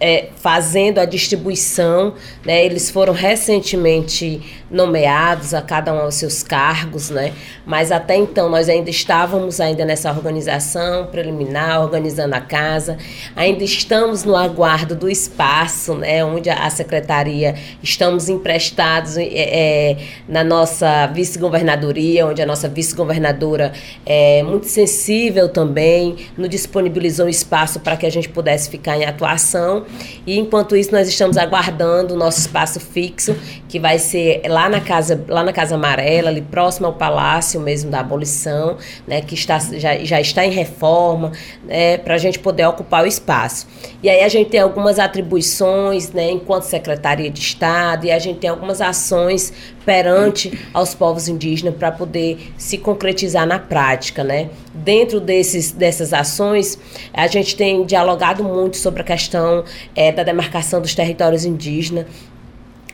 é, 0.00 0.28
fazendo 0.36 0.98
a 0.98 1.04
distribuição, 1.04 2.14
né? 2.44 2.64
Eles 2.64 2.90
foram 2.90 3.12
recentemente 3.12 4.40
nomeados 4.70 5.54
a 5.54 5.62
cada 5.62 5.94
um 5.94 6.00
aos 6.00 6.16
seus 6.16 6.42
cargos, 6.42 7.10
né? 7.10 7.32
Mas 7.64 7.92
até 7.92 8.16
então 8.16 8.48
nós 8.48 8.68
ainda 8.68 8.90
estávamos 8.90 9.60
ainda 9.60 9.84
nessa 9.84 10.10
organização 10.10 11.06
preliminar, 11.06 11.80
organizando 11.80 12.34
a 12.34 12.40
casa, 12.40 12.98
ainda 13.36 13.62
estamos 13.62 14.24
no 14.24 14.36
aguardo 14.36 14.96
do 14.96 15.08
espaço, 15.08 15.94
né? 15.94 16.24
Onde 16.24 16.50
a 16.50 16.68
secretaria 16.70 17.54
estamos 17.82 18.28
emprestados 18.28 19.16
é, 19.16 19.22
é, 19.22 19.96
na 20.28 20.42
nossa 20.42 21.06
vice-governadoria, 21.06 22.26
onde 22.26 22.42
a 22.42 22.46
nossa 22.46 22.68
vice-governadora 22.68 23.72
é 24.04 24.42
muito 24.42 24.66
sensível 24.66 25.48
também, 25.48 26.16
nos 26.36 26.48
disponibilizou 26.48 27.26
um 27.26 27.28
espaço 27.28 27.80
para 27.80 27.96
que 27.96 28.04
a 28.04 28.10
gente 28.10 28.28
pudesse 28.28 28.68
ficar 28.68 28.96
em 28.96 29.04
atuação. 29.04 29.83
E 30.26 30.38
enquanto 30.38 30.76
isso 30.76 30.92
nós 30.92 31.08
estamos 31.08 31.36
aguardando 31.36 32.14
o 32.14 32.16
nosso 32.16 32.40
espaço 32.40 32.80
fixo, 32.80 33.36
que 33.68 33.78
vai 33.78 33.98
ser 33.98 34.42
lá 34.46 34.68
na 34.68 34.80
casa, 34.80 35.24
lá 35.28 35.42
na 35.42 35.52
Casa 35.52 35.74
Amarela, 35.74 36.30
ali 36.30 36.40
próximo 36.40 36.86
ao 36.86 36.92
Palácio 36.92 37.60
mesmo 37.60 37.90
da 37.90 38.00
Abolição, 38.00 38.76
né, 39.06 39.20
que 39.20 39.34
está, 39.34 39.58
já, 39.58 39.96
já 39.98 40.20
está 40.20 40.44
em 40.44 40.50
reforma, 40.50 41.32
né, 41.64 41.98
para 41.98 42.14
a 42.14 42.18
gente 42.18 42.38
poder 42.38 42.66
ocupar 42.66 43.04
o 43.04 43.06
espaço. 43.06 43.66
E 44.02 44.08
aí 44.08 44.22
a 44.22 44.28
gente 44.28 44.50
tem 44.50 44.60
algumas 44.60 44.98
atribuições, 44.98 46.10
né, 46.12 46.30
enquanto 46.30 46.62
Secretaria 46.64 47.30
de 47.30 47.40
Estado, 47.40 48.06
e 48.06 48.12
a 48.12 48.18
gente 48.18 48.38
tem 48.38 48.50
algumas 48.50 48.80
ações 48.80 49.52
perante 49.84 50.58
aos 50.72 50.94
povos 50.94 51.28
indígenas 51.28 51.74
para 51.74 51.92
poder 51.92 52.52
se 52.56 52.78
concretizar 52.78 53.46
na 53.46 53.58
prática, 53.58 54.24
né? 54.24 54.48
Dentro 54.74 55.20
desses, 55.20 55.70
dessas 55.70 56.12
ações, 56.12 56.78
a 57.12 57.26
gente 57.28 57.54
tem 57.54 57.84
dialogado 57.84 58.42
muito 58.42 58.76
sobre 58.76 59.02
a 59.02 59.04
questão 59.04 59.64
é, 59.94 60.10
da 60.10 60.24
demarcação 60.24 60.80
dos 60.80 60.94
territórios 60.94 61.44
indígenas, 61.44 62.06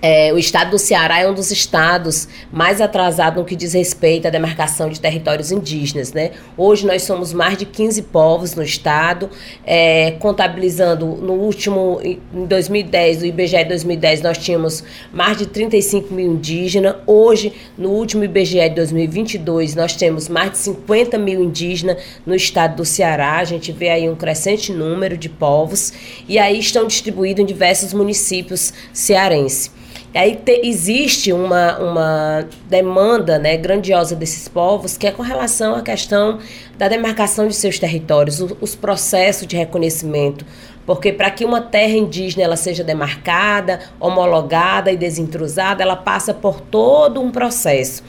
é, 0.02 0.32
o 0.32 0.38
estado 0.38 0.70
do 0.70 0.78
Ceará 0.78 1.20
é 1.20 1.28
um 1.28 1.34
dos 1.34 1.50
estados 1.50 2.26
mais 2.50 2.80
atrasados 2.80 3.38
no 3.38 3.44
que 3.44 3.54
diz 3.54 3.74
respeito 3.74 4.26
à 4.26 4.30
demarcação 4.30 4.88
de 4.88 5.00
territórios 5.00 5.52
indígenas. 5.52 6.12
Né? 6.12 6.30
Hoje 6.56 6.86
nós 6.86 7.02
somos 7.02 7.32
mais 7.32 7.58
de 7.58 7.66
15 7.66 8.02
povos 8.02 8.54
no 8.54 8.62
estado, 8.62 9.28
é, 9.64 10.12
contabilizando 10.12 11.06
no 11.06 11.34
último, 11.34 12.00
em 12.02 12.46
2010, 12.46 13.20
no 13.20 13.26
IBGE 13.26 13.64
2010, 13.64 14.22
nós 14.22 14.38
tínhamos 14.38 14.82
mais 15.12 15.36
de 15.36 15.46
35 15.46 16.14
mil 16.14 16.32
indígenas. 16.32 16.96
Hoje, 17.06 17.52
no 17.76 17.90
último 17.90 18.24
IBGE 18.24 18.68
de 18.68 18.74
2022, 18.76 19.74
nós 19.74 19.94
temos 19.94 20.28
mais 20.28 20.52
de 20.52 20.58
50 20.58 21.18
mil 21.18 21.42
indígenas 21.42 21.98
no 22.24 22.34
estado 22.34 22.76
do 22.76 22.84
Ceará. 22.84 23.36
A 23.36 23.44
gente 23.44 23.70
vê 23.72 23.90
aí 23.90 24.08
um 24.08 24.16
crescente 24.16 24.72
número 24.72 25.16
de 25.16 25.28
povos 25.28 25.92
e 26.28 26.38
aí 26.38 26.58
estão 26.58 26.86
distribuídos 26.86 27.42
em 27.42 27.46
diversos 27.46 27.92
municípios 27.92 28.72
cearenses. 28.92 29.70
Aí 30.12 30.34
te, 30.34 30.60
existe 30.64 31.32
uma, 31.32 31.78
uma 31.78 32.48
demanda 32.68 33.38
né, 33.38 33.56
grandiosa 33.56 34.16
desses 34.16 34.48
povos 34.48 34.96
que 34.96 35.06
é 35.06 35.12
com 35.12 35.22
relação 35.22 35.74
à 35.74 35.82
questão 35.82 36.40
da 36.76 36.88
demarcação 36.88 37.46
de 37.46 37.54
seus 37.54 37.78
territórios, 37.78 38.40
o, 38.40 38.56
os 38.60 38.74
processos 38.74 39.46
de 39.46 39.56
reconhecimento. 39.56 40.44
Porque 40.84 41.12
para 41.12 41.30
que 41.30 41.44
uma 41.44 41.60
terra 41.60 41.92
indígena 41.92 42.42
ela 42.42 42.56
seja 42.56 42.82
demarcada, 42.82 43.78
homologada 44.00 44.90
e 44.90 44.96
desintrusada, 44.96 45.82
ela 45.82 45.94
passa 45.94 46.34
por 46.34 46.60
todo 46.60 47.20
um 47.20 47.30
processo. 47.30 48.02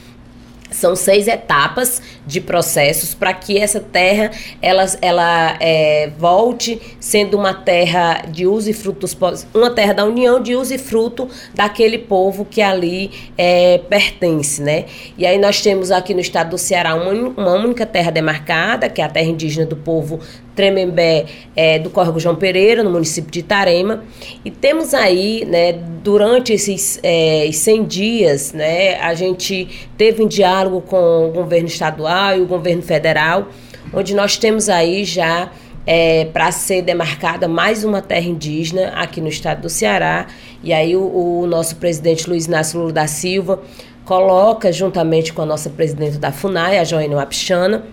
São 0.72 0.96
seis 0.96 1.28
etapas 1.28 2.02
de 2.26 2.40
processos 2.40 3.14
para 3.14 3.32
que 3.32 3.58
essa 3.58 3.80
terra 3.80 4.30
ela, 4.60 4.84
ela 5.00 5.56
é, 5.60 6.10
volte 6.18 6.80
sendo 6.98 7.36
uma 7.36 7.54
terra 7.54 8.24
de 8.28 8.46
uso 8.46 8.70
e 8.70 8.72
fruto 8.72 9.00
dos 9.00 9.14
povos, 9.14 9.46
uma 9.54 9.70
terra 9.70 9.92
da 9.92 10.04
união 10.04 10.40
de 10.40 10.54
uso 10.54 10.74
e 10.74 10.78
fruto 10.78 11.28
daquele 11.54 11.98
povo 11.98 12.44
que 12.44 12.60
ali 12.60 13.10
é, 13.36 13.78
pertence, 13.88 14.62
né? 14.62 14.86
E 15.16 15.26
aí 15.26 15.38
nós 15.38 15.60
temos 15.60 15.90
aqui 15.90 16.14
no 16.14 16.20
estado 16.20 16.50
do 16.50 16.58
Ceará 16.58 16.94
uma, 16.94 17.12
uma 17.12 17.52
única 17.52 17.86
terra 17.86 18.10
demarcada, 18.10 18.88
que 18.88 19.00
é 19.00 19.04
a 19.04 19.08
terra 19.08 19.28
indígena 19.28 19.66
do 19.66 19.76
povo 19.76 20.20
Tremembé 20.54 21.26
é, 21.56 21.78
do 21.78 21.90
Córrego 21.90 22.20
João 22.20 22.36
Pereira, 22.36 22.82
no 22.82 22.90
município 22.90 23.30
de 23.30 23.40
Itarema. 23.40 24.04
E 24.44 24.50
temos 24.50 24.94
aí, 24.94 25.44
né, 25.44 25.72
durante 26.02 26.52
esses 26.52 26.98
é, 27.02 27.48
100 27.52 27.84
dias, 27.84 28.52
né, 28.52 28.96
a 29.00 29.14
gente 29.14 29.68
teve 29.96 30.22
um 30.22 30.28
diálogo 30.28 30.80
com 30.82 31.28
o 31.28 31.30
governo 31.32 31.68
estadual 31.68 32.36
e 32.36 32.40
o 32.40 32.46
governo 32.46 32.82
federal, 32.82 33.48
onde 33.92 34.14
nós 34.14 34.36
temos 34.36 34.68
aí 34.68 35.04
já 35.04 35.50
é, 35.86 36.26
para 36.26 36.50
ser 36.52 36.82
demarcada 36.82 37.48
mais 37.48 37.84
uma 37.84 38.00
terra 38.00 38.26
indígena 38.26 38.88
aqui 38.94 39.20
no 39.20 39.28
estado 39.28 39.62
do 39.62 39.68
Ceará. 39.68 40.26
E 40.62 40.72
aí 40.72 40.96
o, 40.96 41.40
o 41.42 41.46
nosso 41.46 41.76
presidente 41.76 42.28
Luiz 42.28 42.46
Inácio 42.46 42.78
Lula 42.78 42.92
da 42.92 43.06
Silva 43.06 43.60
coloca, 44.04 44.72
juntamente 44.72 45.32
com 45.32 45.42
a 45.42 45.46
nossa 45.46 45.70
presidente 45.70 46.18
da 46.18 46.32
FUNAI, 46.32 46.78
a 46.78 46.84
Joênia 46.84 47.16
Wapichana, 47.16 47.84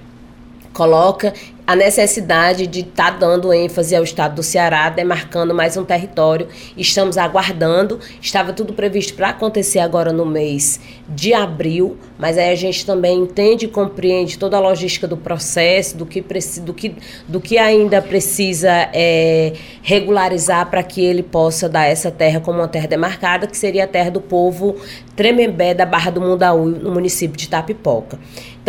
coloca 0.74 1.34
a 1.70 1.76
necessidade 1.76 2.66
de 2.66 2.80
estar 2.80 3.12
tá 3.12 3.18
dando 3.20 3.54
ênfase 3.54 3.96
ao 3.96 4.04
estado 4.04 4.34
do 4.34 4.42
Ceará, 4.42 4.90
demarcando 4.90 5.54
mais 5.54 5.78
um 5.78 5.86
território. 5.86 6.48
Estamos 6.76 7.16
aguardando. 7.16 8.00
Estava 8.20 8.52
tudo 8.54 8.74
previsto 8.74 9.14
para 9.14 9.30
acontecer 9.30 9.78
agora 9.78 10.12
no 10.12 10.26
mês 10.26 10.80
de 11.08 11.32
abril, 11.32 11.96
mas 12.18 12.40
aí 12.40 12.50
a 12.50 12.56
gente 12.56 12.84
também 12.84 13.20
entende 13.20 13.66
e 13.66 13.68
compreende 13.68 14.40
toda 14.40 14.58
a 14.58 14.60
logística 14.60 15.08
do 15.08 15.16
processo, 15.16 15.96
do 15.96 16.08
que, 16.08 16.26
do 16.64 16.74
que, 16.74 16.96
do 17.28 17.40
que 17.40 17.60
ainda 17.60 18.02
precisa 18.02 18.90
é, 18.92 19.54
regularizar 19.84 20.72
para 20.72 20.82
que 20.82 21.02
ele 21.02 21.22
possa 21.22 21.70
dar 21.70 21.86
essa 21.86 22.10
terra 22.10 22.40
como 22.40 22.58
uma 22.58 22.68
terra 22.68 22.88
demarcada, 22.88 23.46
que 23.46 23.56
seria 23.56 23.84
a 23.84 23.88
terra 23.88 24.10
do 24.10 24.22
povo 24.22 24.76
Tremembé 25.16 25.76
da 25.76 25.86
Barra 25.86 26.10
do 26.10 26.20
Mundaú, 26.20 26.66
no 26.66 26.92
município 26.92 27.38
de 27.38 27.48
Tapipoca. 27.48 28.18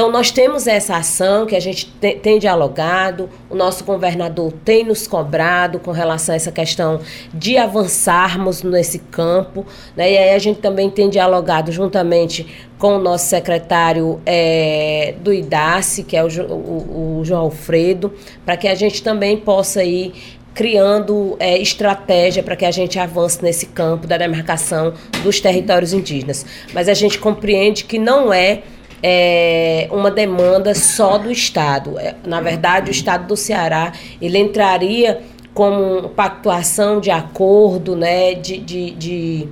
Então, 0.00 0.10
nós 0.10 0.30
temos 0.30 0.66
essa 0.66 0.96
ação 0.96 1.44
que 1.44 1.54
a 1.54 1.60
gente 1.60 1.84
tem, 2.22 2.38
dialogado, 2.38 3.28
o 3.50 3.54
nosso 3.54 3.84
governador 3.84 4.50
tem 4.64 4.82
nos 4.82 5.06
cobrado 5.06 5.78
com 5.78 5.90
relação 5.90 6.32
a 6.32 6.36
essa 6.36 6.50
questão 6.50 7.02
de 7.34 7.58
avançarmos 7.58 8.62
nesse 8.62 8.98
campo, 8.98 9.66
né? 9.94 10.10
e 10.10 10.16
aí 10.16 10.30
a 10.30 10.38
gente 10.38 10.58
também 10.58 10.88
tem 10.88 11.10
dialogado 11.10 11.70
juntamente 11.70 12.46
com 12.78 12.96
o 12.96 12.98
nosso 12.98 13.26
secretário 13.26 14.18
é, 14.24 15.16
do 15.20 15.34
IDACE, 15.34 16.04
que 16.04 16.16
é 16.16 16.24
o, 16.24 16.28
o, 16.28 17.18
o 17.18 17.24
João 17.26 17.42
Alfredo, 17.42 18.10
para 18.42 18.56
que 18.56 18.68
a 18.68 18.74
gente 18.74 19.02
também 19.02 19.36
possa 19.36 19.84
ir 19.84 20.14
criando 20.54 21.36
é, 21.38 21.58
estratégia 21.58 22.42
para 22.42 22.56
que 22.56 22.64
a 22.64 22.70
gente 22.70 22.98
avance 22.98 23.42
nesse 23.42 23.66
campo 23.66 24.06
da 24.06 24.16
demarcação 24.16 24.94
dos 25.22 25.40
territórios 25.40 25.92
indígenas. 25.92 26.46
Mas 26.72 26.88
a 26.88 26.94
gente 26.94 27.18
compreende 27.18 27.84
que 27.84 27.98
não 27.98 28.32
é 28.32 28.62
é, 29.02 29.88
uma 29.90 30.10
demanda 30.10 30.74
só 30.74 31.18
do 31.18 31.30
Estado. 31.30 31.98
É, 31.98 32.14
na 32.24 32.40
verdade, 32.40 32.90
o 32.90 32.92
Estado 32.92 33.26
do 33.26 33.36
Ceará 33.36 33.92
ele 34.20 34.38
entraria 34.38 35.20
como 35.52 36.08
pactuação 36.10 37.00
de 37.00 37.10
acordo, 37.10 37.96
né, 37.96 38.34
de, 38.34 38.58
de, 38.58 38.90
de 38.92 39.48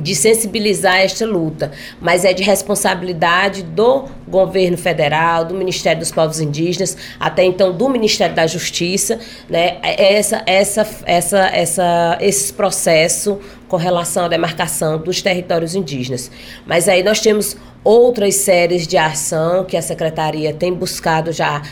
de 0.00 0.14
sensibilizar 0.14 0.98
esta 0.98 1.26
luta, 1.26 1.72
mas 2.00 2.24
é 2.24 2.32
de 2.32 2.42
responsabilidade 2.42 3.62
do 3.62 4.04
governo 4.26 4.78
federal, 4.78 5.44
do 5.44 5.54
Ministério 5.54 5.98
dos 5.98 6.10
Povos 6.10 6.40
Indígenas, 6.40 6.96
até 7.18 7.44
então 7.44 7.72
do 7.72 7.88
Ministério 7.88 8.34
da 8.34 8.46
Justiça, 8.46 9.18
né? 9.48 9.78
Essa, 9.82 10.42
essa, 10.46 10.86
essa, 11.04 11.38
essa, 11.48 12.18
esse 12.20 12.52
processo 12.52 13.38
com 13.68 13.76
relação 13.76 14.24
à 14.24 14.28
demarcação 14.28 14.98
dos 14.98 15.20
territórios 15.22 15.74
indígenas. 15.74 16.30
Mas 16.66 16.88
aí 16.88 17.02
nós 17.02 17.20
temos 17.20 17.56
outras 17.82 18.36
séries 18.36 18.86
de 18.86 18.96
ação 18.96 19.64
que 19.64 19.76
a 19.76 19.82
secretaria 19.82 20.52
tem 20.52 20.72
buscado 20.72 21.32
já 21.32 21.62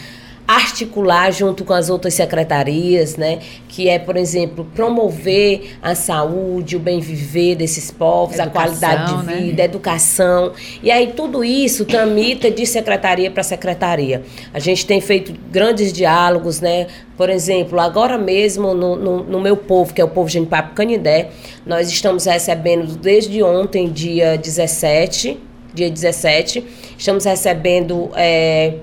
articular 0.49 1.31
junto 1.31 1.62
com 1.62 1.75
as 1.75 1.90
outras 1.90 2.14
secretarias, 2.14 3.18
né, 3.18 3.38
que 3.68 3.87
é, 3.87 3.99
por 3.99 4.16
exemplo, 4.16 4.66
promover 4.75 5.77
a 5.83 5.94
saúde, 5.94 6.75
o 6.75 6.79
bem 6.79 7.01
viver 7.01 7.55
desses 7.55 7.90
povos, 7.90 8.38
educação, 8.38 8.49
a 8.49 8.64
qualidade 8.64 9.14
de 9.14 9.35
vida, 9.35 9.57
né? 9.57 9.62
a 9.62 9.64
educação. 9.66 10.53
E 10.83 10.90
aí 10.90 11.12
tudo 11.14 11.44
isso 11.44 11.85
tramita 11.85 12.51
de 12.51 12.64
secretaria 12.64 13.31
para 13.31 13.42
secretaria. 13.42 14.23
A 14.55 14.59
gente 14.59 14.87
tem 14.87 15.03
feito 15.03 15.35
grandes 15.53 15.92
diálogos, 15.92 16.62
né? 16.62 16.87
Por 17.14 17.29
exemplo, 17.29 17.79
agora 17.79 18.16
mesmo 18.16 18.73
no, 18.73 18.97
no, 18.97 19.25
no 19.25 19.40
meu 19.40 19.57
povo, 19.57 19.92
que 19.92 20.01
é 20.01 20.05
o 20.05 20.09
povo 20.09 20.31
de 20.31 20.40
Papo 20.47 20.75
Canindé, 20.75 21.29
nós 21.66 21.92
estamos 21.92 22.25
recebendo 22.25 22.97
desde 22.97 23.42
ontem, 23.42 23.90
dia 23.90 24.38
17, 24.38 25.48
dia 25.75 25.91
17, 25.91 26.65
estamos 26.97 27.25
recebendo 27.25 28.11
é, 28.15 28.75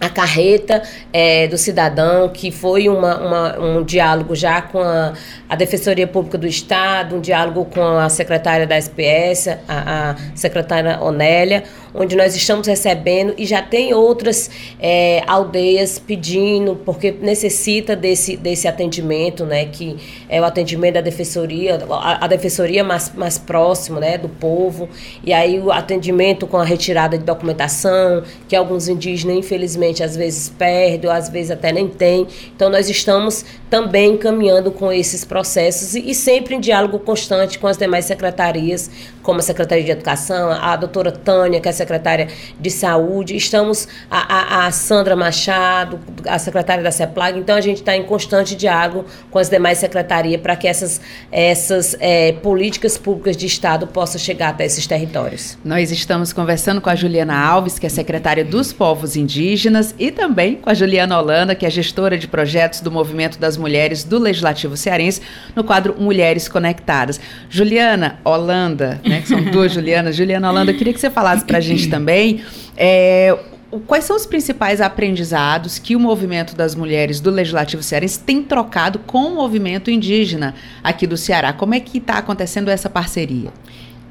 a 0.00 0.08
carreta 0.08 0.82
é, 1.12 1.46
do 1.48 1.56
cidadão, 1.56 2.28
que 2.28 2.50
foi 2.50 2.88
uma, 2.88 3.16
uma, 3.18 3.58
um 3.58 3.84
diálogo 3.84 4.34
já 4.34 4.60
com 4.60 4.80
a, 4.80 5.12
a, 5.48 5.56
Defensoria 5.56 6.06
Pública 6.06 6.36
do 6.36 6.46
Estado, 6.46 7.16
um 7.16 7.20
diálogo 7.20 7.64
com 7.66 7.96
a 7.96 8.08
secretária 8.08 8.66
da 8.66 8.76
SPS, 8.76 9.48
a, 9.68 10.10
a 10.10 10.16
secretária 10.34 11.00
Onélia, 11.00 11.64
onde 11.94 12.16
nós 12.16 12.34
estamos 12.34 12.66
recebendo 12.66 13.34
e 13.38 13.46
já 13.46 13.62
tem 13.62 13.94
outras 13.94 14.50
é, 14.80 15.22
aldeias 15.26 15.98
pedindo, 15.98 16.76
porque 16.84 17.12
necessita 17.12 17.94
desse, 17.94 18.36
desse 18.36 18.66
atendimento, 18.66 19.46
né, 19.46 19.66
que 19.66 19.96
é 20.28 20.40
o 20.40 20.44
atendimento 20.44 20.94
da 20.94 21.00
Defensoria, 21.00 21.78
a, 21.88 22.24
a 22.24 22.26
Defensoria 22.26 22.82
mais, 22.82 23.12
mais 23.14 23.38
próximo 23.38 24.00
né, 24.00 24.18
do 24.18 24.28
povo, 24.28 24.88
e 25.22 25.32
aí 25.32 25.60
o 25.60 25.70
atendimento 25.70 26.46
com 26.46 26.56
a 26.56 26.64
retirada 26.64 27.16
de 27.16 27.24
documentação, 27.24 28.22
que 28.48 28.56
alguns 28.56 28.88
indígenas, 28.88 29.36
infelizmente, 29.36 30.02
às 30.02 30.16
vezes 30.16 30.48
perde, 30.48 31.06
ou 31.06 31.12
às 31.12 31.28
vezes 31.28 31.50
até 31.50 31.72
nem 31.72 31.88
tem. 31.88 32.26
Então, 32.54 32.68
nós 32.68 32.88
estamos 32.88 33.44
também 33.70 34.16
caminhando 34.16 34.70
com 34.70 34.92
esses 34.92 35.24
processos 35.24 35.94
e, 35.94 36.10
e 36.10 36.14
sempre 36.14 36.54
em 36.54 36.60
diálogo 36.60 36.98
constante 36.98 37.58
com 37.58 37.66
as 37.66 37.76
demais 37.76 38.04
secretarias, 38.04 38.90
como 39.22 39.40
a 39.40 39.42
Secretaria 39.42 39.84
de 39.84 39.90
Educação, 39.90 40.50
a 40.50 40.76
doutora 40.76 41.10
Tânia, 41.10 41.60
que 41.60 41.68
é 41.68 41.70
a 41.70 41.74
secretária 41.84 42.28
de 42.58 42.70
Saúde, 42.70 43.36
estamos 43.36 43.86
a, 44.10 44.62
a, 44.62 44.66
a 44.66 44.70
Sandra 44.70 45.14
Machado, 45.14 46.00
a 46.26 46.38
secretária 46.38 46.82
da 46.82 46.90
CEPLAG, 46.90 47.38
então 47.38 47.56
a 47.56 47.60
gente 47.60 47.78
está 47.78 47.94
em 47.94 48.02
constante 48.02 48.56
diálogo 48.56 49.04
com 49.30 49.38
as 49.38 49.48
demais 49.48 49.78
secretarias 49.78 50.40
para 50.40 50.56
que 50.56 50.66
essas, 50.66 51.00
essas 51.30 51.96
é, 52.00 52.32
políticas 52.32 52.96
públicas 52.96 53.36
de 53.36 53.46
Estado 53.46 53.86
possam 53.86 54.18
chegar 54.18 54.50
até 54.50 54.64
esses 54.64 54.86
territórios. 54.86 55.58
Nós 55.64 55.90
estamos 55.90 56.32
conversando 56.32 56.80
com 56.80 56.88
a 56.88 56.94
Juliana 56.94 57.36
Alves, 57.36 57.78
que 57.78 57.86
é 57.86 57.88
secretária 57.88 58.44
dos 58.44 58.72
Povos 58.72 59.16
Indígenas, 59.16 59.94
e 59.98 60.10
também 60.10 60.56
com 60.56 60.70
a 60.70 60.74
Juliana 60.74 61.18
Holanda, 61.18 61.54
que 61.54 61.66
é 61.66 61.70
gestora 61.70 62.16
de 62.16 62.26
projetos 62.26 62.80
do 62.80 62.90
Movimento 62.90 63.38
das 63.38 63.56
Mulheres 63.56 64.04
do 64.04 64.18
Legislativo 64.18 64.76
Cearense, 64.76 65.20
no 65.54 65.62
quadro 65.62 65.94
Mulheres 65.98 66.48
Conectadas. 66.48 67.20
Juliana 67.50 68.18
Holanda, 68.24 69.00
né? 69.04 69.20
Que 69.20 69.28
são 69.28 69.42
duas 69.44 69.72
Julianas. 69.72 70.16
Juliana 70.16 70.50
Holanda, 70.50 70.72
eu 70.72 70.76
queria 70.76 70.92
que 70.92 71.00
você 71.00 71.10
falasse 71.10 71.44
para 71.44 71.58
a 71.58 71.60
gente 71.76 71.90
também 71.90 72.42
é, 72.76 73.38
quais 73.86 74.04
são 74.04 74.16
os 74.16 74.26
principais 74.26 74.80
aprendizados 74.80 75.78
que 75.78 75.96
o 75.96 76.00
movimento 76.00 76.54
das 76.54 76.74
mulheres 76.74 77.20
do 77.20 77.30
Legislativo 77.30 77.82
Cearense 77.82 78.20
tem 78.20 78.42
trocado 78.42 78.98
com 79.00 79.24
o 79.24 79.34
movimento 79.34 79.90
indígena 79.90 80.54
aqui 80.82 81.06
do 81.06 81.16
Ceará? 81.16 81.52
Como 81.52 81.74
é 81.74 81.80
que 81.80 81.98
está 81.98 82.18
acontecendo 82.18 82.68
essa 82.68 82.88
parceria? 82.88 83.50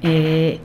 É, 0.01 0.57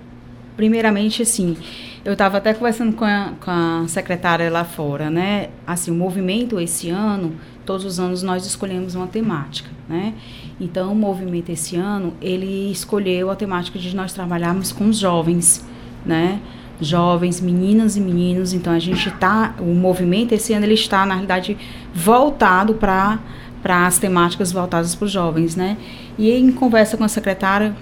primeiramente, 0.57 1.23
assim, 1.23 1.57
eu 2.05 2.13
estava 2.13 2.39
até 2.39 2.53
conversando 2.55 2.95
com 2.97 3.05
a, 3.05 3.33
com 3.41 3.51
a 3.51 3.85
secretária 3.87 4.51
lá 4.51 4.65
fora, 4.65 5.11
né? 5.11 5.51
Assim, 5.67 5.91
o 5.91 5.95
movimento 5.95 6.59
esse 6.59 6.91
ano, 6.91 7.35
todos 7.65 7.85
os 7.85 8.01
anos 8.01 8.23
nós 8.23 8.47
escolhemos 8.47 8.95
uma 8.95 9.07
temática, 9.07 9.71
né? 9.89 10.15
Então, 10.61 10.93
o 10.93 10.97
movimento 10.97 11.51
esse 11.51 11.77
ano, 11.77 12.15
ele 12.21 12.73
escolheu 12.73 13.31
a 13.31 13.37
temática 13.37 13.79
de 13.79 13.95
nós 13.95 14.13
trabalharmos 14.13 14.73
com 14.73 14.89
os 14.89 14.99
jovens, 14.99 15.65
né? 16.05 16.41
Jovens, 16.81 17.41
meninas 17.41 17.97
e 17.97 18.01
meninos. 18.01 18.53
Então, 18.53 18.73
a 18.73 18.79
gente 18.79 19.09
está, 19.09 19.55
o 19.59 19.75
movimento 19.75 20.33
esse 20.33 20.53
ano, 20.53 20.65
ele 20.65 20.75
está, 20.75 21.05
na 21.05 21.15
realidade, 21.15 21.57
voltado 21.95 22.75
para 22.75 23.19
para 23.63 23.87
as 23.87 23.99
temáticas 23.99 24.53
voltadas 24.53 24.95
para 24.95 25.07
os 25.07 25.11
jovens, 25.11 25.57
né? 25.57 25.77
E 26.17 26.31
em 26.31 26.53
conversa 26.53 26.97
com 26.97 27.03
a 27.03 27.09
secretária, 27.09 27.75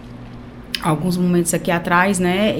alguns 0.82 1.16
momentos 1.16 1.53
aqui 1.55 1.70
atrás, 1.70 2.18
né, 2.18 2.55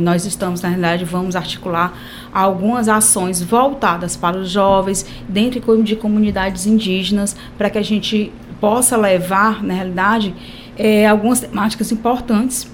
nós 0.00 0.24
estamos, 0.24 0.62
na 0.62 0.68
realidade, 0.68 1.04
vamos 1.04 1.36
articular 1.36 1.92
algumas 2.32 2.88
ações 2.88 3.42
voltadas 3.42 4.16
para 4.16 4.38
os 4.38 4.50
jovens 4.50 5.06
dentro 5.28 5.82
de 5.82 5.96
comunidades 5.96 6.66
indígenas, 6.66 7.36
para 7.58 7.68
que 7.68 7.78
a 7.78 7.82
gente 7.82 8.32
possa 8.60 8.96
levar, 8.96 9.62
na 9.62 9.74
realidade, 9.74 10.34
é, 10.76 11.06
algumas 11.06 11.40
temáticas 11.40 11.90
importantes 11.92 12.70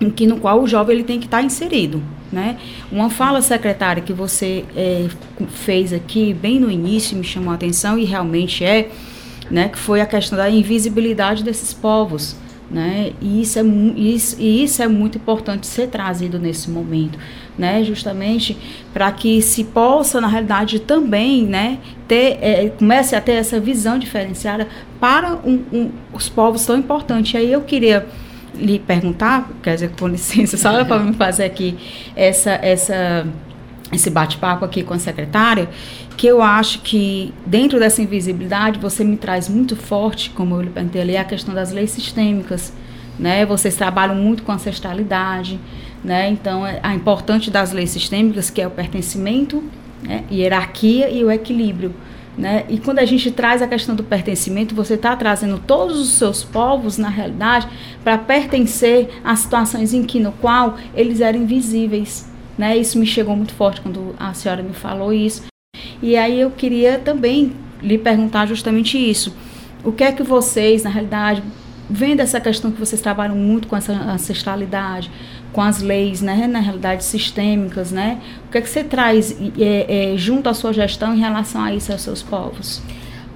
em 0.00 0.10
que 0.10 0.26
no 0.26 0.38
qual 0.38 0.62
o 0.62 0.66
jovem 0.66 0.96
ele 0.96 1.04
tem 1.04 1.18
que 1.18 1.26
estar 1.26 1.42
inserido, 1.42 2.02
né? 2.32 2.56
Uma 2.90 3.10
fala 3.10 3.42
secretária 3.42 4.02
que 4.02 4.12
você 4.12 4.64
é, 4.76 5.08
fez 5.48 5.92
aqui 5.92 6.32
bem 6.32 6.60
no 6.60 6.70
início 6.70 7.16
me 7.16 7.24
chamou 7.24 7.50
a 7.52 7.54
atenção 7.54 7.98
e 7.98 8.04
realmente 8.04 8.64
é, 8.64 8.90
né, 9.50 9.68
que 9.68 9.78
foi 9.78 10.00
a 10.00 10.06
questão 10.06 10.38
da 10.38 10.48
invisibilidade 10.48 11.42
desses 11.42 11.74
povos, 11.74 12.36
né? 12.70 13.12
E 13.20 13.42
isso 13.42 13.58
é 13.58 13.62
isso, 13.96 14.36
e 14.38 14.62
isso 14.62 14.80
é 14.80 14.86
muito 14.86 15.18
importante 15.18 15.66
ser 15.66 15.88
trazido 15.88 16.38
nesse 16.38 16.70
momento, 16.70 17.18
né? 17.58 17.82
Justamente 17.82 18.56
para 18.92 19.10
que 19.10 19.42
se 19.42 19.64
possa 19.64 20.20
na 20.20 20.28
realidade 20.28 20.78
também, 20.78 21.44
né, 21.44 21.78
ter 22.06 22.38
é, 22.40 22.68
comece 22.78 23.16
a 23.16 23.20
ter 23.20 23.32
essa 23.32 23.58
visão 23.58 23.98
diferenciada 23.98 24.68
para 25.00 25.34
um, 25.44 25.64
um, 25.72 25.90
os 26.12 26.28
povos 26.28 26.64
tão 26.64 26.78
importantes. 26.78 27.34
E 27.34 27.38
aí 27.38 27.52
eu 27.52 27.62
queria 27.62 28.06
lhe 28.60 28.78
perguntar, 28.78 29.50
quer 29.62 29.74
dizer, 29.74 29.90
com 29.98 30.06
licença, 30.08 30.56
só 30.56 30.84
para 30.84 30.98
me 30.98 31.14
fazer 31.14 31.44
aqui 31.44 31.76
essa 32.14 32.50
essa 32.62 33.26
esse 33.92 34.08
bate-papo 34.08 34.64
aqui 34.64 34.82
com 34.82 34.94
a 34.94 34.98
secretária, 34.98 35.68
que 36.16 36.26
eu 36.26 36.40
acho 36.40 36.80
que 36.80 37.34
dentro 37.44 37.78
dessa 37.78 38.00
invisibilidade 38.00 38.78
você 38.78 39.02
me 39.02 39.16
traz 39.16 39.48
muito 39.48 39.74
forte, 39.74 40.30
como 40.30 40.54
eu 40.54 40.62
lhe 40.62 40.70
perguntei 40.70 41.02
ali, 41.02 41.16
a 41.16 41.24
questão 41.24 41.52
das 41.52 41.72
leis 41.72 41.90
sistêmicas, 41.90 42.72
né? 43.18 43.44
Vocês 43.44 43.74
trabalham 43.74 44.14
muito 44.14 44.42
com 44.42 44.52
ancestralidade, 44.52 45.58
né? 46.04 46.28
Então, 46.30 46.66
é, 46.66 46.78
a 46.82 46.94
importante 46.94 47.50
das 47.50 47.72
leis 47.72 47.90
sistêmicas, 47.90 48.48
que 48.48 48.60
é 48.60 48.66
o 48.66 48.70
pertencimento, 48.70 49.62
né? 50.02 50.24
hierarquia 50.30 51.10
e 51.10 51.24
o 51.24 51.30
equilíbrio. 51.30 51.94
Né? 52.40 52.64
E 52.70 52.78
quando 52.78 53.00
a 53.00 53.04
gente 53.04 53.30
traz 53.30 53.60
a 53.60 53.68
questão 53.68 53.94
do 53.94 54.02
pertencimento, 54.02 54.74
você 54.74 54.94
está 54.94 55.14
trazendo 55.14 55.58
todos 55.58 56.00
os 56.00 56.14
seus 56.14 56.42
povos, 56.42 56.96
na 56.96 57.10
realidade, 57.10 57.68
para 58.02 58.16
pertencer 58.16 59.10
a 59.22 59.36
situações 59.36 59.92
em 59.92 60.02
que, 60.02 60.18
no 60.18 60.32
qual 60.32 60.78
eles 60.94 61.20
eram 61.20 61.40
invisíveis. 61.40 62.26
Né? 62.56 62.78
Isso 62.78 62.98
me 62.98 63.04
chegou 63.04 63.36
muito 63.36 63.52
forte 63.52 63.82
quando 63.82 64.14
a 64.18 64.32
senhora 64.32 64.62
me 64.62 64.72
falou 64.72 65.12
isso. 65.12 65.42
E 66.02 66.16
aí 66.16 66.40
eu 66.40 66.50
queria 66.50 66.98
também 66.98 67.52
lhe 67.82 67.98
perguntar 67.98 68.46
justamente 68.46 68.96
isso. 68.96 69.36
O 69.84 69.92
que 69.92 70.02
é 70.02 70.10
que 70.10 70.22
vocês, 70.22 70.82
na 70.82 70.88
realidade, 70.88 71.42
vendo 71.90 72.20
essa 72.20 72.40
questão 72.40 72.70
que 72.70 72.80
vocês 72.80 73.02
trabalham 73.02 73.36
muito 73.36 73.68
com 73.68 73.76
essa 73.76 73.92
ancestralidade, 73.92 75.10
com 75.52 75.60
as 75.60 75.80
leis, 75.80 76.20
né, 76.20 76.46
na 76.46 76.60
realidade 76.60 77.04
sistêmicas, 77.04 77.90
né? 77.90 78.20
O 78.48 78.52
que 78.52 78.58
é 78.58 78.60
que 78.60 78.68
você 78.68 78.84
traz 78.84 79.36
é, 79.58 80.12
é, 80.12 80.16
junto 80.16 80.48
à 80.48 80.54
sua 80.54 80.72
gestão 80.72 81.14
em 81.14 81.18
relação 81.18 81.62
a 81.62 81.74
isso 81.74 81.90
aos 81.92 82.02
seus 82.02 82.22
povos? 82.22 82.80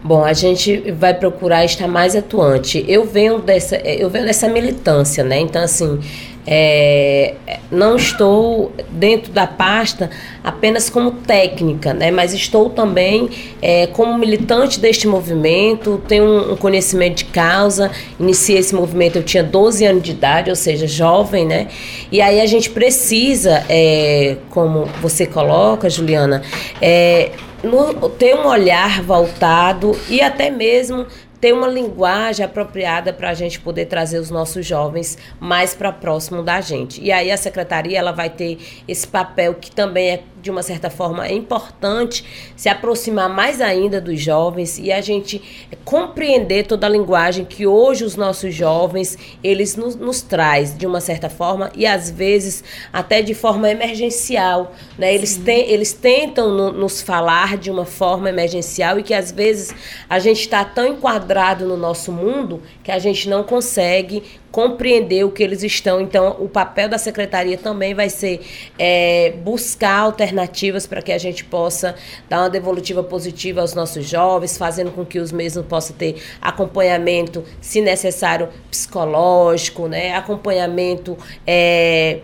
Bom, 0.03 0.23
a 0.23 0.35
gente 0.35 0.93
vai 0.93 1.15
procurar 1.15 1.65
estar 1.65 1.89
mais 1.89 2.15
atuante. 2.15 2.85
Eu 2.87 3.07
venho 3.07 3.39
dessa, 3.39 3.77
eu 3.77 4.11
venho 4.11 4.27
dessa 4.27 4.49
militância, 4.49 5.25
né? 5.25 5.41
Então 5.41 5.63
assim, 5.63 5.99
é, 6.47 7.35
não 7.71 7.97
estou 7.97 8.73
dentro 8.91 9.33
da 9.33 9.47
pasta 9.47 10.11
apenas 10.43 10.91
como 10.91 11.11
técnica, 11.13 11.95
né, 11.95 12.11
mas 12.11 12.35
estou 12.35 12.69
também 12.69 13.31
é, 13.63 13.87
como 13.89 14.17
militante 14.19 14.79
deste 14.79 15.09
movimento, 15.09 16.03
tenho 16.07 16.25
um, 16.25 16.53
um, 16.53 16.57
conhecimento 16.57 17.19
de 17.19 17.25
causa, 17.27 17.91
iniciei 18.21 18.59
esse 18.59 18.75
movimento, 18.75 19.17
eu 19.17 19.23
tinha 19.23 19.43
12 19.43 19.85
anos 19.87 20.03
de 20.03 20.11
idade, 20.11 20.51
ou 20.51 20.57
seja, 20.57 20.87
jovem, 20.87 21.47
né, 21.47 21.69
e 22.13 22.21
aí 22.21 22.41
a 22.41 22.47
gente 22.47 22.71
precisa, 22.71 23.65
é, 23.69 24.37
como 24.51 24.85
você 25.01 25.27
coloca, 25.27 25.89
Juliana, 25.89 26.43
é, 26.81 27.31
no, 27.65 28.11
ter 28.11 28.35
um 28.35 28.47
olhar 28.47 29.03
voltado 29.03 29.99
e 30.09 30.21
até 30.21 30.51
mesmo 30.51 31.07
ter 31.45 31.53
uma 31.53 31.69
linguagem 31.69 32.43
apropriada 32.43 33.13
para 33.13 33.29
a 33.29 33.35
gente 33.35 33.61
poder 33.61 33.85
trazer 33.85 34.19
os 34.19 34.31
nossos 34.31 34.65
jovens 34.65 35.19
mais 35.39 35.75
para 35.75 35.93
próximo 35.93 36.43
da 36.43 36.59
gente. 36.63 37.03
E 37.03 37.13
aí 37.13 37.31
a 37.31 37.37
secretaria 37.37 37.99
ela 37.99 38.13
vai 38.13 38.31
ter 38.31 38.57
esse 38.89 39.07
papel 39.07 39.53
que 39.53 39.71
também 39.71 40.09
é 40.13 40.23
de 40.45 40.51
uma 40.51 40.63
certa 40.63 40.91
forma, 40.91 41.27
é 41.27 41.33
importante 41.33 42.53
se 42.55 42.69
aproximar 42.69 43.31
mais 43.31 43.63
ainda 43.63 43.99
dos 43.99 44.21
jovens 44.21 44.79
e 44.79 44.93
a 44.93 45.01
gente 45.01 45.41
compreender 45.87 46.67
toda 46.67 46.87
a 46.87 46.91
linguagem 46.91 47.47
que 47.47 47.67
hoje 47.67 48.05
os 48.05 48.15
nossos 48.15 48.55
jovens, 48.55 49.17
eles 49.43 49.75
nos, 49.75 49.97
nos 49.97 50.21
traz 50.21 50.77
de 50.77 50.87
uma 50.87 51.01
certa 51.01 51.31
forma 51.31 51.73
e 51.75 51.87
às 51.87 52.11
vezes 52.11 52.63
até 52.93 53.23
de 53.23 53.33
forma 53.33 53.71
emergencial, 53.71 54.75
né? 54.99 55.15
Eles, 55.15 55.41
eles 55.47 55.95
tentam 55.95 56.51
no, 56.51 56.73
nos 56.73 57.01
falar 57.01 57.57
de 57.57 57.71
uma 57.71 57.87
forma 57.87 58.29
emergencial 58.29 58.99
e 58.99 59.03
que 59.03 59.15
às 59.15 59.33
vezes 59.33 59.75
a 60.11 60.19
gente 60.19 60.41
está 60.41 60.63
tão 60.63 60.89
enquadrado 60.89 61.67
no 61.67 61.79
nosso 61.79 62.13
mundo 62.13 62.61
que 62.83 62.93
a 62.93 62.99
gente 62.99 63.31
não 63.31 63.43
consegue 63.43 64.23
compreender 64.55 65.25
o 65.25 65.33
que 65.33 65.43
eles 65.43 65.65
estão. 65.65 66.01
Então, 66.01 66.37
o 66.39 66.49
papel 66.49 66.89
da 66.89 66.97
secretaria 66.97 67.59
também 67.59 67.93
vai 67.93 68.09
ser 68.09 68.41
é, 68.79 69.35
buscar 69.43 69.99
alternativas 69.99 70.87
para 70.87 71.03
que 71.03 71.11
a 71.11 71.19
gente 71.19 71.45
possa 71.45 71.97
dar 72.29 72.43
uma 72.43 72.51
devolutiva 72.51 73.03
positiva 73.03 73.63
aos 73.63 73.75
nossos 73.75 74.09
jovens, 74.09 74.57
fazendo 74.57 74.93
com 74.93 75.05
que 75.05 75.19
os 75.19 75.33
mesmos 75.33 75.67
possam 75.67 75.97
ter 75.97 76.23
acompanhamento, 76.41 77.43
se 77.61 77.81
necessário, 77.81 78.49
psicológico, 78.71 79.89
né? 79.89 80.15
acompanhamento. 80.15 81.19
É, 81.45 82.21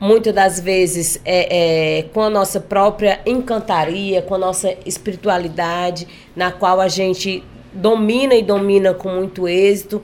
muitas 0.00 0.34
das 0.34 0.58
vezes 0.58 1.20
é, 1.22 1.98
é, 1.98 2.02
com 2.14 2.22
a 2.22 2.30
nossa 2.30 2.60
própria 2.60 3.20
encantaria, 3.26 4.22
com 4.22 4.34
a 4.34 4.38
nossa 4.38 4.74
espiritualidade, 4.86 6.08
na 6.34 6.50
qual 6.50 6.80
a 6.80 6.88
gente 6.88 7.44
domina 7.74 8.34
e 8.34 8.42
domina 8.42 8.94
com 8.94 9.10
muito 9.10 9.46
êxito, 9.46 10.02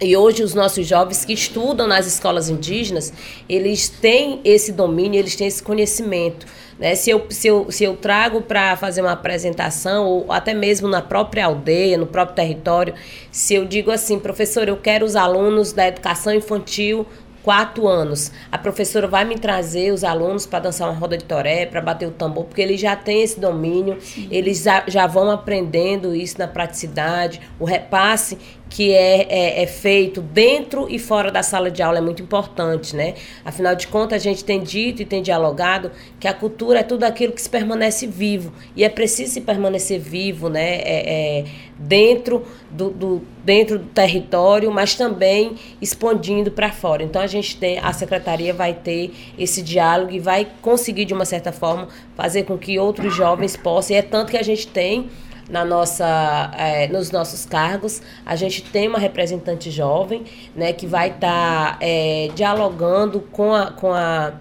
e 0.00 0.16
hoje 0.16 0.42
os 0.42 0.54
nossos 0.54 0.86
jovens 0.86 1.24
que 1.24 1.32
estudam 1.32 1.86
nas 1.86 2.06
escolas 2.06 2.48
indígenas, 2.48 3.12
eles 3.48 3.88
têm 3.88 4.40
esse 4.44 4.72
domínio, 4.72 5.18
eles 5.18 5.36
têm 5.36 5.46
esse 5.46 5.62
conhecimento. 5.62 6.46
Né? 6.78 6.96
Se, 6.96 7.10
eu, 7.10 7.24
se, 7.30 7.46
eu, 7.46 7.70
se 7.70 7.84
eu 7.84 7.96
trago 7.96 8.42
para 8.42 8.76
fazer 8.76 9.02
uma 9.02 9.12
apresentação, 9.12 10.06
ou 10.06 10.32
até 10.32 10.52
mesmo 10.52 10.88
na 10.88 11.00
própria 11.00 11.46
aldeia, 11.46 11.96
no 11.96 12.06
próprio 12.06 12.34
território, 12.34 12.94
se 13.30 13.54
eu 13.54 13.64
digo 13.64 13.92
assim, 13.92 14.18
professor, 14.18 14.68
eu 14.68 14.76
quero 14.76 15.06
os 15.06 15.14
alunos 15.14 15.72
da 15.72 15.86
educação 15.86 16.34
infantil 16.34 17.06
quatro 17.44 17.86
anos. 17.86 18.32
A 18.50 18.56
professora 18.56 19.06
vai 19.06 19.24
me 19.24 19.38
trazer 19.38 19.92
os 19.92 20.02
alunos 20.02 20.46
para 20.46 20.60
dançar 20.60 20.88
uma 20.88 20.98
roda 20.98 21.16
de 21.16 21.24
toré, 21.24 21.66
para 21.66 21.80
bater 21.80 22.08
o 22.08 22.10
tambor, 22.10 22.46
porque 22.46 22.62
eles 22.62 22.80
já 22.80 22.96
têm 22.96 23.22
esse 23.22 23.38
domínio, 23.38 23.98
Sim. 24.00 24.26
eles 24.30 24.62
já, 24.62 24.82
já 24.88 25.06
vão 25.06 25.30
aprendendo 25.30 26.14
isso 26.14 26.38
na 26.38 26.48
praticidade, 26.48 27.40
o 27.60 27.66
repasse 27.66 28.38
que 28.74 28.92
é, 28.92 29.22
é, 29.30 29.62
é, 29.62 29.66
feito 29.68 30.20
dentro 30.20 30.88
e 30.90 30.98
fora 30.98 31.30
da 31.30 31.44
sala 31.44 31.70
de 31.70 31.80
aula 31.80 31.98
é 31.98 32.00
muito 32.00 32.20
importante, 32.20 32.96
né? 32.96 33.14
Afinal 33.44 33.76
de 33.76 33.86
contas, 33.86 34.20
a 34.20 34.24
gente 34.24 34.44
tem 34.44 34.60
dito 34.60 35.00
e 35.00 35.04
tem 35.04 35.22
dialogado 35.22 35.92
que 36.18 36.26
a 36.26 36.34
cultura 36.34 36.80
é 36.80 36.82
tudo 36.82 37.04
aquilo 37.04 37.32
que 37.32 37.40
se 37.40 37.48
permanece 37.48 38.04
vivo. 38.04 38.52
E 38.74 38.82
é 38.82 38.88
preciso 38.88 39.34
se 39.34 39.40
permanecer 39.42 40.00
vivo, 40.00 40.48
né? 40.48 40.78
É, 40.78 41.38
é 41.38 41.44
dentro, 41.78 42.42
do, 42.68 42.90
do, 42.90 43.22
dentro 43.44 43.78
do 43.78 43.86
território, 43.86 44.72
mas 44.72 44.96
também 44.96 45.54
expandindo 45.80 46.50
para 46.50 46.72
fora. 46.72 47.04
Então, 47.04 47.22
a 47.22 47.28
gente 47.28 47.56
tem, 47.56 47.78
a 47.78 47.92
secretaria 47.92 48.52
vai 48.52 48.74
ter 48.74 49.12
esse 49.38 49.62
diálogo 49.62 50.10
e 50.10 50.18
vai 50.18 50.48
conseguir, 50.60 51.04
de 51.04 51.14
uma 51.14 51.24
certa 51.24 51.52
forma, 51.52 51.86
fazer 52.16 52.42
com 52.42 52.58
que 52.58 52.76
outros 52.76 53.14
jovens 53.14 53.56
possam. 53.56 53.94
E 53.94 54.00
é 54.00 54.02
tanto 54.02 54.32
que 54.32 54.36
a 54.36 54.42
gente 54.42 54.66
tem 54.66 55.08
na 55.48 55.64
nossa, 55.64 56.50
é, 56.56 56.88
nos 56.88 57.10
nossos 57.10 57.44
cargos. 57.44 58.00
A 58.24 58.36
gente 58.36 58.62
tem 58.62 58.88
uma 58.88 58.98
representante 58.98 59.70
jovem, 59.70 60.24
né, 60.54 60.72
que 60.72 60.86
vai 60.86 61.08
estar 61.08 61.72
tá, 61.72 61.78
é, 61.80 62.28
dialogando 62.34 63.20
com 63.20 63.52
a, 63.52 63.70
com 63.72 63.92
a 63.92 64.34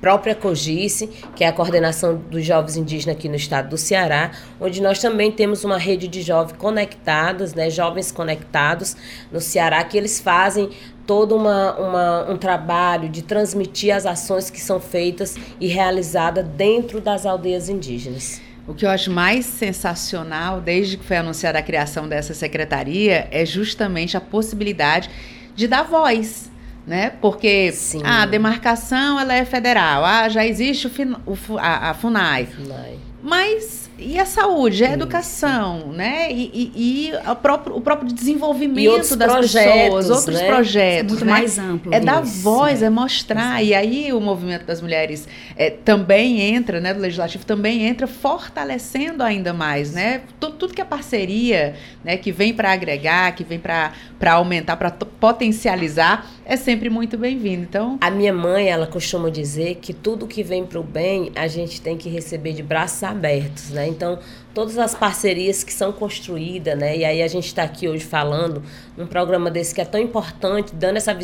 própria 0.00 0.34
COGICE, 0.34 1.08
que 1.34 1.42
é 1.42 1.48
a 1.48 1.52
coordenação 1.52 2.16
dos 2.16 2.44
jovens 2.44 2.76
indígenas 2.76 3.16
aqui 3.16 3.28
no 3.28 3.34
estado 3.34 3.70
do 3.70 3.76
Ceará, 3.76 4.30
onde 4.60 4.80
nós 4.80 5.00
também 5.00 5.30
temos 5.30 5.64
uma 5.64 5.76
rede 5.76 6.06
de 6.06 6.22
jovens 6.22 6.56
conectados, 6.56 7.54
né, 7.54 7.68
jovens 7.68 8.12
conectados 8.12 8.96
no 9.32 9.40
Ceará, 9.40 9.82
que 9.82 9.96
eles 9.96 10.20
fazem 10.20 10.70
todo 11.06 11.34
uma, 11.34 11.74
uma, 11.76 12.30
um 12.30 12.36
trabalho 12.36 13.08
de 13.08 13.22
transmitir 13.22 13.94
as 13.94 14.06
ações 14.06 14.50
que 14.50 14.60
são 14.60 14.78
feitas 14.78 15.36
e 15.58 15.66
realizadas 15.66 16.46
dentro 16.46 17.00
das 17.00 17.24
aldeias 17.26 17.68
indígenas. 17.68 18.47
O 18.68 18.74
que 18.74 18.84
eu 18.84 18.90
acho 18.90 19.10
mais 19.10 19.46
sensacional, 19.46 20.60
desde 20.60 20.98
que 20.98 21.04
foi 21.04 21.16
anunciada 21.16 21.58
a 21.58 21.62
criação 21.62 22.06
dessa 22.06 22.34
secretaria, 22.34 23.26
é 23.30 23.44
justamente 23.46 24.16
a 24.16 24.20
possibilidade 24.20 25.10
de 25.56 25.66
dar 25.66 25.82
voz 25.82 26.50
né? 26.88 27.10
Porque 27.20 27.70
Sim. 27.70 28.00
a 28.02 28.24
demarcação 28.24 29.20
ela 29.20 29.34
é 29.34 29.44
federal, 29.44 30.04
ah, 30.04 30.26
já 30.28 30.44
existe 30.44 30.86
o, 30.86 30.90
o 31.26 31.58
a, 31.58 31.90
a 31.90 31.94
FUNAI. 31.94 32.46
FUNAI. 32.46 32.98
Mas 33.22 33.87
e 33.98 34.16
a 34.16 34.24
saúde, 34.24 34.84
a 34.84 34.92
educação, 34.92 35.92
né? 35.92 36.30
E, 36.30 36.50
e, 36.54 37.10
e 37.10 37.30
o, 37.30 37.34
próprio, 37.34 37.76
o 37.76 37.80
próprio 37.80 38.12
desenvolvimento 38.12 39.16
das 39.16 39.52
pessoas, 39.52 40.08
outros 40.08 40.40
né? 40.40 40.46
projetos. 40.46 41.12
É 41.12 41.14
muito 41.14 41.24
né? 41.24 41.30
mais 41.32 41.58
amplo. 41.58 41.92
É 41.92 41.98
dar 41.98 42.22
voz, 42.22 42.80
né? 42.80 42.86
é 42.86 42.90
mostrar. 42.90 43.62
E 43.62 43.74
aí 43.74 44.12
o 44.12 44.20
movimento 44.20 44.64
das 44.64 44.80
mulheres 44.80 45.26
é, 45.56 45.68
também 45.70 46.40
entra, 46.40 46.80
né? 46.80 46.94
Do 46.94 47.00
legislativo 47.00 47.44
também 47.44 47.82
entra 47.82 48.06
fortalecendo 48.06 49.22
ainda 49.22 49.52
mais, 49.52 49.92
né? 49.92 50.22
Tudo, 50.38 50.54
tudo 50.54 50.74
que 50.74 50.80
é 50.80 50.84
parceria, 50.84 51.74
né? 52.04 52.16
Que 52.16 52.30
vem 52.30 52.54
para 52.54 52.70
agregar, 52.70 53.34
que 53.34 53.42
vem 53.42 53.58
para 53.58 53.92
aumentar, 54.26 54.76
para 54.76 54.90
potencializar, 54.90 56.28
é 56.44 56.56
sempre 56.56 56.90
muito 56.90 57.16
bem-vindo. 57.16 57.62
Então. 57.62 57.98
A 58.00 58.10
minha 58.10 58.32
mãe, 58.32 58.68
ela 58.68 58.86
costuma 58.86 59.30
dizer 59.30 59.76
que 59.76 59.92
tudo 59.92 60.26
que 60.26 60.42
vem 60.42 60.64
para 60.64 60.80
o 60.80 60.82
bem, 60.82 61.30
a 61.34 61.46
gente 61.46 61.80
tem 61.80 61.96
que 61.96 62.08
receber 62.08 62.52
de 62.52 62.62
braços 62.62 63.02
abertos, 63.02 63.70
né? 63.70 63.86
Então, 63.86 64.18
todas 64.58 64.76
as 64.76 64.92
parcerias 64.92 65.62
que 65.62 65.72
são 65.72 65.92
construídas, 65.92 66.76
né? 66.76 66.96
E 66.96 67.04
aí 67.04 67.22
a 67.22 67.28
gente 67.28 67.46
está 67.46 67.62
aqui 67.62 67.88
hoje 67.88 68.04
falando 68.04 68.60
num 68.96 69.06
programa 69.06 69.52
desse 69.52 69.72
que 69.72 69.80
é 69.80 69.84
tão 69.84 70.00
importante, 70.00 70.74
dando 70.74 70.96
essa, 70.96 71.16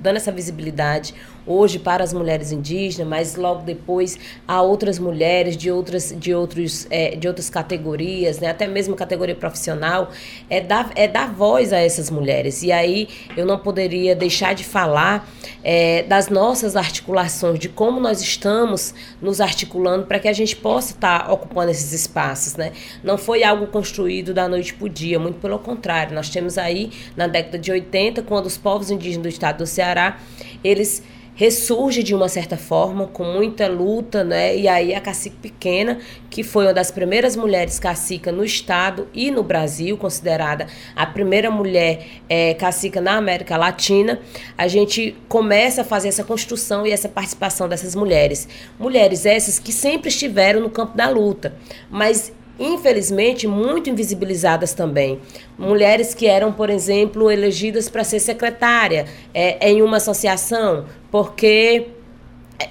dando 0.00 0.16
essa 0.16 0.30
visibilidade 0.30 1.12
hoje 1.44 1.80
para 1.80 2.04
as 2.04 2.12
mulheres 2.12 2.52
indígenas, 2.52 3.08
mas 3.08 3.34
logo 3.34 3.62
depois 3.62 4.16
a 4.46 4.62
outras 4.62 4.96
mulheres 4.96 5.56
de 5.56 5.72
outras, 5.72 6.14
de 6.16 6.32
outros, 6.32 6.86
é, 6.88 7.16
de 7.16 7.26
outras 7.26 7.50
categorias, 7.50 8.38
né? 8.38 8.50
Até 8.50 8.68
mesmo 8.68 8.94
categoria 8.94 9.34
profissional, 9.34 10.12
é 10.48 10.60
dar, 10.60 10.92
é 10.94 11.08
dar 11.08 11.32
voz 11.32 11.72
a 11.72 11.78
essas 11.80 12.10
mulheres. 12.10 12.62
E 12.62 12.70
aí 12.70 13.08
eu 13.36 13.44
não 13.44 13.58
poderia 13.58 14.14
deixar 14.14 14.54
de 14.54 14.62
falar 14.62 15.28
é, 15.64 16.04
das 16.04 16.28
nossas 16.28 16.76
articulações, 16.76 17.58
de 17.58 17.68
como 17.68 17.98
nós 17.98 18.20
estamos 18.20 18.94
nos 19.20 19.40
articulando 19.40 20.06
para 20.06 20.20
que 20.20 20.28
a 20.28 20.32
gente 20.32 20.54
possa 20.54 20.92
estar 20.92 21.26
tá 21.26 21.32
ocupando 21.32 21.72
esses 21.72 21.92
espaços 21.92 22.51
né? 22.56 22.72
Não 23.02 23.18
foi 23.18 23.42
algo 23.42 23.66
construído 23.66 24.32
da 24.34 24.48
noite 24.48 24.74
para 24.74 24.86
o 24.86 24.88
dia, 24.88 25.18
muito 25.18 25.40
pelo 25.40 25.58
contrário. 25.58 26.14
Nós 26.14 26.28
temos 26.28 26.58
aí, 26.58 26.90
na 27.16 27.26
década 27.26 27.58
de 27.58 27.70
80, 27.70 28.22
quando 28.22 28.46
os 28.46 28.56
povos 28.56 28.90
indígenas 28.90 29.22
do 29.22 29.28
estado 29.28 29.58
do 29.58 29.66
Ceará, 29.66 30.18
eles 30.62 31.02
ressurge 31.34 32.02
de 32.02 32.14
uma 32.14 32.28
certa 32.28 32.56
forma, 32.56 33.06
com 33.06 33.24
muita 33.24 33.66
luta, 33.66 34.22
né? 34.22 34.56
E 34.56 34.68
aí 34.68 34.94
a 34.94 35.00
cacique 35.00 35.36
pequena, 35.36 35.98
que 36.28 36.42
foi 36.42 36.66
uma 36.66 36.74
das 36.74 36.90
primeiras 36.90 37.36
mulheres 37.36 37.78
cacica 37.78 38.30
no 38.30 38.44
estado 38.44 39.08
e 39.14 39.30
no 39.30 39.42
Brasil, 39.42 39.96
considerada 39.96 40.66
a 40.94 41.06
primeira 41.06 41.50
mulher 41.50 42.06
é, 42.28 42.54
cacica 42.54 43.00
na 43.00 43.16
América 43.16 43.56
Latina, 43.56 44.20
a 44.56 44.68
gente 44.68 45.16
começa 45.28 45.80
a 45.80 45.84
fazer 45.84 46.08
essa 46.08 46.22
construção 46.22 46.86
e 46.86 46.92
essa 46.92 47.08
participação 47.08 47.68
dessas 47.68 47.94
mulheres. 47.94 48.46
Mulheres 48.78 49.24
essas 49.24 49.58
que 49.58 49.72
sempre 49.72 50.08
estiveram 50.08 50.60
no 50.60 50.70
campo 50.70 50.96
da 50.96 51.08
luta, 51.08 51.54
mas 51.90 52.32
infelizmente, 52.62 53.46
muito 53.46 53.90
invisibilizadas 53.90 54.72
também. 54.72 55.20
Mulheres 55.58 56.14
que 56.14 56.26
eram, 56.26 56.52
por 56.52 56.70
exemplo, 56.70 57.30
elegidas 57.30 57.88
para 57.88 58.04
ser 58.04 58.20
secretária 58.20 59.06
é, 59.34 59.70
em 59.70 59.82
uma 59.82 59.96
associação, 59.96 60.86
porque 61.10 61.88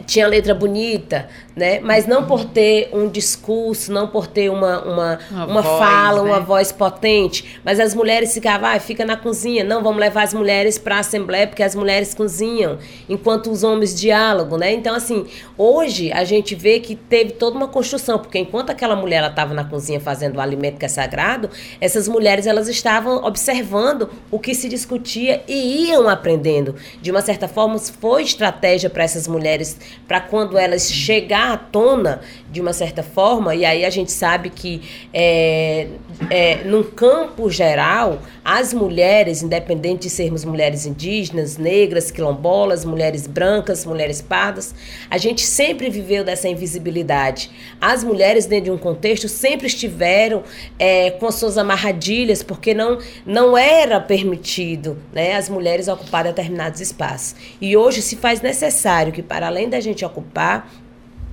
tinha 0.05 0.27
letra 0.27 0.53
bonita, 0.53 1.27
né? 1.55 1.79
Mas 1.79 2.07
não 2.07 2.25
por 2.25 2.45
ter 2.45 2.89
um 2.93 3.07
discurso, 3.07 3.91
não 3.91 4.07
por 4.07 4.27
ter 4.27 4.49
uma, 4.49 4.81
uma, 4.83 5.19
uma, 5.29 5.45
uma 5.45 5.61
voz, 5.61 5.79
fala, 5.79 6.23
né? 6.23 6.29
uma 6.29 6.39
voz 6.39 6.71
potente. 6.71 7.59
Mas 7.63 7.79
as 7.79 7.93
mulheres 7.93 8.33
ficavam, 8.33 8.69
ah, 8.69 8.79
fica 8.79 9.05
na 9.05 9.17
cozinha. 9.17 9.63
Não, 9.63 9.83
vamos 9.83 9.99
levar 9.99 10.23
as 10.23 10.33
mulheres 10.33 10.77
para 10.77 10.97
a 10.97 10.99
Assembleia, 10.99 11.47
porque 11.47 11.63
as 11.63 11.75
mulheres 11.75 12.13
cozinham, 12.13 12.77
enquanto 13.09 13.51
os 13.51 13.63
homens 13.63 13.99
dialogam, 13.99 14.57
né? 14.57 14.71
Então, 14.71 14.95
assim, 14.95 15.25
hoje 15.57 16.11
a 16.11 16.23
gente 16.23 16.55
vê 16.55 16.79
que 16.79 16.95
teve 16.95 17.31
toda 17.31 17.57
uma 17.57 17.67
construção, 17.67 18.17
porque 18.19 18.39
enquanto 18.39 18.69
aquela 18.69 18.95
mulher 18.95 19.23
estava 19.27 19.53
na 19.53 19.63
cozinha 19.63 19.99
fazendo 19.99 20.37
o 20.37 20.41
alimento 20.41 20.77
que 20.77 20.85
é 20.85 20.89
sagrado, 20.89 21.49
essas 21.79 22.07
mulheres 22.07 22.47
elas 22.47 22.67
estavam 22.67 23.23
observando 23.23 24.09
o 24.29 24.39
que 24.39 24.55
se 24.55 24.69
discutia 24.69 25.43
e 25.47 25.89
iam 25.89 26.07
aprendendo. 26.07 26.75
De 27.01 27.11
uma 27.11 27.21
certa 27.21 27.47
forma, 27.47 27.77
foi 27.77 28.23
estratégia 28.23 28.89
para 28.89 29.03
essas 29.03 29.27
mulheres, 29.27 29.77
para 30.07 30.21
quando 30.21 30.57
elas 30.57 30.89
chegaram 30.91 31.40
à 31.41 31.57
tona 31.57 32.21
de 32.51 32.61
uma 32.61 32.73
certa 32.73 33.01
forma, 33.01 33.55
e 33.55 33.65
aí 33.65 33.85
a 33.85 33.89
gente 33.89 34.11
sabe 34.11 34.49
que 34.49 34.81
é, 35.13 35.87
é, 36.29 36.63
num 36.65 36.83
campo 36.83 37.49
geral, 37.49 38.19
as 38.43 38.73
mulheres, 38.73 39.41
independente 39.41 40.03
de 40.03 40.09
sermos 40.09 40.43
mulheres 40.43 40.85
indígenas, 40.85 41.57
negras, 41.57 42.11
quilombolas, 42.11 42.83
mulheres 42.83 43.27
brancas, 43.27 43.85
mulheres 43.85 44.21
pardas, 44.21 44.75
a 45.09 45.17
gente 45.17 45.41
sempre 45.41 45.89
viveu 45.89 46.23
dessa 46.23 46.47
invisibilidade. 46.47 47.49
As 47.79 48.03
mulheres, 48.03 48.45
dentro 48.45 48.65
de 48.65 48.71
um 48.71 48.77
contexto, 48.77 49.27
sempre 49.29 49.67
estiveram 49.67 50.43
é, 50.77 51.11
com 51.11 51.27
as 51.27 51.35
suas 51.35 51.57
amarradilhas, 51.57 52.43
porque 52.43 52.73
não, 52.73 52.99
não 53.25 53.57
era 53.57 53.99
permitido 53.99 54.97
né, 55.13 55.35
as 55.35 55.49
mulheres 55.49 55.87
ocupar 55.87 56.23
determinados 56.23 56.81
espaços. 56.81 57.35
E 57.59 57.77
hoje 57.77 58.01
se 58.01 58.15
faz 58.15 58.41
necessário 58.41 59.11
que, 59.11 59.21
para 59.21 59.47
além 59.47 59.69
da 59.69 59.79
gente 59.79 60.03
ocupar, 60.03 60.69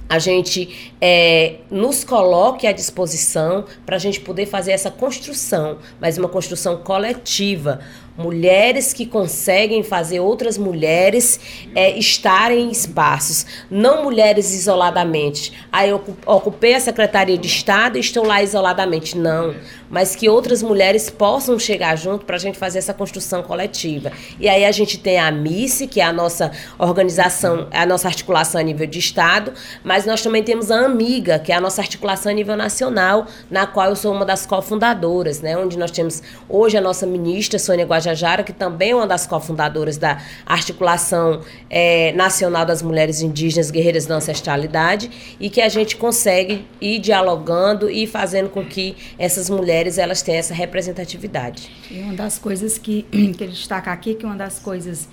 a 0.09 0.19
gente 0.19 0.93
é, 1.01 1.57
nos 1.71 2.03
coloque 2.03 2.67
à 2.67 2.73
disposição 2.73 3.65
para 3.85 3.97
a 3.97 3.99
gente 3.99 4.21
poder 4.21 4.47
fazer 4.47 4.73
essa 4.73 4.91
construção, 4.91 5.79
mas 6.01 6.17
uma 6.17 6.29
construção 6.29 6.79
coletiva, 6.79 7.81
mulheres 8.19 8.93
que 8.93 9.07
conseguem 9.07 9.85
fazer 9.85 10.19
outras 10.19 10.59
mulheres 10.59 11.39
é, 11.73 11.97
estarem 11.97 12.67
em 12.67 12.71
espaços, 12.71 13.47
não 13.71 14.03
mulheres 14.03 14.53
isoladamente. 14.53 15.53
Aí 15.71 15.91
eu 15.91 16.03
ocupei 16.27 16.75
a 16.75 16.81
Secretaria 16.81 17.39
de 17.39 17.47
Estado 17.47 17.97
e 17.97 18.01
estou 18.01 18.27
lá 18.27 18.43
isoladamente. 18.43 19.17
Não, 19.17 19.55
mas 19.89 20.17
que 20.17 20.29
outras 20.29 20.63
mulheres 20.63 21.09
possam 21.09 21.59
chegar 21.59 21.97
junto 21.97 22.27
para 22.27 22.35
a 22.35 22.39
gente 22.39 22.59
fazer 22.59 22.79
essa 22.79 22.93
construção 22.93 23.41
coletiva. 23.43 24.11
E 24.41 24.49
aí 24.49 24.65
a 24.65 24.73
gente 24.73 24.99
tem 24.99 25.19
a 25.19 25.31
MICE, 25.31 25.87
que 25.87 26.01
é 26.01 26.05
a 26.05 26.13
nossa 26.13 26.51
organização, 26.77 27.69
a 27.71 27.87
nossa 27.87 28.09
articulação 28.09 28.61
a 28.61 28.65
nível 28.65 28.87
de 28.87 28.99
Estado, 28.99 29.53
mas 29.85 30.05
nós 30.05 30.21
também 30.21 30.43
temos 30.43 30.73
a 30.73 30.89
Amiga, 30.89 31.39
que 31.39 31.53
é 31.53 31.55
a 31.55 31.61
nossa 31.61 31.81
articulação 31.81 32.33
a 32.33 32.35
nível 32.35 32.57
nacional, 32.57 33.27
na 33.51 33.67
qual 33.67 33.91
eu 33.91 33.97
sou 33.97 34.13
uma 34.13 34.25
das 34.25 34.45
cofundadoras, 34.45 35.41
né? 35.41 35.57
Onde 35.57 35.79
nós 35.79 35.91
temos 35.91 36.23
hoje 36.49 36.77
a 36.77 36.81
nossa 36.81 37.07
ministra, 37.07 37.59
Sônia 37.59 37.85
Guajajara, 37.85 38.08
que 38.45 38.53
também 38.53 38.91
é 38.91 38.95
uma 38.95 39.07
das 39.07 39.27
cofundadoras 39.27 39.97
da 39.97 40.19
Articulação 40.47 41.43
é, 41.69 42.13
Nacional 42.13 42.65
das 42.65 42.83
Mulheres 42.83 43.21
Indígenas 43.21 43.71
Guerreiras 43.71 44.07
da 44.07 44.17
Ancestralidade, 44.17 45.37
e 45.41 45.51
que 45.51 45.61
a 45.61 45.69
gente 45.69 45.97
consegue 45.97 46.65
ir 46.81 46.99
dialogando 46.99 47.91
e 47.91 48.07
fazendo 48.07 48.49
com 48.49 48.65
que 48.65 48.97
essas 49.19 49.51
mulheres 49.51 49.99
elas 49.99 50.23
têm 50.23 50.37
essa 50.37 50.55
representatividade. 50.55 51.71
E 51.91 52.01
uma 52.01 52.15
das 52.15 52.39
coisas 52.39 52.79
que, 52.79 53.03
que 53.11 53.45
ele 53.45 53.53
destaca 53.53 53.93
aqui, 53.93 54.15
que 54.15 54.25
uma 54.25 54.37
das 54.37 54.59
coisas 54.59 55.09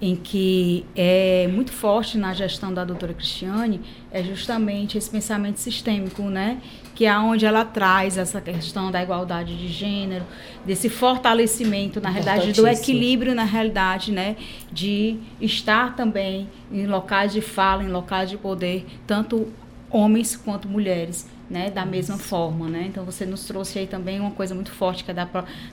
em 0.00 0.14
que 0.14 0.84
é 0.94 1.48
muito 1.48 1.72
forte 1.72 2.18
na 2.18 2.34
gestão 2.34 2.72
da 2.72 2.84
doutora 2.84 3.14
Cristiane 3.14 3.80
é 4.10 4.22
justamente 4.22 4.98
esse 4.98 5.08
pensamento 5.08 5.58
sistêmico, 5.58 6.22
né? 6.22 6.58
Que 6.96 7.04
é 7.04 7.16
onde 7.16 7.46
ela 7.46 7.64
traz 7.64 8.18
essa 8.18 8.40
questão 8.40 8.90
da 8.90 9.00
igualdade 9.00 9.56
de 9.56 9.68
gênero, 9.68 10.24
desse 10.64 10.88
fortalecimento, 10.88 12.00
na 12.00 12.08
realidade, 12.08 12.52
do 12.52 12.66
equilíbrio, 12.66 13.34
na 13.34 13.44
realidade, 13.44 14.10
né? 14.10 14.34
De 14.72 15.18
estar 15.40 15.94
também 15.94 16.48
em 16.72 16.86
locais 16.86 17.32
de 17.32 17.40
fala, 17.40 17.84
em 17.84 17.88
locais 17.88 18.28
de 18.30 18.36
poder, 18.36 18.84
tanto 19.06 19.46
homens 19.90 20.34
quanto 20.34 20.66
mulheres 20.66 21.28
né, 21.48 21.70
da 21.70 21.84
mesma 21.84 22.18
forma, 22.18 22.68
né? 22.68 22.86
Então 22.88 23.04
você 23.04 23.24
nos 23.24 23.44
trouxe 23.44 23.78
aí 23.78 23.86
também 23.86 24.20
uma 24.20 24.32
coisa 24.32 24.54
muito 24.54 24.72
forte 24.72 25.04
que 25.04 25.10
é 25.10 25.14
da, 25.14 25.28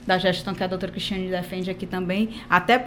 da 0.06 0.18
gestão 0.18 0.54
que 0.54 0.62
a 0.62 0.66
doutora 0.66 0.92
Cristiane 0.92 1.28
defende 1.28 1.70
aqui 1.70 1.86
também, 1.86 2.30
até 2.48 2.78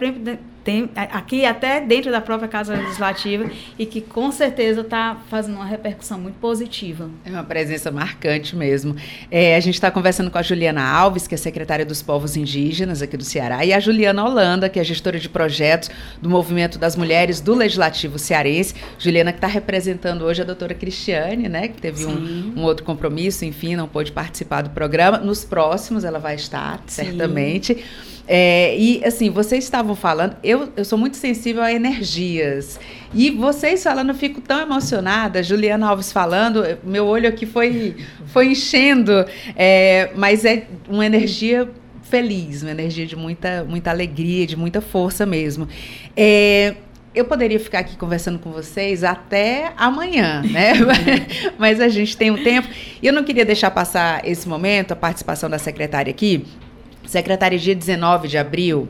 tem, 0.68 0.90
aqui 0.94 1.46
até 1.46 1.80
dentro 1.80 2.10
da 2.10 2.20
própria 2.20 2.46
Casa 2.46 2.74
Legislativa 2.74 3.50
e 3.78 3.86
que 3.86 4.02
com 4.02 4.30
certeza 4.30 4.82
está 4.82 5.16
fazendo 5.30 5.54
uma 5.54 5.64
repercussão 5.64 6.18
muito 6.18 6.36
positiva. 6.36 7.08
É 7.24 7.30
uma 7.30 7.44
presença 7.44 7.90
marcante 7.90 8.54
mesmo. 8.54 8.94
É, 9.30 9.56
a 9.56 9.60
gente 9.60 9.74
está 9.74 9.90
conversando 9.90 10.30
com 10.30 10.36
a 10.36 10.42
Juliana 10.42 10.82
Alves, 10.82 11.26
que 11.26 11.34
é 11.34 11.38
secretária 11.38 11.86
dos 11.86 12.02
Povos 12.02 12.36
Indígenas 12.36 13.00
aqui 13.00 13.16
do 13.16 13.24
Ceará, 13.24 13.64
e 13.64 13.72
a 13.72 13.80
Juliana 13.80 14.22
Holanda, 14.22 14.68
que 14.68 14.78
é 14.78 14.84
gestora 14.84 15.18
de 15.18 15.28
projetos 15.28 15.90
do 16.20 16.28
Movimento 16.28 16.78
das 16.78 16.96
Mulheres 16.96 17.40
do 17.40 17.54
Legislativo 17.54 18.18
Cearense. 18.18 18.74
Juliana 18.98 19.32
que 19.32 19.38
está 19.38 19.48
representando 19.48 20.22
hoje 20.22 20.42
a 20.42 20.44
doutora 20.44 20.74
Cristiane, 20.74 21.48
né, 21.48 21.68
que 21.68 21.80
teve 21.80 22.04
um, 22.04 22.52
um, 22.56 22.62
outro 22.62 22.77
compromisso, 22.82 23.44
enfim, 23.44 23.76
não 23.76 23.88
pôde 23.88 24.12
participar 24.12 24.62
do 24.62 24.70
programa. 24.70 25.18
Nos 25.18 25.44
próximos 25.44 26.04
ela 26.04 26.18
vai 26.18 26.34
estar, 26.34 26.82
Sim. 26.86 27.04
certamente. 27.04 27.84
É, 28.30 28.76
e 28.76 29.02
assim, 29.04 29.30
vocês 29.30 29.64
estavam 29.64 29.94
falando, 29.94 30.36
eu, 30.44 30.68
eu 30.76 30.84
sou 30.84 30.98
muito 30.98 31.16
sensível 31.16 31.62
a 31.62 31.72
energias. 31.72 32.78
E 33.14 33.30
vocês 33.30 33.82
falando, 33.82 34.10
eu 34.10 34.14
fico 34.14 34.40
tão 34.40 34.60
emocionada. 34.60 35.42
Juliana 35.42 35.88
Alves 35.88 36.12
falando, 36.12 36.62
meu 36.84 37.06
olho 37.06 37.26
aqui 37.26 37.46
foi, 37.46 37.96
foi 38.26 38.48
enchendo. 38.48 39.24
É, 39.56 40.10
mas 40.14 40.44
é 40.44 40.66
uma 40.88 41.06
energia 41.06 41.68
feliz, 42.02 42.62
uma 42.62 42.70
energia 42.70 43.06
de 43.06 43.16
muita, 43.16 43.64
muita 43.64 43.90
alegria, 43.90 44.46
de 44.46 44.56
muita 44.56 44.80
força 44.80 45.24
mesmo. 45.24 45.66
É, 46.16 46.74
eu 47.14 47.24
poderia 47.24 47.58
ficar 47.58 47.80
aqui 47.80 47.96
conversando 47.96 48.38
com 48.38 48.50
vocês 48.50 49.02
até 49.02 49.72
amanhã, 49.76 50.42
né? 50.42 50.74
Mas 51.58 51.80
a 51.80 51.88
gente 51.88 52.16
tem 52.16 52.30
um 52.30 52.42
tempo. 52.42 52.68
E 53.02 53.06
eu 53.06 53.12
não 53.12 53.24
queria 53.24 53.44
deixar 53.44 53.70
passar 53.70 54.26
esse 54.26 54.48
momento, 54.48 54.92
a 54.92 54.96
participação 54.96 55.48
da 55.48 55.58
secretária 55.58 56.10
aqui, 56.10 56.44
Secretária, 57.08 57.58
dia 57.58 57.74
19 57.74 58.28
de 58.28 58.36
abril 58.36 58.86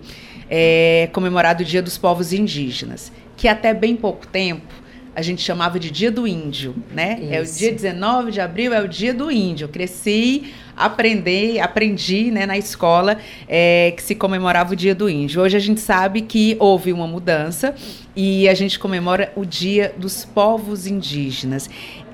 é 0.51 1.09
comemorado 1.13 1.63
o 1.63 1.65
Dia 1.65 1.81
dos 1.81 1.97
Povos 1.97 2.33
Indígenas, 2.33 3.13
que 3.37 3.47
até 3.47 3.73
bem 3.73 3.95
pouco 3.95 4.27
tempo 4.27 4.75
a 5.19 5.23
gente 5.23 5.43
chamava 5.43 5.81
de 5.81 5.91
Dia 5.91 6.13
do 6.13 6.29
Índio, 6.29 6.77
né? 6.95 7.19
Isso. 7.21 7.33
É 7.33 7.41
o 7.41 7.45
dia 7.45 7.73
19 7.73 8.31
de 8.31 8.41
abril, 8.41 8.73
é 8.73 8.81
o 8.81 8.87
Dia 8.87 9.13
do 9.13 9.33
Índio. 9.33 9.65
Eu 9.65 9.69
cresci, 9.69 10.55
aprendi, 10.77 11.59
aprendi 11.59 12.31
né, 12.31 12.47
na 12.47 12.57
escola 12.57 13.19
é, 13.49 13.93
que 13.97 14.01
se 14.01 14.15
comemorava 14.15 14.75
o 14.75 14.77
Dia 14.77 14.95
do 14.95 15.11
Índio. 15.11 15.43
Hoje 15.43 15.57
a 15.57 15.61
gente 15.61 15.81
sabe 15.81 16.21
que 16.21 16.57
houve 16.61 16.93
uma 16.93 17.09
mudança 17.09 17.75
e 18.15 18.49
a 18.49 18.55
gente 18.55 18.79
comemora 18.79 19.33
o 19.35 19.45
Dia 19.45 19.93
dos 19.99 20.25
Povos 20.25 20.87
Indígenas. 20.87 21.69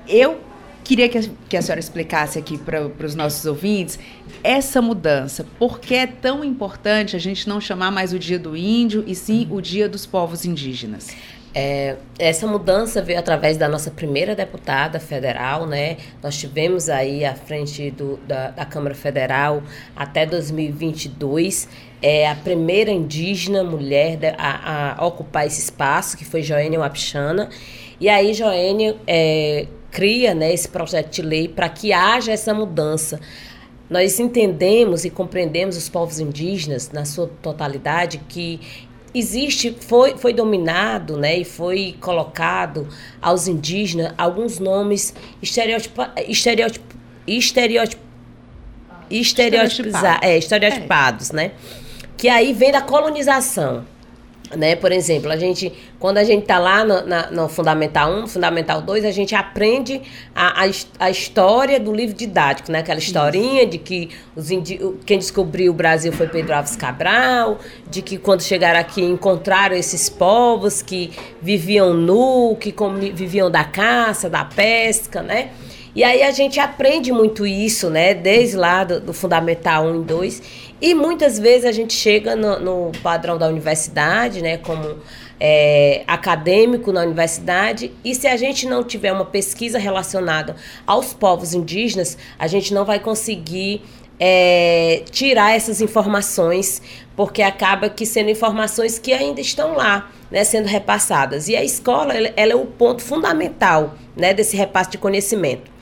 Eu 0.07 0.39
queria 0.83 1.07
que 1.07 1.19
a, 1.19 1.23
que 1.47 1.57
a 1.57 1.61
senhora 1.61 1.79
explicasse 1.79 2.39
aqui 2.39 2.57
para 2.57 2.89
os 3.05 3.13
nossos 3.13 3.45
ouvintes 3.45 3.99
essa 4.43 4.81
mudança? 4.81 5.45
Por 5.59 5.79
que 5.79 5.93
é 5.93 6.07
tão 6.07 6.43
importante 6.43 7.15
a 7.15 7.19
gente 7.19 7.47
não 7.47 7.61
chamar 7.61 7.91
mais 7.91 8.13
o 8.13 8.17
Dia 8.17 8.39
do 8.39 8.57
Índio 8.57 9.03
e 9.05 9.13
sim 9.13 9.47
o 9.51 9.61
Dia 9.61 9.87
dos 9.87 10.07
Povos 10.07 10.43
Indígenas? 10.43 11.15
É, 11.57 11.95
essa 12.19 12.45
mudança 12.45 13.01
veio 13.01 13.17
através 13.17 13.55
da 13.55 13.69
nossa 13.69 13.89
primeira 13.89 14.35
deputada 14.35 14.99
federal, 14.99 15.65
né? 15.65 15.95
Nós 16.21 16.37
tivemos 16.37 16.89
aí 16.89 17.23
à 17.23 17.33
frente 17.33 17.89
do, 17.91 18.17
da, 18.27 18.51
da 18.51 18.65
Câmara 18.65 18.93
Federal 18.93 19.63
até 19.95 20.25
2022 20.25 21.69
é, 22.01 22.29
a 22.29 22.35
primeira 22.35 22.91
indígena 22.91 23.63
mulher 23.63 24.35
a, 24.37 25.01
a, 25.01 25.07
ocupar 25.07 25.47
esse 25.47 25.59
espaço, 25.59 26.15
que 26.15 26.23
foi 26.23 26.43
Joênia 26.43 26.77
Wapichana. 26.77 27.49
E 27.99 28.07
aí 28.09 28.33
Joênia 28.33 28.95
é, 29.07 29.65
cria 29.89 30.35
né, 30.35 30.53
esse 30.53 30.67
projeto 30.67 31.09
de 31.09 31.21
lei 31.23 31.47
para 31.47 31.67
que 31.67 31.93
haja 31.93 32.31
essa 32.31 32.53
mudança 32.53 33.19
nós 33.89 34.19
entendemos 34.19 35.05
e 35.05 35.09
compreendemos 35.09 35.77
os 35.77 35.87
povos 35.87 36.19
indígenas 36.19 36.89
na 36.91 37.05
sua 37.05 37.29
totalidade 37.41 38.19
que 38.27 38.59
existe 39.17 39.75
foi 39.79 40.17
foi 40.17 40.33
dominado 40.33 41.17
né 41.17 41.37
e 41.37 41.45
foi 41.45 41.95
colocado 42.01 42.87
aos 43.21 43.47
indígenas 43.47 44.13
alguns 44.17 44.59
nomes 44.59 45.13
estereotipa, 45.41 46.11
estereotip, 46.27 46.83
estereotip, 47.29 48.01
é, 50.21 50.37
estereotipados 50.37 51.31
é. 51.31 51.33
né 51.33 51.51
que 52.17 52.27
aí 52.27 52.53
vem 52.53 52.71
da 52.71 52.81
colonização 52.81 53.85
né? 54.55 54.75
Por 54.75 54.91
exemplo, 54.91 55.31
a 55.31 55.37
gente, 55.37 55.71
quando 55.99 56.17
a 56.17 56.23
gente 56.23 56.41
está 56.41 56.59
lá 56.59 56.83
no, 56.83 57.05
na, 57.05 57.31
no 57.31 57.47
Fundamental 57.47 58.11
1, 58.11 58.27
Fundamental 58.27 58.81
2, 58.81 59.05
a 59.05 59.11
gente 59.11 59.33
aprende 59.33 60.01
a, 60.33 60.65
a, 60.65 60.71
a 60.99 61.09
história 61.09 61.79
do 61.79 61.93
livro 61.93 62.15
didático, 62.15 62.71
né? 62.71 62.79
Aquela 62.79 62.99
historinha 62.99 63.61
Isso. 63.61 63.71
de 63.71 63.77
que 63.77 64.09
os 64.35 64.49
quem 65.05 65.17
descobriu 65.17 65.71
o 65.71 65.75
Brasil 65.75 66.11
foi 66.11 66.27
Pedro 66.27 66.53
Alves 66.55 66.75
Cabral, 66.75 67.59
de 67.89 68.01
que 68.01 68.17
quando 68.17 68.41
chegaram 68.41 68.79
aqui 68.79 69.01
encontraram 69.01 69.75
esses 69.75 70.09
povos 70.09 70.81
que 70.81 71.11
viviam 71.41 71.93
nu, 71.93 72.55
que 72.59 72.73
viviam 73.13 73.49
da 73.49 73.63
caça, 73.63 74.29
da 74.29 74.45
pesca, 74.45 75.21
né? 75.21 75.51
E 75.95 76.03
aí 76.03 76.21
a 76.21 76.31
gente 76.31 76.59
aprende 76.59 77.11
muito 77.11 77.47
isso, 77.47 77.89
né? 77.89 78.13
Desde 78.13 78.57
lá 78.57 78.83
do, 78.83 78.99
do 78.99 79.13
Fundamental 79.13 79.85
1 79.85 80.01
e 80.01 80.03
2. 80.03 80.41
E 80.81 80.93
muitas 80.93 81.39
vezes 81.39 81.65
a 81.65 81.71
gente 81.71 81.93
chega 81.93 82.35
no, 82.35 82.59
no 82.59 82.91
padrão 83.01 83.37
da 83.37 83.47
universidade, 83.47 84.41
né? 84.41 84.57
Como 84.57 84.97
é, 85.39 86.03
acadêmico 86.07 86.91
na 86.91 87.01
universidade, 87.01 87.91
e 88.03 88.15
se 88.15 88.27
a 88.27 88.37
gente 88.37 88.67
não 88.67 88.83
tiver 88.83 89.11
uma 89.11 89.25
pesquisa 89.25 89.77
relacionada 89.77 90.55
aos 90.85 91.13
povos 91.13 91.53
indígenas, 91.53 92.17
a 92.39 92.47
gente 92.47 92.73
não 92.73 92.85
vai 92.85 92.99
conseguir 92.99 93.81
é, 94.19 95.03
tirar 95.11 95.55
essas 95.55 95.81
informações, 95.81 96.81
porque 97.15 97.41
acaba 97.41 97.89
que 97.89 98.05
sendo 98.05 98.29
informações 98.29 98.97
que 98.97 99.11
ainda 99.11 99.41
estão 99.41 99.75
lá, 99.75 100.09
né, 100.31 100.43
sendo 100.43 100.67
repassadas. 100.67 101.47
E 101.49 101.55
a 101.55 101.63
escola 101.63 102.13
ela, 102.13 102.31
ela 102.35 102.51
é 102.53 102.55
o 102.55 102.65
ponto 102.65 103.01
fundamental 103.01 103.95
né, 104.15 104.33
desse 104.33 104.55
repasse 104.55 104.91
de 104.91 104.97
conhecimento. 104.97 105.74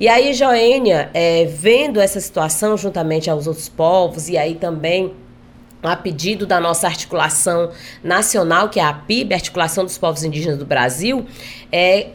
E 0.00 0.06
aí, 0.06 0.32
Joênia, 0.32 1.10
é, 1.12 1.44
vendo 1.44 2.00
essa 2.00 2.20
situação 2.20 2.76
juntamente 2.76 3.28
aos 3.28 3.48
outros 3.48 3.68
povos, 3.68 4.28
e 4.28 4.38
aí 4.38 4.54
também 4.54 5.12
a 5.82 5.94
pedido 5.94 6.46
da 6.46 6.60
nossa 6.60 6.86
articulação 6.86 7.70
nacional, 8.02 8.68
que 8.68 8.80
é 8.80 8.84
a 8.84 8.92
PIB, 8.92 9.34
Articulação 9.34 9.84
dos 9.84 9.96
Povos 9.96 10.24
Indígenas 10.24 10.58
do 10.58 10.66
Brasil, 10.66 11.24
é, 11.70 12.08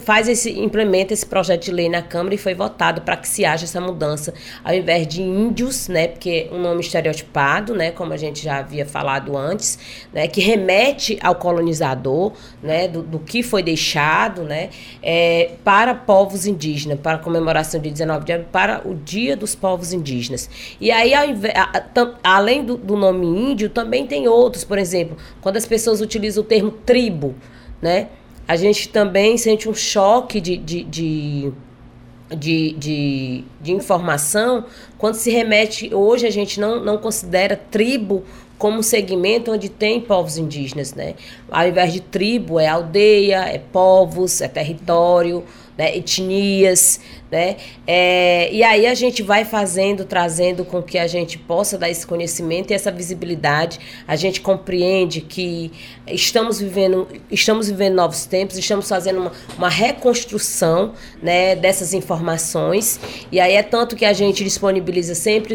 faz 0.00 0.28
esse, 0.28 0.58
implementa 0.58 1.12
esse 1.12 1.26
projeto 1.26 1.64
de 1.64 1.72
lei 1.72 1.88
na 1.88 2.00
Câmara 2.00 2.34
e 2.34 2.38
foi 2.38 2.54
votado 2.54 3.02
para 3.02 3.16
que 3.16 3.28
se 3.28 3.44
haja 3.44 3.64
essa 3.64 3.80
mudança, 3.80 4.32
ao 4.64 4.72
invés 4.72 5.06
de 5.06 5.20
índios, 5.20 5.88
né, 5.88 6.08
porque 6.08 6.48
um 6.52 6.60
nome 6.60 6.80
estereotipado, 6.80 7.74
né, 7.74 7.90
como 7.90 8.12
a 8.12 8.16
gente 8.16 8.42
já 8.42 8.58
havia 8.58 8.86
falado 8.86 9.36
antes, 9.36 9.78
né, 10.12 10.28
que 10.28 10.40
remete 10.40 11.18
ao 11.22 11.34
colonizador, 11.34 12.32
né, 12.62 12.88
do, 12.88 13.02
do 13.02 13.18
que 13.18 13.42
foi 13.42 13.62
deixado, 13.62 14.42
né, 14.42 14.70
é, 15.02 15.52
para 15.64 15.94
povos 15.94 16.46
indígenas, 16.46 16.98
para 17.00 17.16
a 17.16 17.18
comemoração 17.18 17.80
de 17.80 17.90
19 17.90 18.24
de 18.24 18.32
abril, 18.32 18.48
para 18.52 18.82
o 18.88 18.94
Dia 18.94 19.36
dos 19.36 19.54
Povos 19.54 19.92
Indígenas. 19.92 20.48
E 20.80 20.90
aí, 20.90 21.14
ao 21.14 21.26
invés, 21.26 21.54
a, 21.56 21.84
além 22.22 22.64
do, 22.64 22.76
do 22.76 22.96
nome 22.96 23.09
índio, 23.12 23.68
também 23.68 24.06
tem 24.06 24.28
outros, 24.28 24.64
por 24.64 24.78
exemplo, 24.78 25.16
quando 25.40 25.56
as 25.56 25.66
pessoas 25.66 26.00
utilizam 26.00 26.42
o 26.42 26.46
termo 26.46 26.70
tribo, 26.70 27.34
né, 27.80 28.08
a 28.46 28.56
gente 28.56 28.88
também 28.88 29.36
sente 29.36 29.68
um 29.68 29.74
choque 29.74 30.40
de, 30.40 30.56
de, 30.56 30.84
de 30.84 31.52
de, 32.36 32.72
de, 32.74 33.44
de, 33.60 33.72
informação 33.72 34.64
quando 34.96 35.14
se 35.14 35.30
remete. 35.30 35.92
Hoje 35.92 36.28
a 36.28 36.30
gente 36.30 36.60
não, 36.60 36.78
não 36.78 36.96
considera 36.96 37.56
tribo 37.56 38.22
como 38.56 38.82
segmento 38.82 39.50
onde 39.50 39.68
tem 39.68 40.00
povos 40.00 40.36
indígenas, 40.36 40.94
né? 40.94 41.14
Ao 41.50 41.66
invés 41.66 41.92
de 41.92 42.00
tribo, 42.00 42.60
é 42.60 42.68
aldeia, 42.68 43.46
é 43.46 43.58
povos, 43.58 44.40
é 44.40 44.48
território, 44.48 45.42
né? 45.78 45.96
etnias, 45.96 47.00
né? 47.30 47.56
É, 47.86 48.52
e 48.52 48.62
aí 48.62 48.86
a 48.86 48.94
gente 48.94 49.22
vai 49.22 49.44
fazendo, 49.44 50.04
trazendo 50.04 50.64
com 50.64 50.82
que 50.82 50.98
a 50.98 51.06
gente 51.06 51.38
possa 51.38 51.78
dar 51.78 51.88
esse 51.88 52.06
conhecimento 52.06 52.70
e 52.70 52.74
essa 52.74 52.90
visibilidade. 52.90 53.78
A 54.06 54.16
gente 54.16 54.40
compreende 54.40 55.20
que 55.20 55.70
estamos 56.06 56.60
vivendo, 56.60 57.06
estamos 57.30 57.68
vivendo 57.68 57.94
novos 57.94 58.26
tempos, 58.26 58.58
estamos 58.58 58.88
fazendo 58.88 59.20
uma, 59.20 59.32
uma 59.56 59.68
reconstrução 59.68 60.92
né, 61.22 61.54
dessas 61.54 61.94
informações. 61.94 62.98
E 63.30 63.38
aí 63.38 63.54
é 63.54 63.62
tanto 63.62 63.94
que 63.94 64.04
a 64.04 64.12
gente 64.12 64.42
disponibiliza 64.42 65.14
sempre 65.14 65.54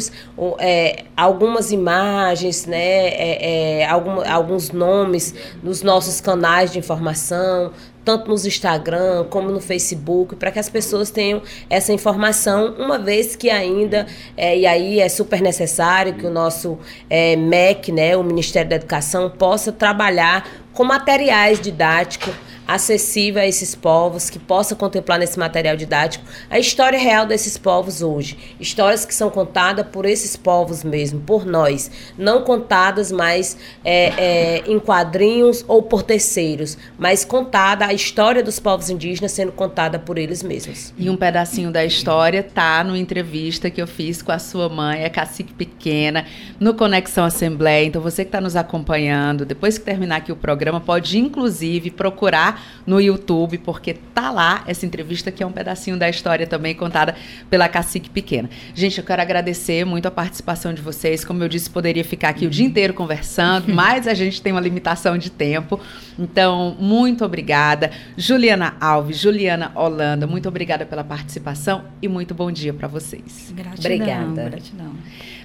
é, 0.59 1.03
algumas 1.15 1.71
imagens, 1.71 2.65
né, 2.65 2.77
é, 2.77 3.81
é, 3.81 3.85
algum, 3.85 4.21
alguns 4.21 4.71
nomes 4.71 5.33
nos 5.61 5.81
nossos 5.81 6.21
canais 6.21 6.71
de 6.71 6.79
informação, 6.79 7.71
tanto 8.05 8.29
nos 8.29 8.45
Instagram 8.45 9.25
como 9.29 9.49
no 9.49 9.59
Facebook, 9.59 10.35
para 10.35 10.51
que 10.51 10.59
as 10.59 10.69
pessoas 10.69 11.09
tenham 11.09 11.41
essa 11.69 11.91
informação, 11.91 12.75
uma 12.77 12.99
vez 12.99 13.35
que 13.35 13.49
ainda, 13.49 14.05
é, 14.37 14.57
e 14.57 14.67
aí 14.67 14.99
é 14.99 15.09
super 15.09 15.41
necessário 15.41 16.13
que 16.13 16.25
o 16.25 16.29
nosso 16.29 16.77
é, 17.09 17.35
MEC, 17.35 17.91
né, 17.91 18.15
o 18.15 18.23
Ministério 18.23 18.69
da 18.69 18.75
Educação, 18.75 19.29
possa 19.29 19.71
trabalhar 19.71 20.47
com 20.71 20.83
materiais 20.83 21.59
didáticos 21.59 22.33
acessível 22.67 23.41
a 23.41 23.45
esses 23.45 23.75
povos, 23.75 24.29
que 24.29 24.39
possa 24.39 24.75
contemplar 24.75 25.19
nesse 25.19 25.37
material 25.37 25.75
didático 25.75 26.25
a 26.49 26.59
história 26.59 26.99
real 26.99 27.25
desses 27.25 27.57
povos 27.57 28.01
hoje. 28.01 28.37
Histórias 28.59 29.05
que 29.05 29.13
são 29.13 29.29
contadas 29.29 29.85
por 29.91 30.05
esses 30.05 30.35
povos 30.35 30.83
mesmo, 30.83 31.19
por 31.21 31.45
nós. 31.45 31.91
Não 32.17 32.43
contadas 32.43 33.11
mais 33.11 33.57
é, 33.83 34.13
é, 34.17 34.63
em 34.67 34.79
quadrinhos 34.79 35.63
ou 35.67 35.81
por 35.81 36.03
terceiros, 36.03 36.77
mas 36.97 37.23
contada 37.23 37.85
a 37.85 37.93
história 37.93 38.43
dos 38.43 38.59
povos 38.59 38.89
indígenas 38.89 39.31
sendo 39.31 39.51
contada 39.51 39.99
por 39.99 40.17
eles 40.17 40.41
mesmos. 40.43 40.93
E 40.97 41.09
um 41.09 41.15
pedacinho 41.15 41.71
da 41.71 41.85
história 41.85 42.43
tá 42.43 42.83
no 42.83 42.95
entrevista 42.95 43.69
que 43.69 43.81
eu 43.81 43.87
fiz 43.87 44.21
com 44.21 44.31
a 44.31 44.39
sua 44.39 44.69
mãe, 44.69 45.05
a 45.05 45.09
Cacique 45.09 45.53
Pequena, 45.53 46.25
no 46.59 46.73
Conexão 46.73 47.25
Assembleia. 47.25 47.85
Então 47.85 48.01
você 48.01 48.23
que 48.23 48.29
está 48.29 48.41
nos 48.41 48.55
acompanhando, 48.55 49.45
depois 49.45 49.77
que 49.77 49.85
terminar 49.85 50.17
aqui 50.17 50.31
o 50.31 50.35
programa, 50.35 50.79
pode 50.79 51.17
inclusive 51.17 51.91
procurar 51.91 52.54
no 52.85 52.99
YouTube, 52.99 53.57
porque 53.59 53.93
tá 53.93 54.31
lá 54.31 54.63
essa 54.67 54.85
entrevista 54.85 55.31
que 55.31 55.41
é 55.41 55.45
um 55.45 55.51
pedacinho 55.51 55.97
da 55.97 56.09
história 56.09 56.45
também 56.45 56.75
contada 56.75 57.15
pela 57.49 57.67
Cacique 57.67 58.09
Pequena. 58.09 58.49
Gente, 58.73 58.97
eu 58.97 59.03
quero 59.03 59.21
agradecer 59.21 59.85
muito 59.85 60.07
a 60.07 60.11
participação 60.11 60.73
de 60.73 60.81
vocês. 60.81 61.25
Como 61.25 61.43
eu 61.43 61.49
disse, 61.49 61.69
poderia 61.69 62.03
ficar 62.03 62.29
aqui 62.29 62.45
o 62.45 62.49
dia 62.49 62.65
inteiro 62.65 62.93
conversando, 62.93 63.71
mas 63.73 64.07
a 64.07 64.13
gente 64.13 64.41
tem 64.41 64.51
uma 64.51 64.61
limitação 64.61 65.17
de 65.17 65.29
tempo. 65.29 65.79
Então, 66.17 66.75
muito 66.79 67.25
obrigada. 67.25 67.91
Juliana 68.17 68.75
Alves, 68.79 69.17
Juliana 69.17 69.71
Holanda, 69.75 70.25
muito 70.25 70.47
obrigada 70.47 70.85
pela 70.85 71.03
participação 71.03 71.85
e 72.01 72.07
muito 72.07 72.33
bom 72.33 72.51
dia 72.51 72.73
para 72.73 72.87
vocês. 72.87 73.53
Gratidão, 73.55 73.73
Obrigada. 73.79 74.49
Gratidão. 74.49 74.95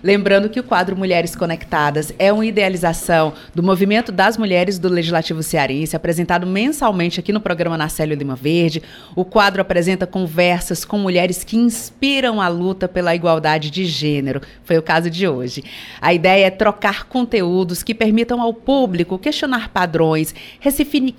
Lembrando 0.03 0.49
que 0.49 0.59
o 0.59 0.63
quadro 0.63 0.97
Mulheres 0.97 1.37
Conectadas 1.37 2.13
é 2.19 2.33
uma 2.33 2.47
idealização 2.47 3.35
do 3.55 3.63
Movimento 3.63 4.11
das 4.11 4.39
Mulheres 4.39 4.79
do 4.79 4.89
Legislativo 4.89 5.43
Cearense, 5.43 5.95
apresentado 5.95 6.47
mensalmente 6.47 7.00
aqui 7.01 7.33
no 7.33 7.41
programa 7.41 7.79
Narcélio 7.79 8.15
Lima 8.15 8.37
Verde. 8.37 8.83
O 9.17 9.25
quadro 9.25 9.63
apresenta 9.63 10.07
conversas 10.07 10.85
com 10.85 10.99
mulheres 10.99 11.43
que 11.43 11.57
inspiram 11.57 12.41
a 12.41 12.49
luta 12.49 12.87
pela 12.87 13.15
igualdade 13.15 13.71
de 13.71 13.87
gênero. 13.87 14.43
Foi 14.63 14.77
o 14.77 14.83
caso 14.83 15.09
de 15.09 15.27
hoje. 15.27 15.65
A 16.01 16.13
ideia 16.13 16.47
é 16.47 16.51
trocar 16.51 17.05
conteúdos 17.05 17.83
que 17.83 17.95
permitam 17.95 18.41
ao 18.41 18.53
público 18.53 19.19
questionar 19.19 19.71
padrões, 19.71 20.35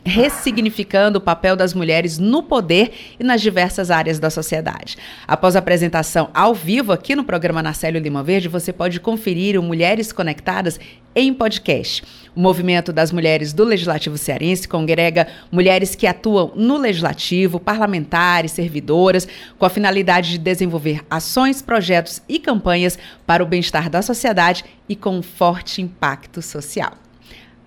ressignificando 0.06 1.18
o 1.18 1.22
papel 1.22 1.56
das 1.56 1.74
mulheres 1.74 2.20
no 2.20 2.44
poder 2.44 2.92
e 3.20 3.24
nas 3.24 3.42
diversas 3.42 3.90
áreas 3.90 4.20
da 4.20 4.30
sociedade. 4.30 4.98
Após 5.28 5.56
a 5.56 5.60
apresentação 5.60 6.30
ao 6.34 6.54
vivo 6.54 6.92
aqui 6.92 7.16
no 7.16 7.24
programa 7.24 7.64
Narcélio 7.64 8.00
Lima 8.00 8.22
Verde, 8.22 8.48
você 8.48 8.72
pode 8.72 9.00
conferir 9.00 9.60
o 9.60 9.64
Mulheres 9.64 10.14
Conectadas 10.14 10.80
em 11.16 11.34
podcast. 11.34 12.04
O 12.34 12.40
movimento 12.40 12.94
das 12.94 13.12
mulheres 13.12 13.52
do 13.52 13.66
Legislativo 13.66 14.18
Cearense 14.18 14.66
congrega 14.66 15.28
mulheres 15.52 15.96
que 15.96 16.08
atuam 16.08 16.54
no 16.56 16.78
legislativo, 16.78 17.60
parlamentares, 17.60 18.54
servidoras, 18.54 19.28
com 19.60 19.66
a 19.66 19.70
finalidade 19.70 20.32
de 20.32 20.38
desenvolver 20.38 21.02
ações, 21.10 21.62
projetos 21.62 22.22
e 22.30 22.40
campanhas 22.40 22.98
para 23.28 23.44
o 23.44 23.46
bem-estar 23.46 23.90
da 23.90 24.02
sociedade 24.02 24.64
e 24.88 24.96
com 24.96 25.18
um 25.18 25.22
forte 25.22 25.82
impacto 25.82 26.42
social. 26.42 26.94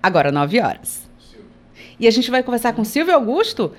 Agora, 0.03 0.33
nove 0.33 0.59
horas. 0.59 1.11
E 2.01 2.09
a 2.09 2.11
gente 2.11 2.31
vai 2.31 2.43
conversar 2.43 2.73
com 2.73 2.85
Silvio 2.85 3.15
Augusto. 3.15 3.73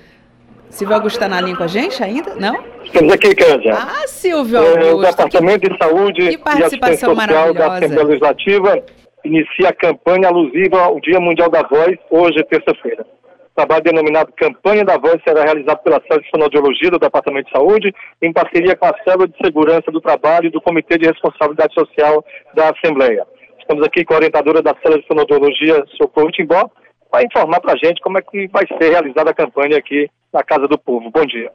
Silvio 0.70 0.94
Augusto 0.94 1.16
está 1.16 1.28
na 1.28 1.40
linha 1.40 1.56
com 1.56 1.64
a 1.64 1.68
gente 1.68 2.00
ainda? 2.02 2.36
Não? 2.36 2.64
Estamos 2.84 3.12
aqui, 3.12 3.34
Cândia. 3.34 3.74
Ah, 3.74 4.06
Silvio 4.06 4.58
Augusto. 4.58 4.78
É, 4.78 4.94
o 4.94 5.00
Departamento 5.00 5.68
de 5.68 5.78
Saúde 5.78 6.22
e 6.22 6.40
Assistência 6.44 7.08
Social 7.08 7.54
da 7.54 7.74
Assembleia 7.74 8.04
Legislativa 8.04 8.82
inicia 9.26 9.68
a 9.68 9.74
campanha 9.74 10.28
alusiva 10.28 10.80
ao 10.80 11.00
Dia 11.00 11.20
Mundial 11.20 11.50
da 11.50 11.62
Voz, 11.62 11.96
hoje, 12.10 12.42
terça-feira. 12.44 13.04
O 13.04 13.56
trabalho 13.56 13.82
denominado 13.82 14.32
Campanha 14.36 14.84
da 14.84 14.98
Voz 14.98 15.16
será 15.26 15.42
realizado 15.42 15.82
pela 15.82 16.00
Célula 16.02 16.22
de 16.22 16.30
Fonoaudiologia 16.30 16.90
do 16.90 16.98
Departamento 16.98 17.46
de 17.46 17.52
Saúde, 17.52 17.94
em 18.22 18.32
parceria 18.32 18.76
com 18.76 18.86
a 18.86 18.94
Célula 19.02 19.26
de 19.26 19.36
Segurança 19.42 19.90
do 19.90 20.00
Trabalho 20.00 20.46
e 20.46 20.50
do 20.50 20.60
Comitê 20.60 20.98
de 20.98 21.06
Responsabilidade 21.06 21.74
Social 21.74 22.24
da 22.54 22.70
Assembleia. 22.70 23.26
Estamos 23.58 23.84
aqui 23.84 24.04
com 24.04 24.14
a 24.14 24.18
orientadora 24.18 24.62
da 24.62 24.74
Célula 24.82 25.00
de 25.00 25.08
Fonoaudiologia, 25.08 25.84
Socorro 25.96 26.30
Timbó, 26.30 26.70
para 27.10 27.24
informar 27.24 27.60
para 27.60 27.72
a 27.72 27.76
gente 27.76 28.00
como 28.00 28.18
é 28.18 28.22
que 28.22 28.46
vai 28.48 28.64
ser 28.66 28.90
realizada 28.90 29.30
a 29.30 29.34
campanha 29.34 29.78
aqui 29.78 30.08
na 30.32 30.42
Casa 30.42 30.68
do 30.68 30.78
Povo. 30.78 31.10
Bom 31.10 31.24
dia. 31.24 31.50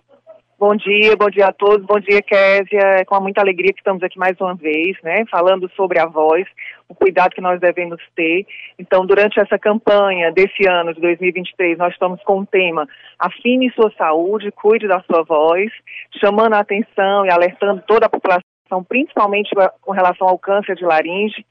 Bom 0.62 0.76
dia, 0.76 1.16
bom 1.18 1.28
dia 1.28 1.48
a 1.48 1.52
todos, 1.52 1.84
bom 1.88 2.00
dia 2.00 2.22
Késia, 2.22 3.00
é 3.00 3.04
com 3.04 3.20
muita 3.20 3.42
alegria 3.42 3.74
que 3.74 3.80
estamos 3.80 4.04
aqui 4.04 4.20
mais 4.20 4.40
uma 4.40 4.54
vez, 4.54 4.96
né, 5.02 5.24
falando 5.26 5.68
sobre 5.76 6.00
a 6.00 6.06
voz, 6.06 6.46
o 6.92 6.96
cuidado 6.96 7.34
que 7.34 7.42
nós 7.42 7.60
devemos 7.60 8.02
ter. 8.16 8.46
Então, 8.78 9.06
durante 9.06 9.40
essa 9.40 9.58
campanha 9.58 10.32
desse 10.32 10.68
ano 10.68 10.94
de 10.94 11.00
2023, 11.00 11.78
nós 11.78 11.94
estamos 11.94 12.22
com 12.24 12.40
o 12.40 12.46
tema 12.46 12.86
Afine 13.18 13.72
sua 13.72 13.92
saúde, 13.98 14.52
cuide 14.52 14.88
da 14.88 15.02
sua 15.02 15.24
voz, 15.24 15.72
chamando 16.20 16.54
a 16.54 16.60
atenção 16.60 17.26
e 17.26 17.32
alertando 17.32 17.82
toda 17.88 18.08
a 18.08 18.10
população, 18.10 18.84
principalmente 18.88 19.50
com 19.82 19.92
relação 19.92 20.28
ao 20.28 20.38
câncer 20.38 20.76
de 20.76 20.84
laringe, 20.84 21.46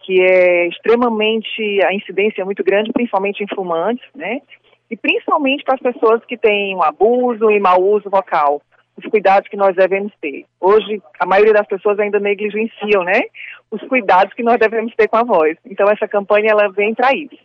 que 0.00 0.22
é 0.22 0.68
extremamente, 0.68 1.84
a 1.84 1.92
incidência 1.92 2.42
é 2.42 2.44
muito 2.44 2.62
grande, 2.62 2.92
principalmente 2.92 3.42
em 3.42 3.48
fumantes, 3.52 4.06
né, 4.14 4.40
e 4.88 4.96
principalmente 4.96 5.64
para 5.64 5.74
as 5.74 5.80
pessoas 5.80 6.24
que 6.26 6.36
têm 6.36 6.76
um 6.76 6.82
abuso 6.82 7.50
e 7.50 7.58
mau 7.58 7.82
uso 7.82 8.08
vocal, 8.08 8.62
os 8.96 9.04
cuidados 9.10 9.48
que 9.48 9.56
nós 9.56 9.74
devemos 9.74 10.12
ter. 10.20 10.44
Hoje, 10.60 11.02
a 11.18 11.26
maioria 11.26 11.52
das 11.52 11.66
pessoas 11.66 11.98
ainda 11.98 12.20
negligenciam, 12.20 13.02
né, 13.04 13.22
os 13.70 13.82
cuidados 13.88 14.32
que 14.34 14.42
nós 14.42 14.58
devemos 14.58 14.94
ter 14.94 15.08
com 15.08 15.16
a 15.16 15.24
voz. 15.24 15.56
Então, 15.64 15.88
essa 15.90 16.06
campanha, 16.06 16.50
ela 16.50 16.70
vem 16.70 16.94
para 16.94 17.14
isso. 17.14 17.38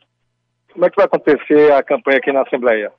Como 0.74 0.86
é 0.86 0.89
que 0.89 0.95
vai 0.95 1.06
acontecer 1.06 1.72
a 1.74 1.84
campanha 1.84 2.18
aqui 2.18 2.32
na 2.32 2.41
Assembleia? 2.41 2.91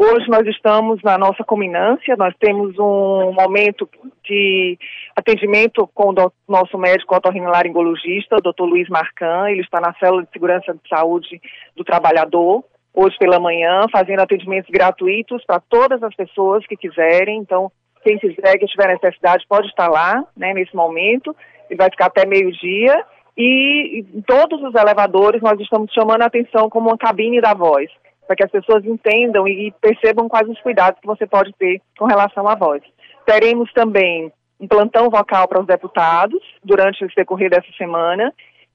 Hoje 0.00 0.28
nós 0.28 0.46
estamos 0.46 1.02
na 1.02 1.18
nossa 1.18 1.42
cominância, 1.42 2.14
nós 2.16 2.32
temos 2.38 2.78
um 2.78 3.32
momento 3.32 3.88
de 4.24 4.78
atendimento 5.16 5.90
com 5.92 6.10
o 6.10 6.32
nosso 6.46 6.78
médico 6.78 7.16
otorrinolaringologista, 7.16 8.36
o 8.36 8.40
Dr. 8.40 8.62
Luiz 8.62 8.88
Marcan, 8.88 9.50
ele 9.50 9.62
está 9.62 9.80
na 9.80 9.92
célula 9.94 10.22
de 10.22 10.30
segurança 10.30 10.72
de 10.72 10.88
saúde 10.88 11.40
do 11.74 11.82
trabalhador, 11.82 12.62
hoje 12.94 13.18
pela 13.18 13.40
manhã, 13.40 13.86
fazendo 13.90 14.20
atendimentos 14.20 14.70
gratuitos 14.70 15.44
para 15.44 15.58
todas 15.58 16.00
as 16.00 16.14
pessoas 16.14 16.64
que 16.64 16.76
quiserem. 16.76 17.38
Então, 17.38 17.68
quem 18.08 18.18
quiser, 18.18 18.58
que 18.58 18.66
tiver 18.66 18.88
necessidade, 18.88 19.44
pode 19.46 19.68
estar 19.68 19.88
lá, 19.88 20.24
né, 20.34 20.54
nesse 20.54 20.74
momento. 20.74 21.36
Ele 21.68 21.76
vai 21.76 21.90
ficar 21.90 22.06
até 22.06 22.24
meio-dia. 22.26 23.04
E 23.36 24.04
em 24.14 24.22
todos 24.22 24.62
os 24.62 24.74
elevadores 24.74 25.42
nós 25.42 25.60
estamos 25.60 25.92
chamando 25.92 26.22
a 26.22 26.26
atenção 26.26 26.70
como 26.70 26.88
uma 26.88 26.98
cabine 26.98 27.40
da 27.40 27.52
voz, 27.52 27.90
para 28.26 28.34
que 28.34 28.44
as 28.44 28.50
pessoas 28.50 28.84
entendam 28.84 29.46
e 29.46 29.72
percebam 29.80 30.28
quais 30.28 30.48
os 30.48 30.60
cuidados 30.60 31.00
que 31.00 31.06
você 31.06 31.26
pode 31.26 31.52
ter 31.52 31.80
com 31.98 32.06
relação 32.06 32.48
à 32.48 32.54
voz. 32.54 32.82
Teremos 33.26 33.70
também 33.72 34.32
um 34.58 34.66
plantão 34.66 35.08
vocal 35.10 35.46
para 35.46 35.60
os 35.60 35.66
deputados 35.66 36.40
durante 36.64 37.04
o 37.04 37.08
decorrer 37.14 37.50
dessa 37.50 37.70
semana 37.76 38.32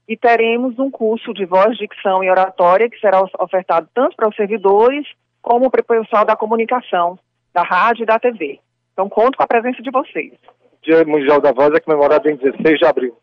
e 0.08 0.16
teremos 0.16 0.78
um 0.78 0.90
curso 0.90 1.34
de 1.34 1.44
voz, 1.44 1.76
dicção 1.76 2.22
e 2.22 2.30
oratória 2.30 2.88
que 2.88 2.98
será 3.00 3.20
ofertado 3.38 3.88
tanto 3.92 4.16
para 4.16 4.28
os 4.28 4.36
servidores 4.36 5.06
como 5.42 5.70
para 5.70 5.82
o 5.82 5.84
pessoal 5.84 6.24
da 6.24 6.36
comunicação, 6.36 7.18
da 7.52 7.62
rádio 7.62 8.04
e 8.04 8.06
da 8.06 8.18
TV. 8.18 8.60
Então, 8.94 9.08
conto 9.08 9.36
com 9.36 9.42
a 9.42 9.46
presença 9.46 9.82
de 9.82 9.90
vocês. 9.90 10.32
O 10.32 10.84
Dia 10.84 11.04
Mundial 11.04 11.40
da 11.40 11.52
Voz 11.52 11.74
é 11.74 11.80
comemorado 11.80 12.30
em 12.30 12.36
16 12.36 12.78
de 12.78 12.86
abril. 12.86 13.16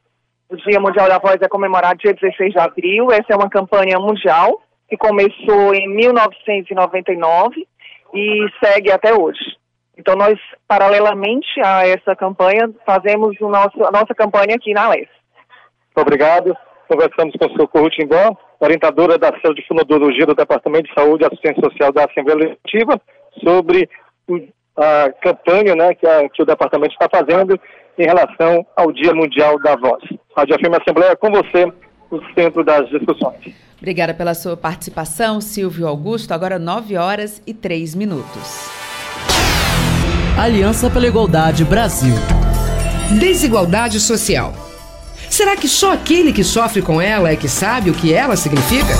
O 0.49 0.57
Dia 0.57 0.79
Mundial 0.81 1.07
da 1.07 1.17
Voz 1.17 1.37
é 1.41 1.47
comemorado 1.47 1.99
dia 1.99 2.13
16 2.13 2.51
de 2.51 2.59
abril. 2.59 3.09
Essa 3.09 3.27
é 3.31 3.35
uma 3.35 3.49
campanha 3.49 3.97
mundial 3.97 4.61
que 4.89 4.97
começou 4.97 5.73
em 5.73 5.87
1999 5.95 7.65
e 8.13 8.45
segue 8.61 8.91
até 8.91 9.13
hoje. 9.13 9.39
Então, 9.97 10.15
nós, 10.15 10.37
paralelamente 10.67 11.47
a 11.63 11.87
essa 11.87 12.15
campanha, 12.17 12.69
fazemos 12.85 13.39
o 13.39 13.47
nosso, 13.47 13.81
a 13.85 13.91
nossa 13.91 14.13
campanha 14.13 14.55
aqui 14.55 14.73
na 14.73 14.89
LES. 14.89 15.07
Muito 15.95 16.01
obrigado. 16.01 16.53
Conversamos 16.89 17.33
com 17.39 17.45
o 17.45 17.57
Socorro 17.57 17.89
Timbó, 17.89 18.35
orientadora 18.59 19.17
da 19.17 19.29
Célula 19.39 19.55
de 19.55 19.65
Fonoaudiologia 19.65 20.25
do 20.25 20.35
Departamento 20.35 20.89
de 20.89 20.93
Saúde 20.93 21.23
e 21.23 21.27
Assistência 21.27 21.63
Social 21.63 21.93
da 21.93 22.03
Assembleia 22.03 22.39
Legislativa, 22.39 22.99
sobre 23.41 23.89
a 24.77 25.11
campanha 25.21 25.75
né, 25.75 25.93
que, 25.93 26.05
a, 26.07 26.29
que 26.29 26.41
o 26.41 26.45
departamento 26.45 26.93
está 26.93 27.07
fazendo 27.09 27.59
em 27.97 28.05
relação 28.05 28.65
ao 28.75 28.91
Dia 28.91 29.13
Mundial 29.13 29.59
da 29.59 29.75
Voz. 29.75 30.03
Rádio 30.35 30.55
FM 30.55 30.81
Assembleia, 30.81 31.15
com 31.15 31.29
você, 31.31 31.71
o 32.09 32.19
centro 32.33 32.63
das 32.63 32.89
discussões. 32.89 33.55
Obrigada 33.77 34.13
pela 34.13 34.33
sua 34.33 34.55
participação, 34.55 35.41
Silvio 35.41 35.87
Augusto. 35.87 36.33
Agora 36.33 36.59
9 36.59 36.97
horas 36.97 37.41
e 37.45 37.53
3 37.53 37.95
minutos. 37.95 38.69
Aliança 40.39 40.89
pela 40.89 41.07
Igualdade 41.07 41.65
Brasil. 41.65 42.15
Desigualdade 43.19 43.99
social 43.99 44.53
Será 45.31 45.55
que 45.55 45.67
só 45.69 45.93
aquele 45.93 46.33
que 46.33 46.43
sofre 46.43 46.81
com 46.81 47.01
ela 47.01 47.29
é 47.29 47.37
que 47.37 47.47
sabe 47.47 47.89
o 47.89 47.93
que 47.93 48.13
ela 48.13 48.35
significa? 48.35 48.93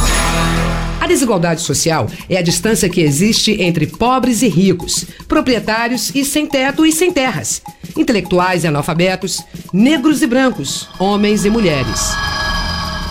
A 1.01 1.07
desigualdade 1.07 1.61
social 1.61 2.07
é 2.29 2.37
a 2.37 2.43
distância 2.43 2.87
que 2.87 3.01
existe 3.01 3.59
entre 3.59 3.87
pobres 3.87 4.43
e 4.43 4.47
ricos, 4.47 5.03
proprietários 5.27 6.11
e 6.13 6.23
sem 6.23 6.45
teto 6.45 6.85
e 6.85 6.91
sem 6.91 7.11
terras, 7.11 7.59
intelectuais 7.97 8.63
e 8.63 8.67
analfabetos, 8.67 9.41
negros 9.73 10.21
e 10.21 10.27
brancos, 10.27 10.87
homens 10.99 11.43
e 11.43 11.49
mulheres. 11.49 12.11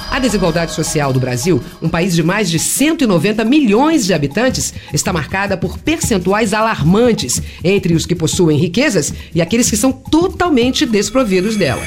A 0.09 0.21
desigualdade 0.21 0.71
social 0.71 1.13
do 1.13 1.19
Brasil, 1.19 1.61
um 1.83 1.89
país 1.89 2.15
de 2.15 2.23
mais 2.23 2.49
de 2.49 2.61
190 2.61 3.45
milhões 3.45 4.07
de 4.07 4.15
habitantes, 4.15 4.73
está 4.95 5.13
marcada 5.13 5.57
por 5.57 5.77
percentuais 5.77 6.55
alarmantes 6.55 7.43
entre 7.65 7.95
os 7.95 8.07
que 8.07 8.15
possuem 8.15 8.57
riquezas 8.57 9.13
e 9.35 9.43
aqueles 9.43 9.69
que 9.69 9.77
são 9.77 9.91
totalmente 9.91 10.87
desprovidos 10.87 11.57
dela. 11.57 11.83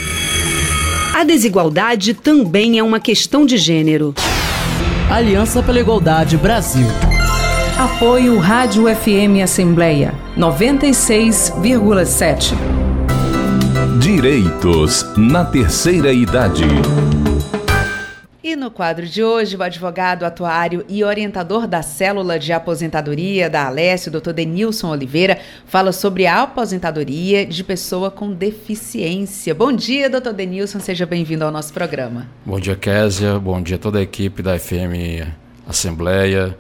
A 1.13 1.23
desigualdade 1.23 2.13
também 2.13 2.77
é 2.77 2.83
uma 2.83 2.99
questão 2.99 3.45
de 3.45 3.57
gênero. 3.57 4.13
Aliança 5.09 5.61
pela 5.61 5.79
Igualdade 5.79 6.37
Brasil. 6.37 6.87
Apoio 7.77 8.37
Rádio 8.39 8.85
FM 8.85 9.43
Assembleia 9.43 10.15
96,7. 10.37 12.53
Direitos 13.99 15.05
na 15.15 15.45
terceira 15.45 16.11
idade. 16.11 16.65
E 18.43 18.57
no 18.57 18.69
quadro 18.69 19.07
de 19.07 19.23
hoje, 19.23 19.55
o 19.55 19.63
advogado, 19.63 20.25
atuário 20.25 20.83
e 20.89 21.01
orientador 21.01 21.65
da 21.65 21.81
célula 21.81 22.37
de 22.37 22.51
aposentadoria 22.51 23.49
da 23.49 23.67
Alessio, 23.67 24.11
Dr. 24.11 24.33
Denilson 24.33 24.89
Oliveira, 24.89 25.39
fala 25.65 25.93
sobre 25.93 26.27
a 26.27 26.41
aposentadoria 26.41 27.45
de 27.45 27.63
pessoa 27.63 28.11
com 28.11 28.33
deficiência. 28.33 29.55
Bom 29.55 29.71
dia, 29.71 30.09
doutor 30.09 30.33
Denilson, 30.33 30.81
seja 30.81 31.05
bem-vindo 31.05 31.45
ao 31.45 31.51
nosso 31.51 31.71
programa. 31.71 32.27
Bom 32.45 32.59
dia, 32.59 32.75
Késia, 32.75 33.39
bom 33.39 33.61
dia 33.61 33.77
a 33.77 33.79
toda 33.79 33.99
a 33.99 34.01
equipe 34.01 34.41
da 34.41 34.59
FM 34.59 35.25
Assembleia 35.65 36.57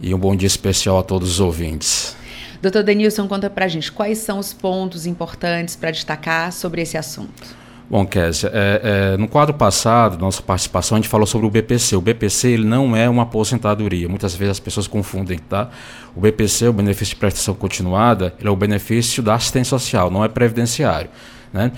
e 0.00 0.14
um 0.14 0.18
bom 0.20 0.36
dia 0.36 0.46
especial 0.46 1.00
a 1.00 1.02
todos 1.02 1.28
os 1.28 1.40
ouvintes. 1.40 2.16
Doutor 2.62 2.84
Denilson, 2.84 3.26
conta 3.26 3.50
pra 3.50 3.66
gente 3.66 3.90
quais 3.90 4.18
são 4.18 4.38
os 4.38 4.52
pontos 4.52 5.06
importantes 5.06 5.74
para 5.74 5.90
destacar 5.90 6.52
sobre 6.52 6.82
esse 6.82 6.96
assunto. 6.96 7.65
Bom, 7.88 8.04
Késia, 8.04 8.50
é, 8.52 9.12
é, 9.14 9.16
no 9.16 9.28
quadro 9.28 9.54
passado, 9.54 10.18
nossa 10.18 10.42
participação, 10.42 10.96
a 10.96 11.00
gente 11.00 11.08
falou 11.08 11.26
sobre 11.26 11.46
o 11.46 11.50
BPC. 11.50 11.94
O 11.94 12.00
BPC 12.00 12.48
ele 12.48 12.64
não 12.64 12.96
é 12.96 13.08
uma 13.08 13.22
aposentadoria. 13.22 14.08
Muitas 14.08 14.34
vezes 14.34 14.52
as 14.52 14.60
pessoas 14.60 14.88
confundem, 14.88 15.38
tá? 15.38 15.70
O 16.14 16.20
BPC, 16.20 16.66
o 16.66 16.72
benefício 16.72 17.14
de 17.14 17.20
prestação 17.20 17.54
continuada, 17.54 18.34
ele 18.40 18.48
é 18.48 18.50
o 18.50 18.56
benefício 18.56 19.22
da 19.22 19.34
assistência 19.34 19.70
social, 19.70 20.10
não 20.10 20.24
é 20.24 20.28
previdenciário. 20.28 21.08
Né? 21.52 21.70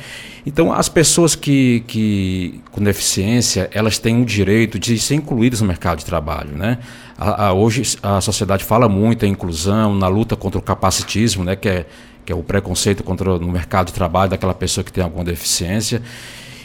Então, 0.47 0.73
as 0.73 0.89
pessoas 0.89 1.35
que, 1.35 1.85
que 1.87 2.61
com 2.73 2.83
deficiência, 2.83 3.69
elas 3.73 3.99
têm 3.99 4.23
o 4.23 4.25
direito 4.25 4.79
de 4.79 4.99
ser 4.99 5.15
incluídas 5.15 5.61
no 5.61 5.67
mercado 5.67 5.99
de 5.99 6.07
trabalho. 6.07 6.57
Né? 6.57 6.79
A, 7.19 7.49
a, 7.49 7.53
hoje 7.53 7.99
a 8.03 8.21
sociedade 8.21 8.65
fala 8.65 8.89
muito 8.89 9.27
em 9.27 9.31
inclusão, 9.31 9.95
na 9.95 10.09
luta 10.09 10.35
contra 10.37 10.59
o 10.59 10.63
capacitismo, 10.63 11.45
né? 11.45 11.55
que 11.55 11.69
é 11.69 11.87
que 12.29 12.33
é 12.33 12.37
o 12.37 12.43
preconceito 12.43 13.03
contra 13.03 13.39
no 13.39 13.49
mercado 13.49 13.87
de 13.87 13.95
trabalho 13.95 14.29
daquela 14.29 14.53
pessoa 14.53 14.85
que 14.85 14.93
tem 14.93 15.03
alguma 15.03 15.25
deficiência. 15.25 16.03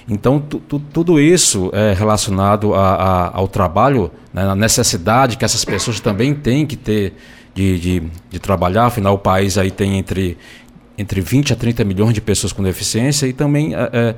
Então, 0.10 0.38
tu, 0.38 0.60
tu, 0.60 0.78
tudo 0.78 1.22
isso 1.22 1.72
é 1.72 1.94
relacionado 1.94 2.74
a, 2.74 2.96
a, 2.96 3.38
ao 3.38 3.48
trabalho, 3.48 4.12
né, 4.34 4.44
na 4.44 4.56
necessidade 4.56 5.38
que 5.38 5.46
essas 5.46 5.64
pessoas 5.64 6.02
também 6.02 6.36
têm 6.36 6.66
que 6.66 6.76
ter 6.76 7.14
de, 7.56 7.80
de, 7.80 8.04
de, 8.30 8.40
trabalhar. 8.40 8.88
Afinal, 8.88 9.14
o 9.14 9.18
país 9.18 9.58
aí 9.58 9.72
tem 9.72 9.98
entre, 9.98 10.38
entre 10.98 11.22
20 11.22 11.54
a 11.54 11.56
30 11.56 11.86
milhões 11.86 12.14
de 12.14 12.20
pessoas 12.20 12.52
com 12.52 12.62
deficiência 12.62 13.26
e 13.26 13.32
também 13.32 13.74
é, 13.74 13.90
é, 13.94 14.16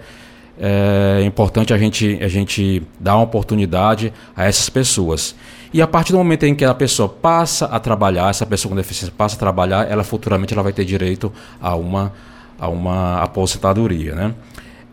é 0.60 1.24
importante 1.26 1.74
a 1.74 1.78
gente, 1.78 2.18
a 2.22 2.28
gente 2.28 2.82
dar 2.99 3.16
uma 3.16 3.24
oportunidade 3.24 4.14
a 4.36 4.45
essas 4.45 4.70
pessoas. 4.70 5.36
E 5.74 5.82
a 5.82 5.88
partir 5.88 6.14
do 6.14 6.18
momento 6.18 6.43
em 6.43 6.56
que 6.56 6.64
a 6.64 6.74
pessoa 6.74 7.10
passa 7.10 7.66
a 7.66 7.80
trabalhar, 7.80 8.30
essa 8.30 8.45
pessoa 8.45 8.70
com 8.70 8.76
deficiência 8.76 9.14
passa 9.16 9.36
a 9.36 9.39
trabalhar, 9.39 9.89
ela 9.91 10.03
futuramente 10.03 10.53
ela 10.53 10.64
vai 10.64 10.72
ter 10.72 10.86
direito 10.86 11.32
a 11.62 11.76
uma, 11.76 12.14
a 12.58 12.70
uma 12.70 13.22
aposentadoria, 13.22 14.16
né? 14.16 14.34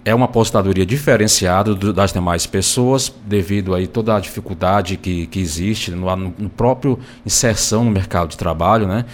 É 0.05 0.13
uma 0.13 0.25
aposentadoria 0.25 0.85
diferenciada 0.85 1.77
das 1.77 2.13
demais 2.13 2.45
pessoas, 2.45 3.15
devido 3.25 3.73
aí 3.73 3.87
toda 3.87 4.17
a 4.17 4.19
dificuldade 4.19 4.97
que, 4.97 5.29
que 5.29 5.39
existe 5.39 5.93
no, 5.93 6.17
no 6.17 6.51
próprio 6.51 6.99
inserção 7.25 7.85
no 7.85 7.91
mercado 7.93 8.31
de 8.31 8.37
trabalho, 8.37 8.89
né? 8.89 9.05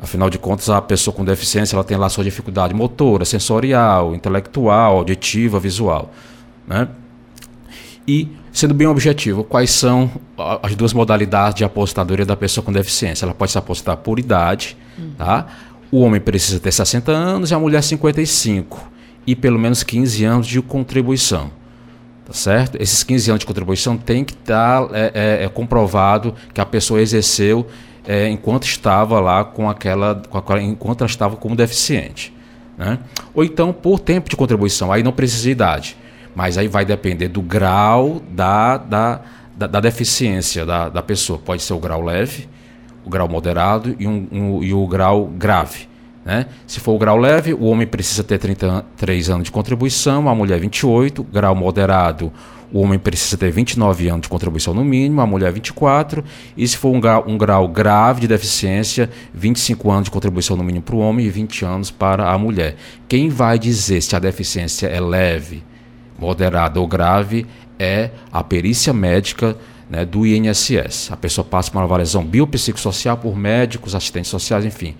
Afinal 0.00 0.30
de 0.30 0.38
contas, 0.38 0.70
a 0.70 0.80
pessoa 0.80 1.14
com 1.14 1.24
deficiência 1.24 1.74
ela 1.74 1.84
tem 1.84 1.96
lá 1.96 2.08
sua 2.08 2.22
dificuldade 2.22 2.72
motora, 2.72 3.24
sensorial, 3.24 4.14
intelectual, 4.14 4.98
auditiva, 4.98 5.58
visual. 5.58 6.12
Né? 6.66 6.88
E 8.06 8.28
Sendo 8.58 8.74
bem 8.74 8.88
objetivo, 8.88 9.44
quais 9.44 9.70
são 9.70 10.10
as 10.60 10.74
duas 10.74 10.92
modalidades 10.92 11.54
de 11.54 11.62
aposentadoria 11.62 12.26
da 12.26 12.34
pessoa 12.34 12.64
com 12.64 12.72
deficiência? 12.72 13.24
Ela 13.24 13.32
pode 13.32 13.52
se 13.52 13.58
aposentar 13.58 13.96
por 13.98 14.18
idade, 14.18 14.76
uhum. 14.98 15.12
tá? 15.16 15.46
O 15.92 16.00
homem 16.00 16.20
precisa 16.20 16.58
ter 16.58 16.72
60 16.72 17.12
anos 17.12 17.52
e 17.52 17.54
a 17.54 17.58
mulher 17.60 17.84
55 17.84 18.90
e 19.24 19.36
pelo 19.36 19.60
menos 19.60 19.84
15 19.84 20.24
anos 20.24 20.46
de 20.48 20.60
contribuição. 20.60 21.52
Tá 22.26 22.32
certo? 22.32 22.82
Esses 22.82 23.04
15 23.04 23.30
anos 23.30 23.40
de 23.40 23.46
contribuição 23.46 23.96
tem 23.96 24.24
que 24.24 24.32
estar 24.32 24.88
tá, 24.88 24.90
é, 24.92 25.12
é, 25.14 25.44
é 25.44 25.48
comprovado 25.48 26.34
que 26.52 26.60
a 26.60 26.66
pessoa 26.66 27.00
exerceu 27.00 27.64
é, 28.08 28.26
enquanto 28.26 28.64
estava 28.64 29.20
lá 29.20 29.44
com 29.44 29.68
aquela, 29.68 30.22
com 30.30 30.38
aquela, 30.38 30.62
enquanto 30.62 31.02
ela 31.02 31.10
estava 31.10 31.36
como 31.36 31.54
deficiente. 31.54 32.32
Né? 32.78 32.98
Ou 33.34 33.44
então 33.44 33.70
por 33.70 34.00
tempo 34.00 34.30
de 34.30 34.34
contribuição, 34.34 34.90
aí 34.90 35.02
não 35.02 35.12
precisa 35.12 35.42
de 35.42 35.50
idade. 35.50 35.96
Mas 36.34 36.56
aí 36.56 36.68
vai 36.68 36.86
depender 36.86 37.28
do 37.28 37.42
grau 37.42 38.22
da, 38.30 38.78
da, 38.78 39.20
da, 39.54 39.66
da 39.66 39.80
deficiência 39.80 40.64
da, 40.64 40.88
da 40.88 41.02
pessoa. 41.02 41.38
Pode 41.38 41.62
ser 41.62 41.74
o 41.74 41.78
grau 41.78 42.02
leve, 42.02 42.48
o 43.04 43.10
grau 43.10 43.28
moderado 43.28 43.94
e, 43.98 44.06
um, 44.06 44.26
um, 44.32 44.64
e 44.64 44.72
o 44.72 44.86
grau 44.86 45.26
grave. 45.26 45.86
Né? 46.24 46.46
Se 46.66 46.80
for 46.80 46.92
o 46.92 46.98
grau 46.98 47.18
leve, 47.18 47.52
o 47.52 47.64
homem 47.64 47.86
precisa 47.86 48.24
ter 48.24 48.38
33 48.38 49.28
anos 49.28 49.44
de 49.44 49.52
contribuição, 49.52 50.30
a 50.30 50.34
mulher 50.34 50.58
28, 50.58 51.22
grau 51.24 51.54
moderado, 51.54 52.32
o 52.72 52.80
homem 52.80 52.98
precisa 52.98 53.36
ter 53.36 53.50
29 53.50 54.08
anos 54.08 54.22
de 54.22 54.28
contribuição 54.28 54.74
no 54.74 54.84
mínimo, 54.84 55.20
a 55.20 55.26
mulher 55.26 55.52
24, 55.52 56.22
e 56.56 56.68
se 56.68 56.76
for 56.76 56.94
um 56.94 57.00
grau, 57.00 57.24
um 57.26 57.38
grau 57.38 57.66
grave 57.66 58.22
de 58.22 58.28
deficiência, 58.28 59.08
25 59.32 59.90
anos 59.90 60.04
de 60.04 60.10
contribuição 60.10 60.56
no 60.56 60.62
mínimo 60.62 60.82
para 60.82 60.96
o 60.96 60.98
homem 60.98 61.26
e 61.26 61.30
20 61.30 61.64
anos 61.64 61.90
para 61.90 62.30
a 62.30 62.38
mulher. 62.38 62.76
Quem 63.08 63.28
vai 63.28 63.58
dizer 63.58 64.02
se 64.02 64.14
a 64.14 64.18
deficiência 64.18 64.86
é 64.86 65.00
leve, 65.00 65.62
moderada 66.18 66.78
ou 66.78 66.86
grave 66.86 67.46
é 67.78 68.10
a 68.32 68.42
perícia 68.42 68.92
médica 68.92 69.56
né, 69.88 70.04
do 70.04 70.26
INSS. 70.26 71.10
A 71.10 71.16
pessoa 71.16 71.44
passa 71.44 71.70
por 71.70 71.78
uma 71.78 71.84
avaliação 71.84 72.24
biopsicossocial 72.24 73.16
por 73.16 73.36
médicos, 73.36 73.94
assistentes 73.94 74.30
sociais, 74.30 74.64
enfim, 74.64 74.94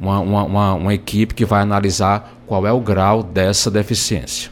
uma, 0.00 0.18
uma, 0.18 0.42
uma, 0.44 0.74
uma 0.74 0.94
equipe 0.94 1.34
que 1.34 1.44
vai 1.44 1.62
analisar 1.62 2.34
qual 2.46 2.66
é 2.66 2.72
o 2.72 2.80
grau 2.80 3.22
dessa 3.22 3.70
deficiência. 3.70 4.50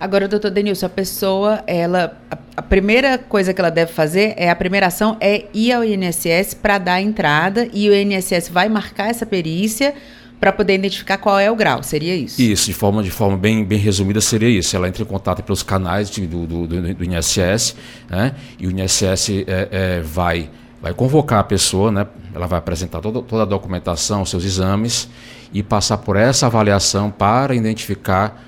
Agora, 0.00 0.28
doutor 0.28 0.52
Denilson, 0.52 0.86
a 0.86 0.88
pessoa, 0.88 1.64
ela, 1.66 2.16
a, 2.30 2.38
a, 2.58 2.62
primeira 2.62 3.18
coisa 3.18 3.52
que 3.52 3.60
ela 3.60 3.70
deve 3.70 3.92
fazer 3.92 4.32
é 4.36 4.48
a 4.48 4.54
primeira 4.54 4.86
ação 4.86 5.16
é 5.20 5.46
ir 5.52 5.72
ao 5.72 5.82
INSS 5.82 6.54
para 6.54 6.78
dar 6.78 6.94
a 6.94 7.02
entrada 7.02 7.68
e 7.72 7.90
o 7.90 7.94
INSS 7.94 8.48
vai 8.48 8.68
marcar 8.68 9.10
essa 9.10 9.26
perícia 9.26 9.92
para 10.38 10.52
poder 10.52 10.74
identificar 10.74 11.18
qual 11.18 11.36
é 11.36 11.50
o 11.50 11.56
grau, 11.56 11.82
seria 11.82 12.14
isso? 12.14 12.40
Isso, 12.40 12.66
de 12.66 12.74
forma, 12.74 13.02
de 13.02 13.10
forma 13.10 13.36
bem, 13.36 13.64
bem 13.64 13.76
resumida, 13.76 14.20
seria 14.20 14.48
isso. 14.48 14.76
Ela 14.76 14.86
entra 14.86 15.02
em 15.02 15.06
contato 15.06 15.42
pelos 15.42 15.64
canais 15.64 16.08
de, 16.08 16.28
do, 16.28 16.46
do, 16.46 16.66
do, 16.68 17.04
INSS, 17.04 17.74
né? 18.08 18.36
e 18.56 18.68
o 18.68 18.70
INSS 18.70 19.30
é, 19.48 19.68
é, 19.72 20.00
vai, 20.00 20.48
vai 20.80 20.94
convocar 20.94 21.40
a 21.40 21.44
pessoa, 21.44 21.90
né? 21.90 22.06
ela 22.32 22.46
vai 22.46 22.60
apresentar 22.60 23.00
toda, 23.00 23.20
toda 23.20 23.42
a 23.42 23.46
documentação, 23.46 24.24
seus 24.24 24.44
exames, 24.44 25.08
e 25.52 25.60
passar 25.60 25.98
por 25.98 26.14
essa 26.14 26.46
avaliação 26.46 27.10
para 27.10 27.52
identificar 27.52 28.47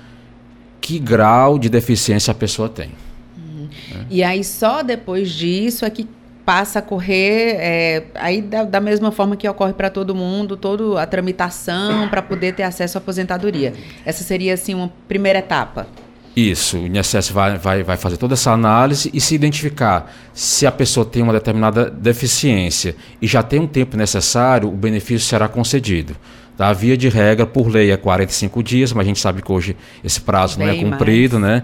que 0.91 0.99
grau 0.99 1.57
de 1.57 1.69
deficiência 1.69 2.31
a 2.31 2.35
pessoa 2.35 2.67
tem. 2.67 2.91
Uhum. 3.37 3.69
Né? 3.93 4.05
E 4.09 4.23
aí, 4.23 4.43
só 4.43 4.83
depois 4.83 5.31
disso 5.31 5.85
é 5.85 5.89
que 5.89 6.05
passa 6.45 6.79
a 6.79 6.81
correr 6.81 7.55
é, 7.59 8.03
aí 8.15 8.41
da, 8.41 8.63
da, 8.63 8.81
mesma 8.81 9.09
forma 9.09 9.37
que 9.37 9.47
ocorre 9.47 9.71
para 9.71 9.89
todo 9.89 10.13
mundo, 10.13 10.57
toda 10.57 11.01
a 11.01 11.05
tramitação 11.05 12.09
para 12.09 12.21
poder 12.21 12.55
ter 12.55 12.63
acesso 12.63 12.97
à 12.97 12.99
aposentadoria. 12.99 13.73
Essa 14.05 14.21
seria 14.23 14.53
assim 14.53 14.73
uma 14.73 14.91
primeira 15.07 15.39
etapa. 15.39 15.87
Isso, 16.35 16.77
o 16.77 16.87
INSS 16.87 17.29
vai, 17.29 17.57
vai, 17.57 17.83
vai 17.83 17.95
fazer 17.95 18.17
toda 18.17 18.33
essa 18.33 18.51
análise 18.51 19.09
e 19.13 19.21
se 19.21 19.35
identificar 19.35 20.13
se 20.33 20.65
a 20.65 20.71
pessoa 20.71 21.05
tem 21.05 21.21
uma 21.21 21.33
determinada 21.33 21.89
deficiência 21.89 22.95
e 23.21 23.27
já 23.27 23.43
tem 23.43 23.59
um 23.59 23.67
tempo 23.67 23.95
necessário, 23.95 24.67
o 24.67 24.71
benefício 24.71 25.27
será 25.27 25.47
concedido. 25.47 26.15
Tá? 26.57 26.71
Via 26.73 26.95
de 26.95 27.09
regra, 27.09 27.45
por 27.45 27.67
lei, 27.67 27.91
é 27.91 27.97
45 27.97 28.61
dias, 28.61 28.93
mas 28.93 29.05
a 29.05 29.07
gente 29.07 29.19
sabe 29.19 29.41
que 29.41 29.51
hoje 29.51 29.75
esse 30.03 30.21
prazo 30.21 30.57
Bem 30.57 30.67
não 30.67 30.73
é 30.73 30.91
cumprido, 30.91 31.39
mais. 31.39 31.63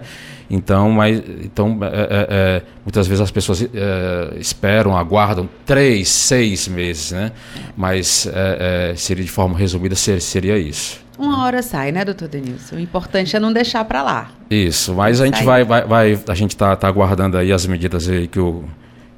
Então, 0.50 0.90
mas, 0.90 1.22
então 1.44 1.78
é, 1.82 1.86
é, 1.86 2.26
é, 2.30 2.62
muitas 2.84 3.06
vezes 3.06 3.20
as 3.20 3.30
pessoas 3.30 3.62
é, 3.62 4.36
esperam, 4.38 4.96
aguardam 4.96 5.48
três, 5.66 6.08
seis 6.08 6.66
meses, 6.68 7.12
né? 7.12 7.32
Mas 7.76 8.26
é, 8.26 8.90
é, 8.92 8.96
seria 8.96 9.22
de 9.22 9.30
forma 9.30 9.58
resumida 9.58 9.94
seria, 9.94 10.20
seria 10.20 10.58
isso. 10.58 11.06
Uma 11.18 11.44
hora 11.44 11.62
sai, 11.62 11.92
né, 11.92 12.04
doutor 12.04 12.28
Denilson? 12.28 12.76
O 12.76 12.80
importante 12.80 13.36
é 13.36 13.40
não 13.40 13.52
deixar 13.52 13.84
para 13.84 14.02
lá. 14.02 14.30
Isso, 14.48 14.94
mas 14.94 15.20
a 15.20 15.26
gente 15.26 15.42
vai, 15.42 15.64
vai, 15.64 15.84
vai, 15.84 16.18
a 16.28 16.34
gente 16.34 16.52
está 16.52 16.74
tá 16.76 16.88
aguardando 16.88 17.36
aí 17.36 17.52
as 17.52 17.66
medidas 17.66 18.08
aí 18.08 18.26
que 18.28 18.38
o, 18.38 18.64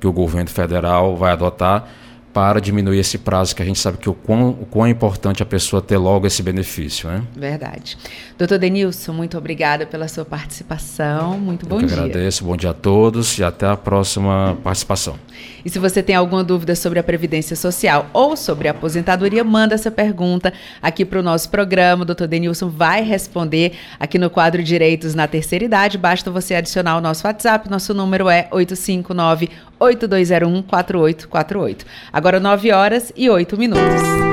que 0.01 0.07
o 0.07 0.13
governo 0.13 0.49
federal 0.51 1.15
vai 1.15 1.33
adotar 1.33 1.87
para 2.33 2.61
diminuir 2.61 2.99
esse 2.99 3.19
prazo, 3.19 3.55
que 3.55 3.63
a 3.63 3.65
gente 3.65 3.79
sabe 3.79 3.99
que 3.99 4.09
o 4.09 4.15
quão, 4.15 4.51
o 4.51 4.67
quão 4.67 4.87
é 4.87 4.91
importante 4.91 5.43
a 5.43 5.47
pessoa 5.47 5.83
ter 5.83 5.97
logo 5.97 6.27
esse 6.27 6.43
benefício. 6.43 7.09
Né? 7.09 7.23
Verdade. 7.37 7.99
Doutor 8.39 8.59
Denilson, 8.59 9.13
muito 9.13 9.37
obrigada 9.37 9.85
pela 9.87 10.07
sua 10.09 10.25
participação. 10.25 11.39
Muito 11.39 11.67
bom 11.67 11.81
Eu 11.81 11.87
dia. 11.87 11.97
agradeço, 11.97 12.45
bom 12.45 12.57
dia 12.57 12.71
a 12.71 12.75
todos 12.75 13.39
e 13.39 13.45
até 13.45 13.67
a 13.67 13.77
próxima 13.77 14.57
participação. 14.63 15.17
E 15.65 15.71
se 15.71 15.79
você 15.79 16.03
tem 16.03 16.15
alguma 16.15 16.45
dúvida 16.45 16.75
sobre 16.75 16.99
a 16.99 17.03
Previdência 17.03 17.57
Social 17.57 18.09
ou 18.13 18.37
sobre 18.37 18.69
a 18.69 18.71
aposentadoria, 18.71 19.43
manda 19.45 19.75
essa 19.75 19.91
pergunta 19.91 20.53
aqui 20.81 21.05
para 21.05 21.19
o 21.19 21.23
nosso 21.23 21.51
programa. 21.51 22.03
O 22.03 22.07
doutor 22.07 22.29
Denilson 22.29 22.69
vai 22.69 23.03
responder 23.03 23.73
aqui 23.99 24.19
no 24.19 24.31
quadro 24.31 24.63
Direitos 24.63 25.15
na 25.15 25.27
Terceira 25.27 25.65
Idade. 25.65 25.99
Basta 25.99 26.31
você 26.31 26.55
adicionar 26.55 26.97
o 26.97 27.01
nosso 27.01 27.27
WhatsApp. 27.27 27.69
Nosso 27.69 27.93
número 27.93 28.29
é 28.29 28.49
859 28.51 29.51
8201 29.81 30.63
4848. 30.63 31.87
Agora 32.13 32.39
9 32.39 32.71
horas 32.71 33.13
e 33.17 33.29
8 33.29 33.57
minutos. 33.57 34.31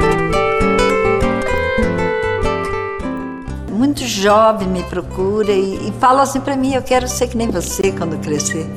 muito 3.97 4.03
jovem 4.05 4.67
me 4.67 4.83
procura 4.83 5.51
e, 5.51 5.87
e 5.87 5.93
fala 5.99 6.21
assim 6.23 6.39
para 6.39 6.55
mim: 6.55 6.73
eu 6.73 6.81
quero 6.81 7.07
ser 7.07 7.27
que 7.27 7.37
nem 7.37 7.49
você 7.49 7.91
quando 7.91 8.19
crescer. 8.21 8.67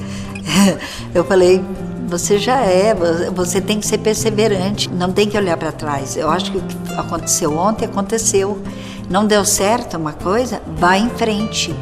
Eu 1.15 1.25
falei: 1.25 1.63
você 2.09 2.39
já 2.39 2.61
é, 2.61 2.95
você 3.35 3.61
tem 3.61 3.79
que 3.79 3.87
ser 3.87 3.99
perseverante, 3.99 4.89
não 4.91 5.13
tem 5.13 5.29
que 5.29 5.37
olhar 5.37 5.57
para 5.57 5.73
trás. 5.73 6.17
Eu 6.17 6.31
acho 6.31 6.53
que 6.53 6.59
o 6.59 6.63
que 6.63 6.95
aconteceu 6.95 7.57
ontem 7.57 7.85
aconteceu. 7.85 8.61
Não 9.09 9.27
deu 9.27 9.45
certo 9.45 9.97
uma 9.97 10.13
coisa, 10.13 10.63
vai 10.77 11.01
em 11.01 11.11
frente, 11.11 11.75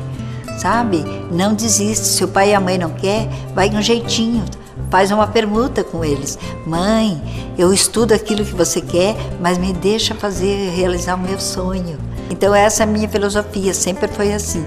sabe? 0.59 1.05
Não 1.31 1.53
desiste. 1.53 2.07
Se 2.07 2.25
o 2.25 2.29
pai 2.29 2.51
e 2.51 2.55
a 2.55 2.61
mãe 2.61 2.79
não 2.79 2.91
quer, 2.91 3.29
vai 3.55 3.69
um 3.69 3.83
jeitinho. 3.83 4.45
Faz 4.91 5.11
uma 5.11 5.27
permuta 5.27 5.85
com 5.85 6.05
eles. 6.05 6.39
Mãe, 6.67 7.21
eu 7.59 7.73
estudo 7.73 8.13
aquilo 8.13 8.45
que 8.45 8.55
você 8.55 8.81
quer, 8.81 9.17
mas 9.41 9.59
me 9.59 9.73
deixa 9.73 10.15
fazer, 10.15 10.71
realizar 10.71 11.15
o 11.15 11.19
meu 11.19 11.39
sonho. 11.39 11.99
Então 12.31 12.55
essa 12.55 12.83
é 12.83 12.85
a 12.85 12.87
minha 12.87 13.09
filosofia, 13.09 13.75
sempre 13.75 14.09
foi 14.09 14.33
assim. 14.33 14.65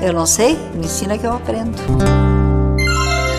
Eu 0.00 0.12
não 0.12 0.26
sei, 0.26 0.58
me 0.74 0.86
ensina 0.86 1.16
que 1.16 1.26
eu 1.26 1.32
aprendo. 1.32 1.76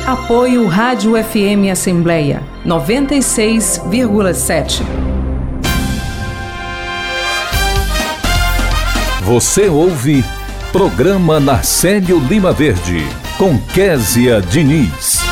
Apoio 0.05 0.67
Rádio 0.67 1.21
FM 1.21 1.69
Assembleia 1.71 2.41
96,7. 2.65 4.81
Você 9.23 9.67
ouve 9.67 10.23
Programa 10.71 11.41
Narcélio 11.41 12.19
Lima 12.19 12.53
Verde, 12.53 13.05
com 13.37 13.57
Késia 13.73 14.41
Diniz. 14.41 15.26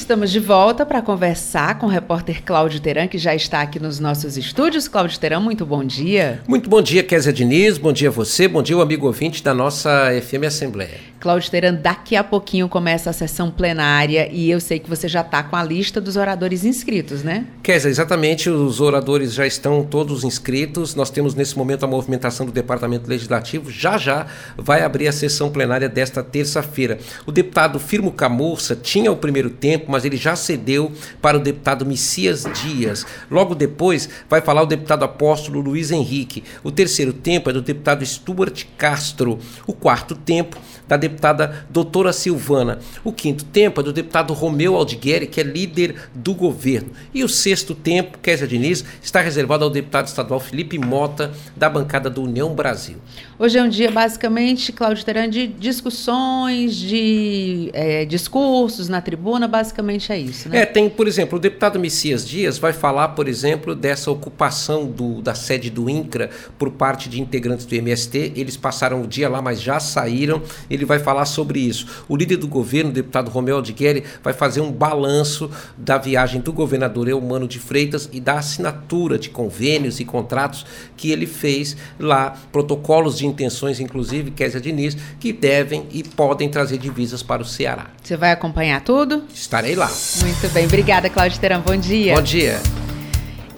Estamos 0.00 0.30
de 0.32 0.40
volta 0.40 0.86
para 0.86 1.02
conversar 1.02 1.78
com 1.78 1.84
o 1.84 1.88
repórter 1.88 2.42
Cláudio 2.42 2.80
Teran, 2.80 3.06
que 3.06 3.18
já 3.18 3.34
está 3.34 3.60
aqui 3.60 3.78
nos 3.78 4.00
nossos 4.00 4.38
estúdios. 4.38 4.88
Cláudio 4.88 5.20
Teran, 5.20 5.40
muito 5.40 5.66
bom 5.66 5.84
dia. 5.84 6.40
Muito 6.48 6.70
bom 6.70 6.80
dia, 6.80 7.02
Kézia 7.02 7.30
Diniz. 7.30 7.76
Bom 7.76 7.92
dia 7.92 8.08
a 8.08 8.10
você, 8.10 8.48
bom 8.48 8.62
dia 8.62 8.76
o 8.76 8.80
amigo 8.80 9.06
ouvinte 9.06 9.44
da 9.44 9.52
nossa 9.52 10.10
FM 10.22 10.46
Assembleia. 10.46 10.98
Cláudio 11.20 11.50
Teran, 11.50 11.74
daqui 11.74 12.16
a 12.16 12.24
pouquinho 12.24 12.66
começa 12.66 13.10
a 13.10 13.12
sessão 13.12 13.50
plenária 13.50 14.26
e 14.32 14.50
eu 14.50 14.58
sei 14.58 14.78
que 14.78 14.88
você 14.88 15.06
já 15.06 15.20
está 15.20 15.42
com 15.42 15.54
a 15.54 15.62
lista 15.62 16.00
dos 16.00 16.16
oradores 16.16 16.64
inscritos, 16.64 17.22
né? 17.22 17.44
Kézia, 17.62 17.90
exatamente, 17.90 18.48
os 18.48 18.80
oradores 18.80 19.34
já 19.34 19.46
estão 19.46 19.84
todos 19.84 20.24
inscritos. 20.24 20.94
Nós 20.94 21.10
temos 21.10 21.34
nesse 21.34 21.58
momento 21.58 21.84
a 21.84 21.86
movimentação 21.86 22.46
do 22.46 22.52
Departamento 22.52 23.06
Legislativo. 23.06 23.70
Já 23.70 23.98
já 23.98 24.26
vai 24.56 24.82
abrir 24.82 25.08
a 25.08 25.12
sessão 25.12 25.50
plenária 25.50 25.90
desta 25.90 26.22
terça-feira. 26.22 26.98
O 27.26 27.32
deputado 27.32 27.78
Firmo 27.78 28.12
Camurça 28.12 28.74
tinha 28.74 29.12
o 29.12 29.16
primeiro 29.16 29.50
tempo, 29.50 29.92
mas 29.92 30.06
ele 30.06 30.16
já 30.16 30.34
cedeu 30.34 30.90
para 31.20 31.36
o 31.36 31.40
deputado 31.40 31.84
Messias 31.84 32.46
Dias. 32.62 33.04
Logo 33.30 33.54
depois 33.54 34.08
vai 34.26 34.40
falar 34.40 34.62
o 34.62 34.66
deputado 34.66 35.04
apóstolo 35.04 35.60
Luiz 35.60 35.90
Henrique. 35.90 36.44
O 36.64 36.70
terceiro 36.70 37.12
tempo 37.12 37.50
é 37.50 37.52
do 37.52 37.60
deputado 37.60 38.06
Stuart 38.06 38.64
Castro. 38.78 39.38
O 39.66 39.74
quarto 39.74 40.14
tempo 40.14 40.58
da 40.90 40.96
deputada 40.96 41.64
doutora 41.70 42.12
Silvana. 42.12 42.80
O 43.04 43.12
quinto 43.12 43.44
tempo 43.44 43.80
é 43.80 43.84
do 43.84 43.92
deputado 43.92 44.34
Romeu 44.34 44.74
Aldigueri, 44.74 45.28
que 45.28 45.40
é 45.40 45.44
líder 45.44 45.94
do 46.12 46.34
governo. 46.34 46.90
E 47.14 47.22
o 47.22 47.28
sexto 47.28 47.76
tempo, 47.76 48.18
Kézia 48.18 48.46
Diniz, 48.46 48.84
está 49.00 49.20
reservado 49.20 49.62
ao 49.62 49.70
deputado 49.70 50.08
estadual 50.08 50.40
Felipe 50.40 50.78
Mota, 50.78 51.30
da 51.56 51.70
bancada 51.70 52.10
do 52.10 52.24
União 52.24 52.52
Brasil. 52.54 52.96
Hoje 53.38 53.56
é 53.56 53.62
um 53.62 53.68
dia, 53.68 53.90
basicamente, 53.90 54.72
Cláudio 54.72 55.04
Teran, 55.04 55.30
de 55.30 55.46
discussões, 55.46 56.74
de 56.74 57.70
é, 57.72 58.04
discursos 58.04 58.88
na 58.88 59.00
tribuna, 59.00 59.46
basicamente 59.46 60.12
é 60.12 60.18
isso, 60.18 60.48
né? 60.48 60.62
É, 60.62 60.66
tem, 60.66 60.90
por 60.90 61.06
exemplo, 61.06 61.38
o 61.38 61.40
deputado 61.40 61.78
Messias 61.78 62.26
Dias 62.26 62.58
vai 62.58 62.72
falar, 62.72 63.08
por 63.10 63.28
exemplo, 63.28 63.76
dessa 63.76 64.10
ocupação 64.10 64.86
do, 64.86 65.22
da 65.22 65.34
sede 65.34 65.70
do 65.70 65.88
INCRA 65.88 66.30
por 66.58 66.72
parte 66.72 67.08
de 67.08 67.20
integrantes 67.20 67.64
do 67.64 67.74
MST. 67.74 68.32
Eles 68.34 68.56
passaram 68.56 69.02
o 69.02 69.06
dia 69.06 69.28
lá, 69.28 69.40
mas 69.40 69.62
já 69.62 69.78
saíram. 69.78 70.42
Ele 70.68 70.79
vai 70.84 70.98
falar 70.98 71.24
sobre 71.24 71.60
isso. 71.60 72.04
O 72.08 72.16
líder 72.16 72.36
do 72.36 72.48
governo, 72.48 72.90
o 72.90 72.92
deputado 72.92 73.30
Romeu 73.30 73.56
Aldigueri, 73.56 74.04
vai 74.22 74.32
fazer 74.32 74.60
um 74.60 74.70
balanço 74.70 75.50
da 75.76 75.98
viagem 75.98 76.40
do 76.40 76.52
governador 76.52 77.08
Eumano 77.08 77.46
de 77.46 77.58
Freitas 77.58 78.08
e 78.12 78.20
da 78.20 78.38
assinatura 78.38 79.18
de 79.18 79.30
convênios 79.30 80.00
e 80.00 80.04
contratos 80.04 80.64
que 80.96 81.10
ele 81.10 81.26
fez 81.26 81.76
lá, 81.98 82.36
protocolos 82.52 83.18
de 83.18 83.26
intenções, 83.26 83.80
inclusive, 83.80 84.30
Kézia 84.30 84.60
Diniz, 84.60 84.96
que 85.18 85.32
devem 85.32 85.86
e 85.90 86.02
podem 86.02 86.48
trazer 86.48 86.78
divisas 86.78 87.22
para 87.22 87.42
o 87.42 87.44
Ceará. 87.44 87.86
Você 88.02 88.16
vai 88.16 88.32
acompanhar 88.32 88.82
tudo? 88.82 89.24
Estarei 89.32 89.74
lá. 89.74 89.90
Muito 90.22 90.48
bem. 90.52 90.66
Obrigada, 90.66 91.08
Cláudio 91.08 91.38
Teran. 91.38 91.60
Bom 91.60 91.76
dia. 91.76 92.14
Bom 92.14 92.22
dia. 92.22 92.60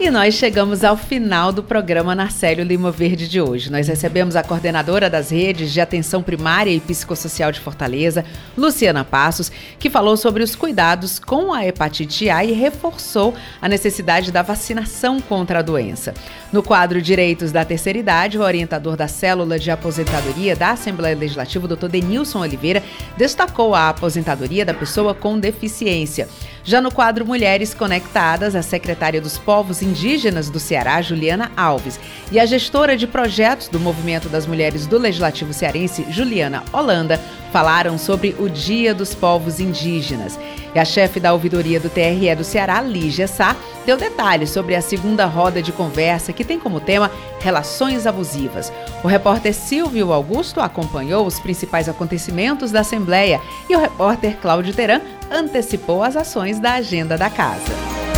E 0.03 0.11
nós 0.11 0.35
chegamos 0.35 0.83
ao 0.83 0.97
final 0.97 1.53
do 1.53 1.63
programa 1.63 2.13
Narcélio 2.13 2.65
Lima 2.65 2.91
Verde 2.91 3.29
de 3.29 3.41
hoje. 3.41 3.71
Nós 3.71 3.87
recebemos 3.87 4.35
a 4.35 4.43
coordenadora 4.43 5.09
das 5.09 5.31
redes 5.31 5.73
de 5.73 5.81
atenção 5.81 6.25
primária 6.25 6.73
e 6.73 6.81
psicossocial 6.81 7.53
de 7.53 7.61
Fortaleza, 7.61 8.25
Luciana 8.59 9.05
Passos, 9.05 9.53
que 9.79 9.89
falou 9.89 10.17
sobre 10.17 10.43
os 10.43 10.57
cuidados 10.57 11.21
com 11.21 11.53
a 11.53 11.65
hepatite 11.65 12.29
A 12.29 12.45
e 12.45 12.51
reforçou 12.51 13.33
a 13.61 13.69
necessidade 13.69 14.33
da 14.33 14.43
vacinação 14.43 15.21
contra 15.21 15.61
a 15.61 15.63
doença. 15.63 16.13
No 16.53 16.65
quadro 16.65 17.01
Direitos 17.01 17.53
da 17.53 17.65
Terceira 17.65 18.01
Idade, 18.01 18.37
o 18.37 18.43
orientador 18.43 18.97
da 18.97 19.07
célula 19.07 19.57
de 19.57 19.71
aposentadoria 19.71 20.57
da 20.57 20.73
Assembleia 20.73 21.17
Legislativa, 21.17 21.69
Dr. 21.69 21.87
Denilson 21.87 22.41
Oliveira, 22.41 22.83
destacou 23.17 23.73
a 23.73 23.91
aposentadoria 23.91 24.65
da 24.65 24.75
pessoa 24.75 25.15
com 25.15 25.39
deficiência. 25.39 26.29
Já 26.65 26.81
no 26.81 26.93
quadro 26.93 27.25
Mulheres 27.25 27.73
Conectadas, 27.73 28.55
a 28.55 28.63
secretária 28.63 29.21
dos 29.21 29.39
Povos 29.39 29.81
Indígenas 29.81 29.92
do 30.51 30.59
Ceará, 30.59 31.01
Juliana 31.03 31.53
Alves, 31.57 31.99
e 32.31 32.41
a 32.41 32.47
gestora 32.47 32.97
de 32.97 33.07
projetos 33.07 33.69
do 33.69 33.79
Movimento 33.79 34.29
das 34.29 34.47
Mulheres 34.47 34.87
do 34.87 34.99
Legislativo 34.99 35.53
Cearense, 35.53 36.07
Juliana 36.11 36.63
Holanda, 36.73 37.21
falaram 37.53 37.99
sobre 37.99 38.35
o 38.39 38.49
Dia 38.49 38.95
dos 38.95 39.15
Povos 39.15 39.61
Indígenas. 39.61 40.39
E 40.75 40.79
a 40.79 40.85
chefe 40.85 41.21
da 41.21 41.33
ouvidoria 41.35 41.79
do 41.79 41.91
TRE 41.91 42.35
do 42.35 42.43
Ceará, 42.43 42.81
Lígia 42.81 43.29
Sá, 43.29 43.55
deu 43.85 43.97
detalhes 43.97 44.51
sobre 44.51 44.75
a 44.75 44.81
segunda 44.81 45.27
roda 45.27 45.63
de 45.63 45.71
conversa 45.71 46.33
que 46.33 46.45
tem 46.45 46.59
como 46.59 46.81
tema 46.81 47.11
relações 47.41 48.07
abusivas. 48.07 48.73
O 49.05 49.09
repórter 49.09 49.53
Silvio 49.53 50.13
Augusto 50.13 50.61
acompanhou 50.61 51.27
os 51.27 51.39
principais 51.39 51.89
acontecimentos 51.89 52.71
da 52.71 52.81
Assembleia 52.81 53.41
e 53.69 53.77
o 53.77 53.81
repórter 53.81 54.39
Cláudio 54.41 54.73
Teran 54.73 55.03
antecipou 55.31 56.03
as 56.03 56.17
ações 56.17 56.59
da 56.59 56.75
agenda 56.75 57.19
da 57.19 57.29
casa. 57.29 58.12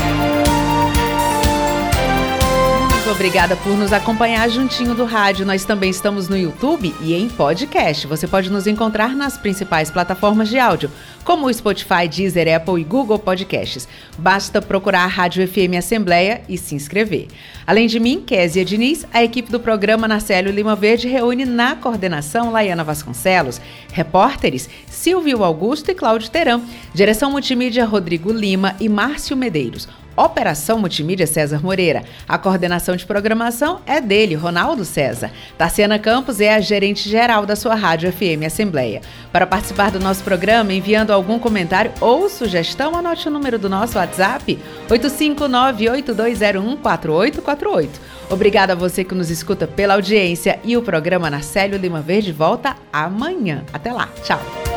Muito 3.05 3.17
obrigada 3.17 3.55
por 3.57 3.77
nos 3.77 3.93
acompanhar 3.93 4.49
juntinho 4.49 4.95
do 4.95 5.05
rádio. 5.05 5.45
Nós 5.45 5.63
também 5.63 5.91
estamos 5.91 6.27
no 6.27 6.39
YouTube 6.39 6.95
e 7.03 7.13
em 7.13 7.29
podcast. 7.29 8.07
Você 8.07 8.27
pode 8.27 8.51
nos 8.51 8.67
encontrar 8.67 9.15
nas 9.15 9.37
principais 9.37 9.91
plataformas 9.91 10.49
de 10.49 10.59
áudio, 10.59 10.91
como 11.23 11.45
o 11.45 11.53
Spotify, 11.53 12.09
Deezer, 12.09 12.57
Apple 12.57 12.81
e 12.81 12.85
Google 12.85 13.19
Podcasts. 13.19 13.87
Basta 14.17 14.63
procurar 14.63 15.05
a 15.05 15.07
Rádio 15.07 15.47
FM 15.47 15.77
Assembleia 15.77 16.41
e 16.49 16.57
se 16.57 16.75
inscrever. 16.75 17.29
Além 17.67 17.89
de 17.89 18.01
mim, 18.01 18.23
Késia 18.27 18.65
Diniz, 18.65 19.07
a 19.13 19.23
equipe 19.23 19.53
do 19.53 19.61
programa 19.61 20.09
Narcélio 20.09 20.51
Lima 20.51 20.75
Verde 20.75 21.07
reúne 21.07 21.45
na 21.45 21.77
coordenação 21.77 22.51
Laiana 22.51 22.85
Vasconcelos, 22.85 23.61
repórteres 23.93 24.67
Silvio 24.87 25.45
Augusto 25.45 25.91
e 25.91 25.95
Cláudio 25.95 26.31
Teran, 26.31 26.63
direção 26.95 27.31
multimídia 27.31 27.85
Rodrigo 27.85 28.33
Lima 28.33 28.75
e 28.81 28.89
Márcio 28.89 29.37
Medeiros. 29.37 29.87
Operação 30.17 30.79
Multimídia 30.79 31.27
César 31.27 31.61
Moreira. 31.63 32.03
A 32.29 32.39
coordenação 32.39 32.97
de 32.97 33.07
programação 33.07 33.81
é 33.87 34.01
dele, 34.01 34.35
Ronaldo 34.35 34.85
César. 34.85 35.31
Tarciana 35.57 35.99
Campos 35.99 36.41
é 36.41 36.55
a 36.55 36.61
gerente 36.61 37.09
geral 37.09 37.47
da 37.47 37.57
sua 37.57 37.75
Rádio 37.75 38.13
FM 38.13 38.45
Assembleia. 38.47 39.01
Para 39.33 39.47
participar 39.47 39.91
do 39.91 40.01
nosso 40.01 40.23
programa, 40.23 40.73
enviando 40.73 41.13
algum 41.13 41.39
comentário 41.39 41.93
ou 42.01 42.29
sugestão, 42.29 42.97
anote 42.97 43.29
o 43.29 43.31
número 43.31 43.59
do 43.59 43.69
nosso 43.69 43.99
WhatsApp: 43.99 44.59
859-8201-4848. 44.89 47.89
Obrigada 48.31 48.73
a 48.73 48.77
você 48.77 49.05
que 49.05 49.15
nos 49.15 49.31
escuta 49.31 49.67
pela 49.67 49.95
audiência 49.95 50.59
e 50.65 50.77
o 50.77 50.83
programa 50.83 51.31
Narcélio 51.31 51.79
Lima 51.79 52.01
Verde 52.01 52.33
volta 52.33 52.77
amanhã. 52.93 53.63
Até 53.73 53.93
lá, 53.93 54.09
tchau! 54.23 54.74